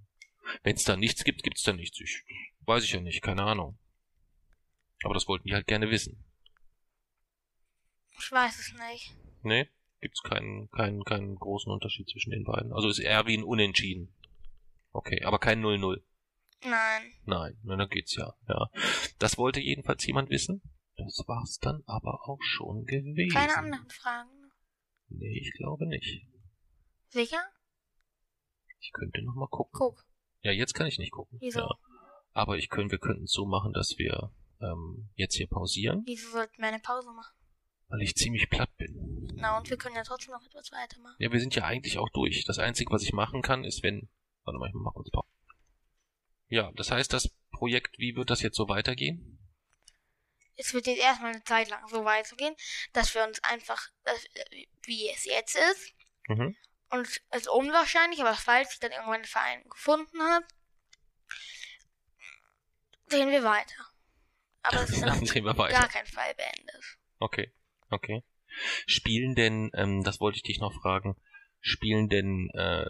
[0.61, 1.99] Wenn es da nichts gibt, gibt's da nichts.
[1.99, 2.23] Ich
[2.67, 3.79] weiß ich ja nicht, keine Ahnung.
[5.03, 6.23] Aber das wollten die halt gerne wissen.
[8.19, 9.15] Ich weiß es nicht.
[9.43, 9.69] Nee?
[10.01, 12.73] Gibt's keinen, keinen, keinen großen Unterschied zwischen den beiden.
[12.73, 14.13] Also ist eher wie ein Unentschieden.
[14.91, 16.01] Okay, aber kein 0-0.
[16.63, 17.13] Nein.
[17.25, 18.69] Nein, na, dann geht's ja, ja.
[19.19, 20.61] Das wollte jedenfalls jemand wissen.
[20.97, 23.33] Das war's dann aber auch schon gewesen.
[23.33, 24.29] Keine anderen Fragen.
[25.09, 26.25] Nee, ich glaube nicht.
[27.09, 27.43] Sicher?
[28.79, 29.71] Ich könnte noch mal gucken.
[29.73, 30.05] Guck.
[30.41, 31.37] Ja, jetzt kann ich nicht gucken.
[31.41, 31.59] Wieso?
[31.59, 31.75] Ja.
[32.33, 36.29] Aber ich könnte, wir könnten es so machen, dass wir ähm, jetzt hier pausieren, Wieso
[36.29, 37.33] sollten wir eine Pause machen?
[37.87, 39.31] Weil ich ziemlich platt bin.
[39.35, 41.15] Na, und wir können ja trotzdem noch etwas weitermachen.
[41.19, 42.43] Ja, wir sind ja eigentlich auch durch.
[42.45, 44.09] Das Einzige, was ich machen kann, ist, wenn...
[44.43, 45.27] Warte mal, ich mach kurz Pause.
[46.47, 49.39] Ja, das heißt, das Projekt, wie wird das jetzt so weitergehen?
[50.57, 52.55] Es wird jetzt erstmal eine Zeit lang so weitergehen,
[52.93, 54.23] dass wir uns einfach, dass,
[54.85, 55.93] wie es jetzt ist,
[56.27, 56.55] Mhm.
[56.89, 60.43] und es ist unwahrscheinlich, aber falls sich dann irgendwann ein Verein gefunden hat,
[63.07, 63.91] sehen wir weiter.
[64.63, 65.09] Aber es ist dann
[65.47, 66.97] auf gar keinen Fall beendet.
[67.19, 67.51] Okay,
[67.95, 68.23] okay.
[68.85, 71.15] Spielen denn, ähm, das wollte ich dich noch fragen,
[71.59, 72.85] spielen denn äh,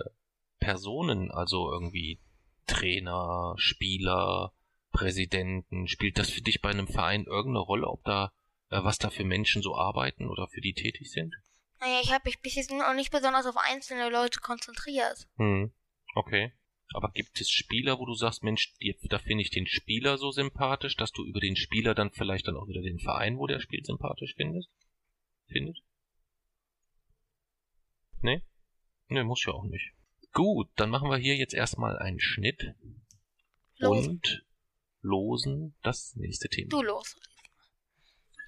[0.59, 2.19] Personen, also irgendwie
[2.67, 4.53] Trainer, Spieler,
[4.91, 8.31] Präsidenten, spielt das für dich bei einem Verein irgendeine Rolle, ob da,
[8.69, 11.35] äh, was da für Menschen so arbeiten oder für die tätig sind?
[11.79, 15.27] Naja, ich habe mich bis jetzt noch nicht besonders auf einzelne Leute konzentriert.
[15.37, 15.73] Hm,
[16.15, 16.53] okay.
[16.93, 18.73] Aber gibt es Spieler, wo du sagst, Mensch,
[19.09, 22.55] da finde ich den Spieler so sympathisch, dass du über den Spieler dann vielleicht dann
[22.55, 24.69] auch wieder den Verein, wo der spielt, sympathisch findest?
[25.47, 25.77] Findet?
[28.21, 28.43] Nee?
[29.07, 29.93] Nee, muss ja auch nicht.
[30.33, 32.75] Gut, dann machen wir hier jetzt erstmal einen Schnitt
[33.77, 34.45] Los, und
[35.01, 36.69] losen das nächste Thema.
[36.69, 37.15] du los.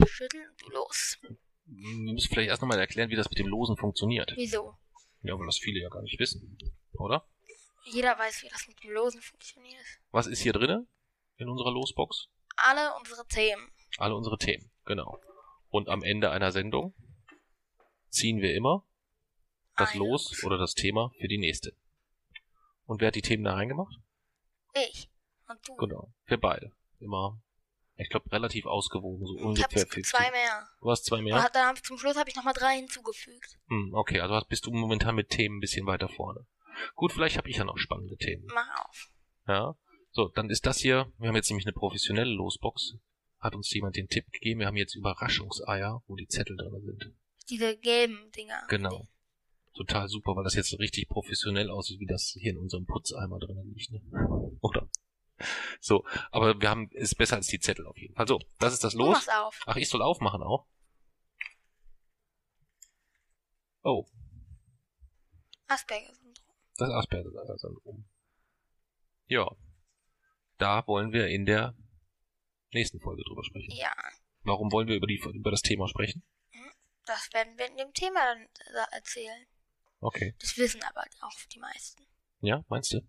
[0.06, 1.18] Schütteln, du los.
[1.66, 4.34] Wir müssen vielleicht erst nochmal erklären, wie das mit dem Losen funktioniert.
[4.36, 4.76] Wieso?
[5.22, 6.58] Ja, weil das viele ja gar nicht wissen.
[6.94, 7.28] Oder?
[7.86, 9.86] Jeder weiß, wie das mit dem Losen funktioniert.
[10.12, 10.88] Was ist hier drinne
[11.38, 12.30] in unserer Losbox?
[12.56, 13.72] Alle unsere Themen.
[13.98, 15.20] alle unsere Themen, genau.
[15.78, 16.96] Und am Ende einer Sendung
[18.10, 18.84] ziehen wir immer
[19.76, 20.00] das Eine.
[20.00, 21.76] Los oder das Thema für die nächste.
[22.88, 23.96] Und wer hat die Themen da reingemacht?
[24.74, 25.08] Ich.
[25.48, 25.76] Und du.
[25.76, 26.72] Genau, wir beide.
[27.00, 27.40] Immer,
[27.96, 30.06] ich glaube, relativ ausgewogen, so Ich ungefähr habe 50.
[30.08, 30.68] zwei mehr.
[30.82, 31.44] Du hast zwei Und mehr?
[31.44, 33.60] hab- dann hab, zum Schluss habe ich nochmal drei hinzugefügt.
[33.68, 36.48] Hm, okay, also bist du momentan mit Themen ein bisschen weiter vorne.
[36.96, 38.48] Gut, vielleicht habe ich ja noch spannende Themen.
[38.52, 39.12] Mach auf.
[39.48, 39.76] Ja.
[40.12, 42.96] So, dann ist das hier, wir haben jetzt nämlich eine professionelle Losbox.
[43.40, 47.14] Hat uns jemand den Tipp gegeben, wir haben jetzt Überraschungseier, wo die Zettel drin sind.
[47.50, 48.66] Diese gelben Dinger.
[48.68, 49.08] Genau.
[49.76, 53.62] Total super, weil das jetzt richtig professionell aussieht, wie das hier in unserem Putzeimer drin
[53.76, 53.92] liegt.
[53.92, 54.02] Ne?
[54.62, 54.90] Oder?
[55.80, 58.28] So, aber wir haben, ist besser als die Zettel auf jeden Fall.
[58.28, 59.14] So, das ist das Du Los.
[59.14, 59.60] machst auf.
[59.68, 60.66] Ach, ich soll aufmachen auch.
[63.84, 64.08] Oh,
[65.68, 66.56] Asperger-Syndrom.
[66.78, 68.06] das Asperger-Syndrom.
[69.28, 69.52] Ja.
[70.58, 71.76] Da wollen wir in der
[72.72, 73.72] nächsten Folge drüber sprechen.
[73.72, 73.94] Ja,
[74.48, 76.24] Warum wollen wir über, die, über das Thema sprechen?
[77.06, 79.46] das werden wir in dem Thema dann äh, erzählen.
[80.00, 80.36] Okay.
[80.40, 82.06] Das wissen aber auch die meisten.
[82.42, 83.02] Ja, meinst du?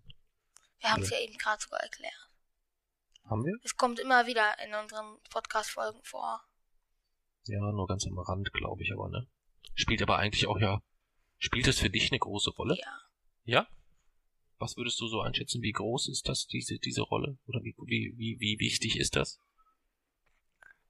[0.79, 2.29] Wir haben es ja eben gerade sogar erklärt.
[3.25, 3.57] Haben wir?
[3.63, 6.41] Es kommt immer wieder in unseren Podcast-Folgen vor.
[7.45, 9.27] Ja, nur ganz am Rand, glaube ich aber, ne?
[9.75, 10.81] Spielt aber eigentlich auch ja.
[11.37, 12.77] Spielt es für dich eine große Rolle?
[12.77, 13.01] Ja.
[13.43, 13.67] Ja?
[14.57, 15.61] Was würdest du so einschätzen?
[15.61, 17.37] Wie groß ist das, diese, diese Rolle?
[17.47, 19.39] Oder wie, wie, wie, wie wichtig ist das?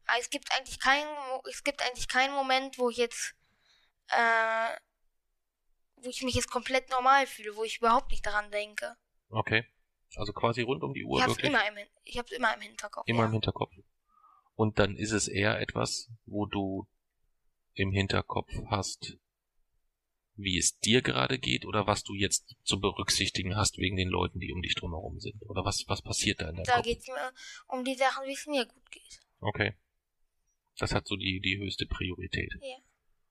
[0.09, 1.07] Aber es gibt eigentlich keinen,
[1.49, 3.35] es gibt eigentlich keinen Moment, wo ich jetzt,
[4.07, 4.75] äh,
[5.97, 8.95] wo ich mich jetzt komplett normal fühle, wo ich überhaupt nicht daran denke.
[9.29, 9.65] Okay.
[10.15, 11.51] Also quasi rund um die Uhr ich hab's wirklich?
[11.51, 13.07] immer im, ich hab's immer im Hinterkopf.
[13.07, 13.25] Immer ja.
[13.25, 13.71] im Hinterkopf.
[14.55, 16.87] Und dann ist es eher etwas, wo du
[17.75, 19.17] im Hinterkopf hast,
[20.35, 24.39] wie es dir gerade geht oder was du jetzt zu berücksichtigen hast wegen den Leuten,
[24.39, 25.41] die um dich drumherum sind.
[25.47, 26.85] Oder was, was passiert da in deinem Da Kopf?
[26.85, 27.33] geht's mir
[27.67, 29.19] um die Sachen, wie es mir gut geht.
[29.41, 29.75] Okay.
[30.79, 32.53] Das hat so die, die höchste Priorität.
[32.61, 32.77] Ja.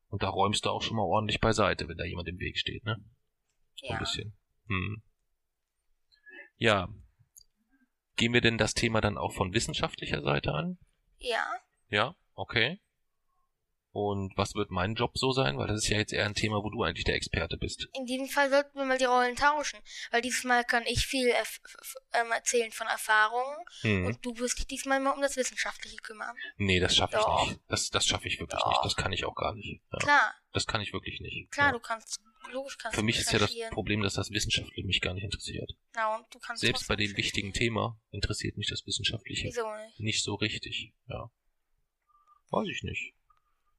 [0.09, 2.85] Und da räumst du auch schon mal ordentlich beiseite, wenn da jemand im Weg steht,
[2.85, 3.03] ne?
[3.77, 3.95] So Ja.
[3.95, 4.37] Ein bisschen.
[4.69, 5.03] Hm.
[6.57, 6.89] Ja.
[8.17, 10.79] Gehen wir denn das Thema dann auch von wissenschaftlicher Seite an?
[11.19, 11.47] Ja.
[11.89, 12.81] Ja, okay.
[13.91, 15.57] Und was wird mein Job so sein?
[15.57, 17.89] Weil das ist ja jetzt eher ein Thema, wo du eigentlich der Experte bist.
[17.95, 21.29] In diesem Fall sollten wir mal die Rollen tauschen, weil dieses Mal kann ich viel
[21.29, 24.07] ähm, erzählen von Erfahrungen Hm.
[24.07, 26.37] und du wirst dich diesmal mal um das Wissenschaftliche kümmern.
[26.59, 27.61] Nee, das schaffe ich nicht.
[27.69, 28.69] Das, das schaffe ich wirklich Doch.
[28.69, 28.85] nicht.
[28.85, 29.81] Das kann ich auch gar nicht.
[29.93, 31.51] Ja, Klar, das kann ich wirklich nicht.
[31.51, 31.73] klar, ja.
[31.73, 32.21] du kannst,
[32.53, 33.55] logisch kannst Für mich ist ja das.
[33.71, 35.73] Problem, dass das Wissenschaftliche mich gar nicht interessiert.
[35.95, 37.53] Na, und du kannst Selbst bei dem wichtigen.
[37.55, 40.01] Thema interessiert mich das Wissenschaftliche Wieso nicht?
[40.01, 40.93] nicht so richtig.
[41.09, 41.31] Ja.
[42.51, 43.15] Weiß ich nicht.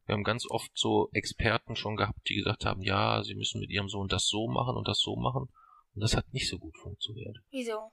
[0.10, 3.70] Wir haben ganz oft so Experten schon gehabt, die gesagt haben, ja, sie müssen mit
[3.70, 5.50] ihrem Sohn das so machen und das so machen.
[5.94, 7.38] Und das hat nicht so gut funktioniert.
[7.52, 7.92] Wieso?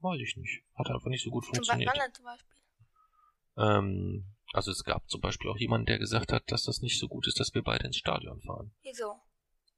[0.00, 0.62] Weiß ich nicht.
[0.74, 1.90] Hat einfach nicht so gut funktioniert.
[2.12, 2.56] zum Beispiel?
[3.56, 7.08] Ähm, also es gab zum Beispiel auch jemanden, der gesagt hat, dass das nicht so
[7.08, 8.72] gut ist, dass wir beide ins Stadion fahren.
[8.82, 9.18] Wieso?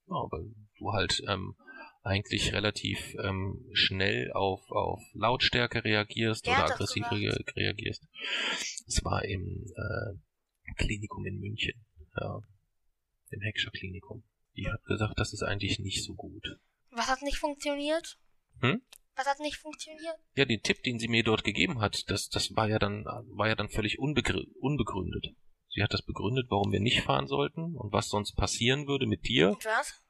[0.08, 1.54] Ja, weil du halt ähm,
[2.02, 8.02] eigentlich relativ ähm, schnell auf, auf Lautstärke reagierst Wer oder aggressiv rea- reagierst.
[8.88, 10.18] Es war im äh,
[10.74, 11.84] Klinikum in München,
[12.20, 12.40] ja,
[13.30, 14.22] im Heckscher Klinikum.
[14.56, 16.58] Die hat gesagt, das ist eigentlich nicht so gut.
[16.90, 18.18] Was hat nicht funktioniert?
[18.60, 18.82] Hm?
[19.16, 20.16] Was hat nicht funktioniert?
[20.34, 23.48] Ja, den Tipp, den sie mir dort gegeben hat, das, das war ja dann, war
[23.48, 25.34] ja dann völlig unbegr unbegründet.
[25.70, 29.26] Sie hat das begründet, warum wir nicht fahren sollten und was sonst passieren würde mit
[29.26, 29.50] dir.
[29.50, 30.02] Und was?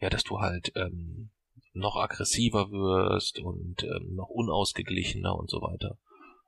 [0.00, 1.30] Ja, dass du halt ähm,
[1.72, 5.98] noch aggressiver wirst und ähm, noch unausgeglichener und so weiter.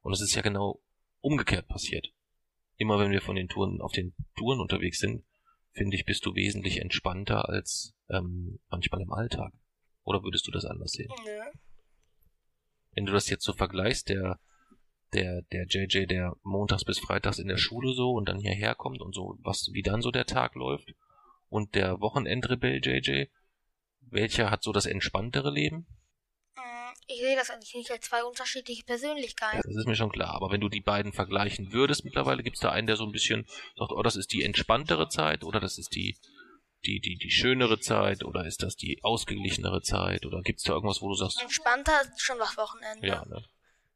[0.01, 0.81] Und es ist ja genau
[1.21, 2.13] umgekehrt passiert.
[2.77, 5.25] Immer wenn wir von den Touren auf den Touren unterwegs sind,
[5.73, 9.53] finde ich, bist du wesentlich entspannter als ähm, manchmal im Alltag.
[10.05, 11.11] Oder würdest du das anders sehen?
[11.25, 11.41] Nö.
[12.95, 14.39] wenn du das jetzt so vergleichst, der,
[15.13, 19.01] der, der JJ, der montags bis freitags in der Schule so und dann hierher kommt
[19.01, 20.95] und so, was, wie dann so der Tag läuft,
[21.49, 23.27] und der Wochenendrebell JJ,
[24.01, 25.87] welcher hat so das entspanntere Leben?
[27.07, 29.61] Ich sehe das eigentlich nicht als zwei unterschiedliche Persönlichkeiten.
[29.63, 32.71] Das ist mir schon klar, aber wenn du die beiden vergleichen würdest, mittlerweile gibt's da
[32.71, 33.47] einen, der so ein bisschen
[33.77, 36.17] sagt, oh, das ist die entspanntere Zeit oder das ist die,
[36.85, 41.03] die, die, die schönere Zeit oder ist das die ausgeglichenere Zeit oder gibt's da irgendwas,
[41.03, 43.07] wo du sagst, Entspannter ist schon das Wochenende.
[43.07, 43.45] ja, ne?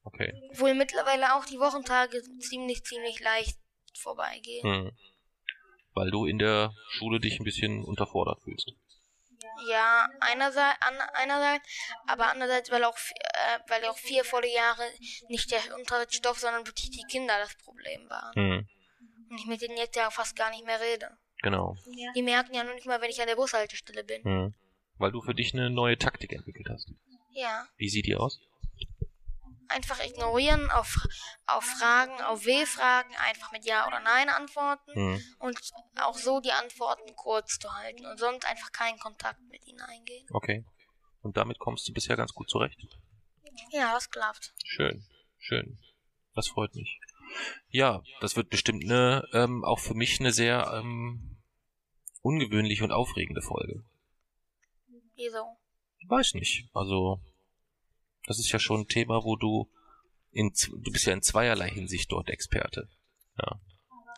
[0.05, 0.33] Okay.
[0.51, 3.59] Obwohl mittlerweile auch die Wochentage ziemlich, ziemlich leicht
[3.99, 4.63] vorbeigehen.
[4.63, 4.93] Hm.
[5.95, 8.73] Weil du in der Schule dich ein bisschen unterfordert fühlst.
[9.69, 11.67] Ja, einerseits, an, einerseits,
[12.07, 14.83] aber andererseits, weil auch, äh, weil auch vier volle Jahre
[15.29, 18.35] nicht der Unterrichtsstoff, sondern wirklich die Kinder das Problem waren.
[18.35, 18.69] Hm.
[19.31, 21.17] Und ich mit denen jetzt ja fast gar nicht mehr rede.
[21.43, 21.77] Genau.
[22.15, 24.23] Die merken ja noch nicht mal, wenn ich an der Bushaltestelle bin.
[24.25, 24.55] Hm.
[24.99, 26.91] Weil du für dich eine neue Taktik entwickelt hast.
[27.31, 28.41] Ja, Wie sieht die aus?
[29.69, 30.97] Einfach ignorieren, auf,
[31.47, 35.23] auf Fragen, auf W-Fragen, einfach mit Ja oder Nein antworten Hm.
[35.39, 35.59] und
[36.01, 40.27] auch so die Antworten kurz zu halten und sonst einfach keinen Kontakt mit ihnen eingehen.
[40.33, 40.65] Okay.
[41.23, 42.79] Und damit kommst du bisher ganz gut zurecht.
[43.71, 44.55] Ja, das klappt.
[44.65, 45.07] Schön.
[45.39, 45.79] Schön.
[46.35, 47.01] Das freut mich.
[47.69, 51.37] Ja, das wird bestimmt eine, ähm, auch für mich eine sehr ähm,
[52.23, 53.83] ungewöhnliche und aufregende Folge.
[55.15, 55.57] Wieso?
[56.09, 56.69] Weiß nicht.
[56.75, 57.21] Also,
[58.27, 59.71] das ist ja schon ein Thema, wo du
[60.33, 62.89] in, du bist ja in zweierlei Hinsicht dort Experte.
[63.39, 63.61] Ja.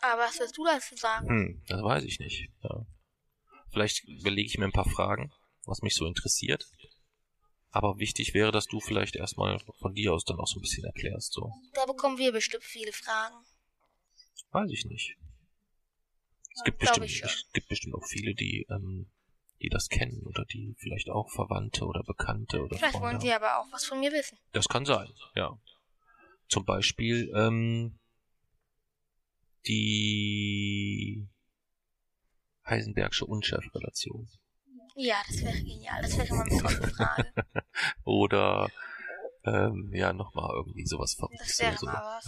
[0.01, 1.27] Aber was willst du dazu sagen?
[1.27, 2.49] Hm, das weiß ich nicht.
[2.63, 2.85] Ja.
[3.71, 5.31] Vielleicht überlege ich mir ein paar Fragen,
[5.65, 6.65] was mich so interessiert.
[7.71, 10.85] Aber wichtig wäre, dass du vielleicht erstmal von dir aus dann auch so ein bisschen
[10.85, 11.33] erklärst.
[11.33, 13.35] So, Da bekommen wir bestimmt viele Fragen.
[14.51, 15.15] weiß ich nicht.
[16.55, 19.09] Es gibt bestimmt, es gibt bestimmt auch viele, die, ähm,
[19.61, 23.21] die das kennen oder die vielleicht auch Verwandte oder Bekannte oder Vielleicht Freunde wollen haben.
[23.21, 24.37] sie aber auch was von mir wissen.
[24.53, 25.57] Das kann sein, ja.
[26.47, 27.99] Zum Beispiel ähm,
[29.67, 31.27] die
[32.65, 34.29] Heisenbergsche Unschärferelation.
[34.95, 36.01] Ja, das wäre genial.
[36.01, 37.33] Das wäre mal eine tolle Frage.
[38.03, 38.69] Oder
[39.45, 41.85] ähm, ja, nochmal irgendwie sowas Verrücktes Das wäre so.
[41.85, 42.25] mal was.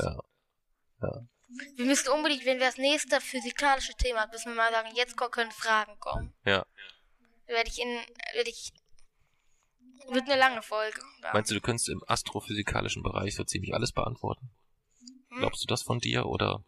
[1.01, 1.27] Ja.
[1.75, 5.17] Wir müssten unbedingt, wenn wir das nächste physikalische Thema haben, müssen wir mal sagen, jetzt
[5.17, 6.33] können Fragen kommen.
[6.45, 6.65] Ja.
[7.47, 7.99] Werde ich in,
[8.33, 8.71] werde ich,
[10.09, 11.01] wird eine lange Folge.
[11.21, 11.33] Ja.
[11.33, 14.49] Meinst du, du könntest im astrophysikalischen Bereich so ziemlich alles beantworten?
[15.29, 15.39] Hm?
[15.39, 16.63] Glaubst du das von dir oder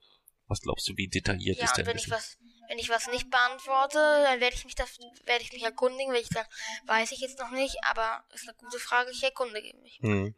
[0.47, 2.37] was glaubst du, wie detailliert Ja, ist und dein wenn ich was,
[2.67, 6.21] wenn ich was nicht beantworte, dann werde ich mich das, werde ich mich erkundigen, weil
[6.21, 6.49] ich sage,
[6.85, 9.99] weiß ich jetzt noch nicht, aber ist eine gute Frage, ich erkundige mich.
[10.01, 10.35] Hm,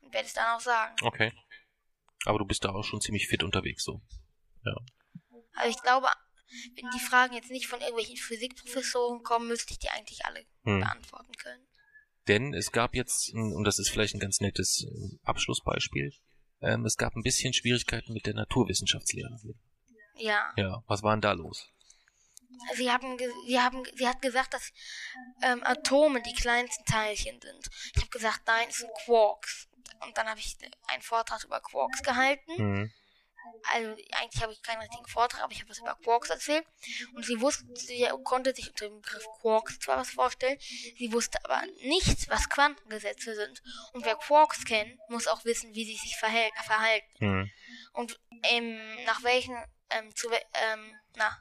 [0.00, 0.94] Und werde es dann auch sagen.
[1.02, 1.32] okay.
[2.26, 4.02] Aber du bist da auch schon ziemlich fit unterwegs so.
[5.54, 6.08] Also ich glaube,
[6.74, 10.80] wenn die Fragen jetzt nicht von irgendwelchen Physikprofessoren kommen, müsste ich die eigentlich alle Hm.
[10.80, 11.66] beantworten können.
[12.28, 16.12] Denn es gab jetzt, und das ist vielleicht ein ganz nettes äh, Abschlussbeispiel,
[16.60, 19.58] ähm, es gab ein bisschen Schwierigkeiten mit der Naturwissenschaftslehrerin.
[20.16, 20.52] Ja.
[20.56, 21.68] Ja, was war denn da los?
[22.74, 23.16] Sie haben,
[23.46, 24.70] sie haben, sie hat gesagt, dass
[25.42, 27.68] ähm, Atome die kleinsten Teilchen sind.
[27.94, 29.68] Ich habe gesagt, nein, es sind Quarks.
[30.04, 30.56] Und dann habe ich
[30.88, 32.56] einen Vortrag über Quarks gehalten.
[32.56, 32.92] Hm.
[33.72, 36.64] Also eigentlich habe ich keinen richtigen Vortrag, aber ich habe was über Quarks erzählt.
[37.14, 41.38] Und sie wusste, sie konnte sich unter dem Begriff Quarks zwar was vorstellen, sie wusste
[41.44, 43.62] aber nicht, was Quantengesetze sind.
[43.92, 47.18] Und wer Quarks kennt, muss auch wissen, wie sie sich verhält, verhalten.
[47.18, 47.50] Hm.
[47.92, 49.56] Und ähm, nach welchen,
[49.90, 51.38] ähm, zu, ähm, na,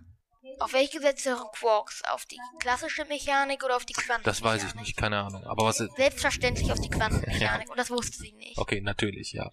[0.60, 2.04] auf welche Gesetze hören Quarks?
[2.06, 4.26] Auf die klassische Mechanik oder auf die Quantenmechanik?
[4.26, 5.44] Das weiß ich nicht, keine Ahnung.
[5.46, 7.70] Aber was Selbstverständlich auf die Quantenmechanik.
[7.72, 8.58] Und das wusste sie nicht.
[8.58, 9.52] Okay, natürlich, ja.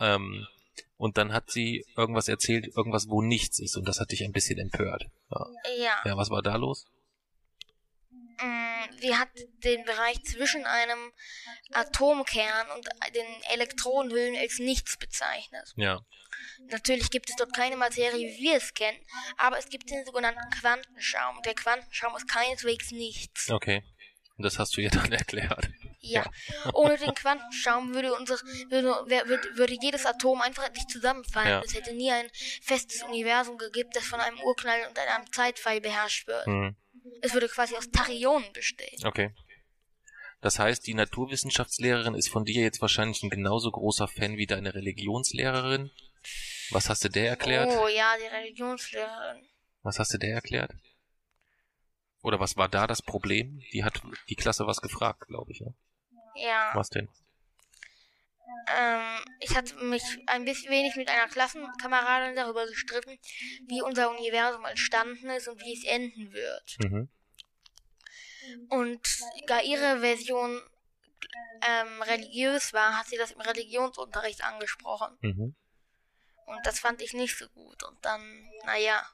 [0.00, 0.46] Ähm,
[1.00, 3.74] und dann hat sie irgendwas erzählt, irgendwas, wo nichts ist.
[3.78, 5.06] Und das hat dich ein bisschen empört.
[5.30, 5.46] Ja,
[5.78, 6.02] Ja.
[6.04, 6.84] ja was war da los?
[8.38, 9.30] Mm, Sie hat
[9.64, 10.98] den Bereich zwischen einem
[11.72, 15.72] Atomkern und den Elektronenhüllen als nichts bezeichnet.
[15.76, 16.04] Ja.
[16.70, 18.98] Natürlich gibt es dort keine Materie, wie wir es kennen,
[19.38, 21.40] aber es gibt den sogenannten Quantenschaum.
[21.46, 23.48] Der Quantenschaum ist keineswegs nichts.
[23.50, 23.82] Okay.
[24.36, 25.70] Und das hast du ihr dann erklärt.
[26.00, 26.24] Ja.
[26.74, 28.36] Ohne den Quantenschaum würde unser,
[28.68, 28.88] würde,
[29.28, 31.48] würde, würde jedes Atom einfach nicht zusammenfallen.
[31.48, 31.62] Ja.
[31.64, 32.28] Es hätte nie ein
[32.62, 36.46] festes Universum gegeben, das von einem Urknall und einem Zeitfall beherrscht wird.
[36.46, 36.76] Hm.
[37.22, 39.06] Es würde quasi aus Tachyonen bestehen.
[39.06, 39.34] Okay.
[40.40, 44.74] Das heißt, die Naturwissenschaftslehrerin ist von dir jetzt wahrscheinlich ein genauso großer Fan wie deine
[44.74, 45.90] Religionslehrerin.
[46.70, 47.68] Was hast du der erklärt?
[47.68, 49.46] Oh ja, die Religionslehrerin.
[49.82, 50.72] Was hast du der erklärt?
[52.22, 53.62] Oder was war da das Problem?
[53.72, 55.60] Die hat die Klasse was gefragt, glaube ich.
[55.60, 55.74] Ne?
[56.34, 56.70] Ja.
[56.74, 57.08] Was denn?
[58.66, 63.18] Ähm, ich hatte mich ein bisschen wenig mit einer Klassenkameradin darüber gestritten,
[63.68, 66.76] wie unser Universum entstanden ist und wie es enden wird.
[66.80, 67.08] Mhm.
[68.68, 70.60] Und da ihre Version
[71.62, 75.16] ähm, religiös war, hat sie das im Religionsunterricht angesprochen.
[75.20, 75.54] Mhm.
[76.46, 77.82] Und das fand ich nicht so gut.
[77.84, 79.06] Und dann, naja,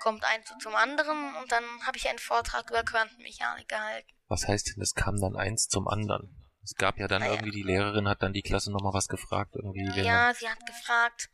[0.00, 4.13] kommt eins zum anderen und dann habe ich einen Vortrag über Quantenmechanik gehalten.
[4.28, 6.34] Was heißt denn, es kam dann eins zum anderen?
[6.62, 7.32] Es gab ja dann Ah, ja.
[7.32, 9.84] irgendwie, die Lehrerin hat dann die Klasse nochmal was gefragt, irgendwie.
[10.00, 11.28] Ja, sie hat gefragt,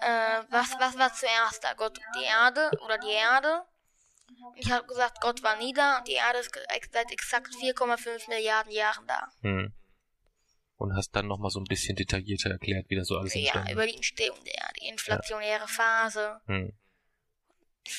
[0.00, 3.62] äh, was, was war zuerst da, Gott und die Erde oder die Erde?
[4.56, 6.50] Ich habe gesagt, Gott war nie da und die Erde ist
[6.92, 9.28] seit exakt 4,5 Milliarden Jahren da.
[9.42, 9.72] Hm.
[10.76, 13.72] Und hast dann nochmal so ein bisschen detaillierter erklärt, wie das so alles Ja, entstanden
[13.72, 16.72] über die Entstehung der Erde, die inflationäre Phase, hm.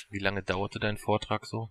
[0.09, 1.69] Wie lange dauerte dein Vortrag so?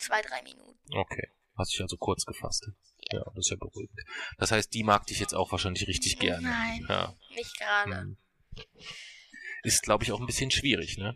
[0.00, 0.78] Zwei, drei Minuten.
[0.96, 1.30] Okay.
[1.58, 2.66] Hast dich also kurz gefasst.
[3.12, 4.00] Ja, das ist ja beruhigend.
[4.38, 6.48] Das heißt, die mag dich jetzt auch wahrscheinlich richtig gerne.
[6.48, 7.14] Nein, Ja.
[7.34, 7.92] nicht gerade.
[8.00, 8.16] Hm.
[9.62, 11.14] Ist, glaube ich, auch ein bisschen schwierig, ne?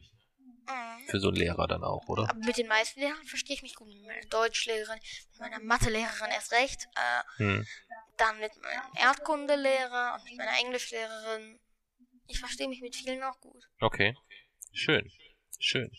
[0.67, 1.07] Mhm.
[1.09, 2.29] Für so einen Lehrer dann auch, oder?
[2.29, 3.89] Aber mit den meisten Lehrern verstehe ich mich gut.
[3.89, 4.99] Mit meiner Deutschlehrerin,
[5.33, 6.87] mit meiner Mathelehrerin erst recht.
[6.97, 7.67] Äh, Hm.
[8.19, 11.59] dann mit meinem Erdkundelehrer und mit meiner Englischlehrerin.
[12.27, 13.63] Ich verstehe mich mit vielen auch gut.
[13.81, 14.15] Okay.
[14.73, 15.11] Schön.
[15.61, 15.91] Schön.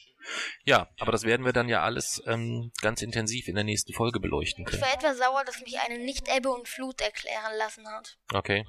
[0.63, 4.19] Ja, aber das werden wir dann ja alles ähm, ganz intensiv in der nächsten Folge
[4.19, 4.81] beleuchten Ich können.
[4.81, 8.65] war etwas sauer, dass mich eine nicht Ebbe und Flut erklären lassen hat, Okay.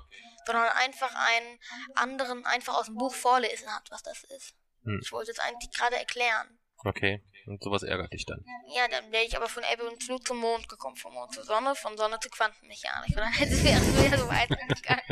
[0.46, 1.58] sondern einfach einen
[1.94, 4.54] anderen einfach aus dem Buch vorlesen hat, was das ist.
[4.84, 5.00] Hm.
[5.02, 6.58] Ich wollte es eigentlich gerade erklären.
[6.84, 7.22] Okay.
[7.46, 8.44] Und sowas ärgert dich dann.
[8.74, 11.44] Ja, dann wäre ich aber von Ebbe und Flut zum Mond gekommen, vom Mond zur
[11.44, 13.10] Sonne, von Sonne zu Quantenmechanik.
[13.10, 15.04] Und dann hätte es wäre wieder so weitergegangen.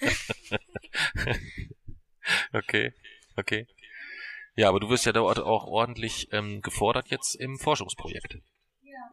[2.54, 2.92] okay,
[3.36, 3.66] okay.
[4.56, 8.38] Ja, aber du wirst ja dort auch ordentlich ähm, gefordert jetzt im Forschungsprojekt.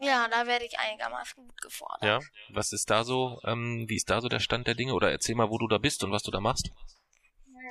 [0.02, 2.03] Ja, da werde ich einigermaßen gut gefordert.
[2.03, 2.20] Ja,
[2.53, 4.94] was ist da so, ähm, wie ist da so der Stand der Dinge?
[4.94, 6.72] Oder erzähl mal, wo du da bist und was du da machst.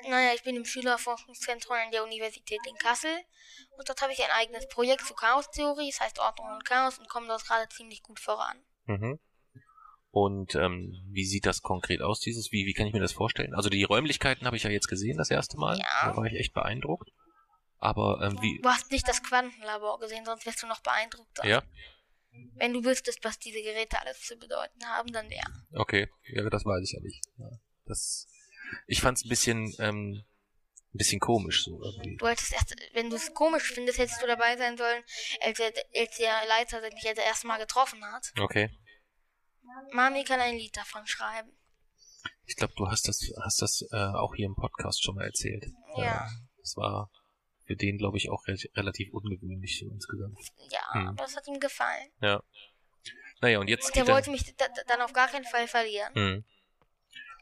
[0.09, 3.11] Naja, ich bin im Schülerforschungszentrum an der Universität in Kassel
[3.79, 7.09] und dort habe ich ein eigenes Projekt zu Chaostheorie, das heißt Ordnung und Chaos und
[7.09, 8.59] komme dort gerade ziemlich gut voran.
[8.87, 9.19] Mhm.
[10.11, 13.55] Und ähm, wie sieht das konkret aus, dieses, wie, wie kann ich mir das vorstellen?
[13.55, 15.79] Also die Räumlichkeiten habe ich ja jetzt gesehen, das erste Mal.
[15.79, 16.11] Ja.
[16.11, 17.11] Da war ich echt beeindruckt.
[17.83, 18.61] Aber ähm, wie.
[18.63, 21.45] Du hast nicht das Quantenlabor gesehen, sonst wärst du noch beeindruckter.
[21.45, 21.65] Ja,
[22.55, 25.43] Wenn du wüsstest, was diese Geräte alles zu bedeuten haben, dann ja.
[25.73, 26.09] okay.
[26.29, 27.21] Ja, das weiß ich ja nicht.
[27.39, 27.51] Ja,
[27.87, 28.29] das.
[28.87, 30.23] Ich fand's ein bisschen, ähm,
[30.95, 32.17] ein bisschen komisch so irgendwie.
[32.19, 35.03] Du hättest erst, wenn du es komisch findest, hättest du dabei sein sollen,
[35.41, 38.31] als der, als der Leiter mich jetzt erst mal getroffen hat.
[38.39, 38.71] Okay.
[39.93, 41.51] Mami kann ein Lied davon schreiben.
[42.45, 45.67] Ich glaube, du hast das, hast das äh, auch hier im Podcast schon mal erzählt.
[45.97, 46.27] Ja.
[46.27, 46.31] Äh,
[46.61, 47.11] das war
[47.65, 50.39] für den, glaube ich, auch re relativ ungewöhnlich so insgesamt.
[50.71, 51.09] Ja, Hm.
[51.09, 52.11] aber das hat ihm gefallen.
[52.21, 52.43] Ja.
[53.41, 55.45] Naja, und jetzt Und er geht er- wollte mich da, da- dann auf gar keinen
[55.45, 56.15] Fall verlieren.
[56.15, 56.45] Hm.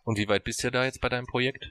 [0.04, 1.70] Und wie weit bist du da jetzt bei deinem Projekt?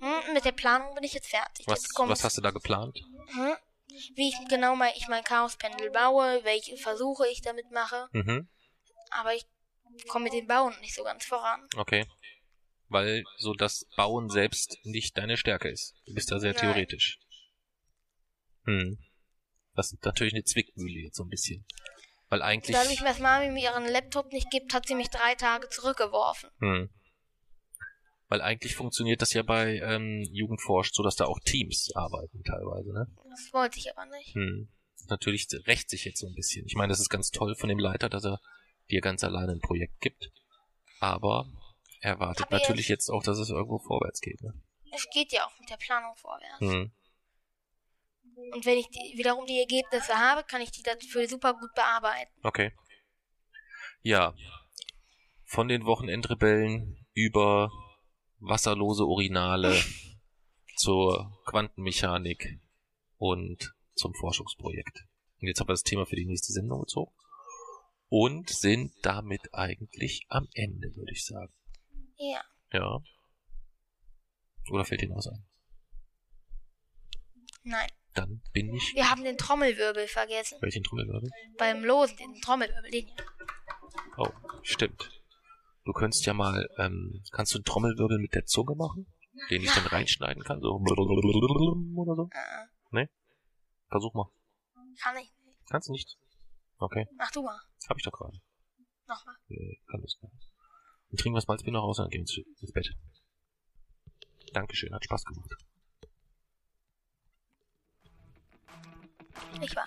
[0.00, 1.66] Hm, mit der Planung bin ich jetzt fertig.
[1.66, 2.98] Was, jetzt was hast du da geplant?
[3.32, 3.56] hm,
[4.16, 8.08] wie ich genau mein, ich mein Chaospendel baue, welche Versuche ich damit mache.
[8.12, 8.48] Mhm.
[9.10, 9.46] Aber ich
[10.08, 11.66] komme mit dem Bauen nicht so ganz voran.
[11.76, 12.06] Okay.
[12.88, 15.94] Weil so das Bauen selbst nicht deine Stärke ist.
[16.06, 16.60] Du bist da sehr Nein.
[16.60, 17.18] theoretisch.
[18.64, 18.98] Hm.
[19.74, 21.64] Das ist natürlich eine Zwickmühle jetzt so ein bisschen.
[22.28, 22.76] Weil eigentlich.
[22.76, 26.50] Dadurch, dass Mami mir ihren Laptop nicht gibt, hat sie mich drei Tage zurückgeworfen.
[26.60, 26.90] Hm.
[28.28, 32.92] Weil eigentlich funktioniert das ja bei ähm, Jugendforscht so, dass da auch Teams arbeiten teilweise,
[32.92, 33.06] ne?
[33.30, 34.34] Das wollte ich aber nicht.
[34.34, 34.68] Hm.
[35.08, 36.64] Natürlich rächt sich jetzt so ein bisschen.
[36.66, 38.40] Ich meine, das ist ganz toll von dem Leiter, dass er
[38.90, 40.32] dir ganz alleine ein Projekt gibt.
[41.00, 41.46] Aber
[42.00, 44.40] er erwartet natürlich jetzt auch, dass es irgendwo vorwärts geht.
[44.42, 44.54] Ne?
[44.92, 46.60] Es geht ja auch mit der Planung vorwärts.
[46.60, 46.92] Hm.
[48.52, 52.30] Und wenn ich die, wiederum die Ergebnisse habe, kann ich die dafür super gut bearbeiten.
[52.42, 52.72] Okay.
[54.02, 54.34] Ja.
[55.44, 57.70] Von den Wochenendrebellen über
[58.38, 59.82] wasserlose Urinale
[60.76, 62.60] zur Quantenmechanik
[63.18, 65.04] und zum Forschungsprojekt.
[65.40, 67.12] Und jetzt haben wir das Thema für die nächste Sendung gezogen.
[68.08, 71.52] Und sind damit eigentlich am Ende, würde ich sagen.
[72.16, 72.42] Ja.
[72.72, 73.00] Ja.
[74.70, 75.46] Oder fällt dir noch was ein?
[77.64, 77.88] Nein.
[78.14, 78.92] Dann bin ich.
[78.94, 80.58] Wir haben den Trommelwirbel vergessen.
[80.60, 81.28] Welchen Trommelwirbel?
[81.58, 83.16] Beim Losen, den Trommelwirbel, den hier.
[84.16, 84.28] Oh,
[84.62, 85.10] stimmt.
[85.84, 89.12] Du könntest ja mal, ähm, kannst du einen Trommelwirbel mit der Zunge machen?
[89.50, 90.60] Den ich dann reinschneiden kann?
[90.60, 92.30] So oder so?
[92.30, 93.06] Äh,
[93.88, 94.28] Versuch mal.
[95.00, 95.58] kann ich nicht.
[95.68, 96.16] Kannst du nicht?
[96.78, 97.60] Okay, Mach du mal.
[97.88, 98.40] hab ich doch gerade.
[99.06, 99.36] Nochmal.
[99.48, 100.50] Nee, kann das nicht.
[101.10, 102.90] Dann trinken wir das Malzbier noch raus und dann gehen wir ins Bett.
[104.52, 105.50] Dankeschön, hat Spaß gemacht.
[109.60, 109.84] Ich weiß.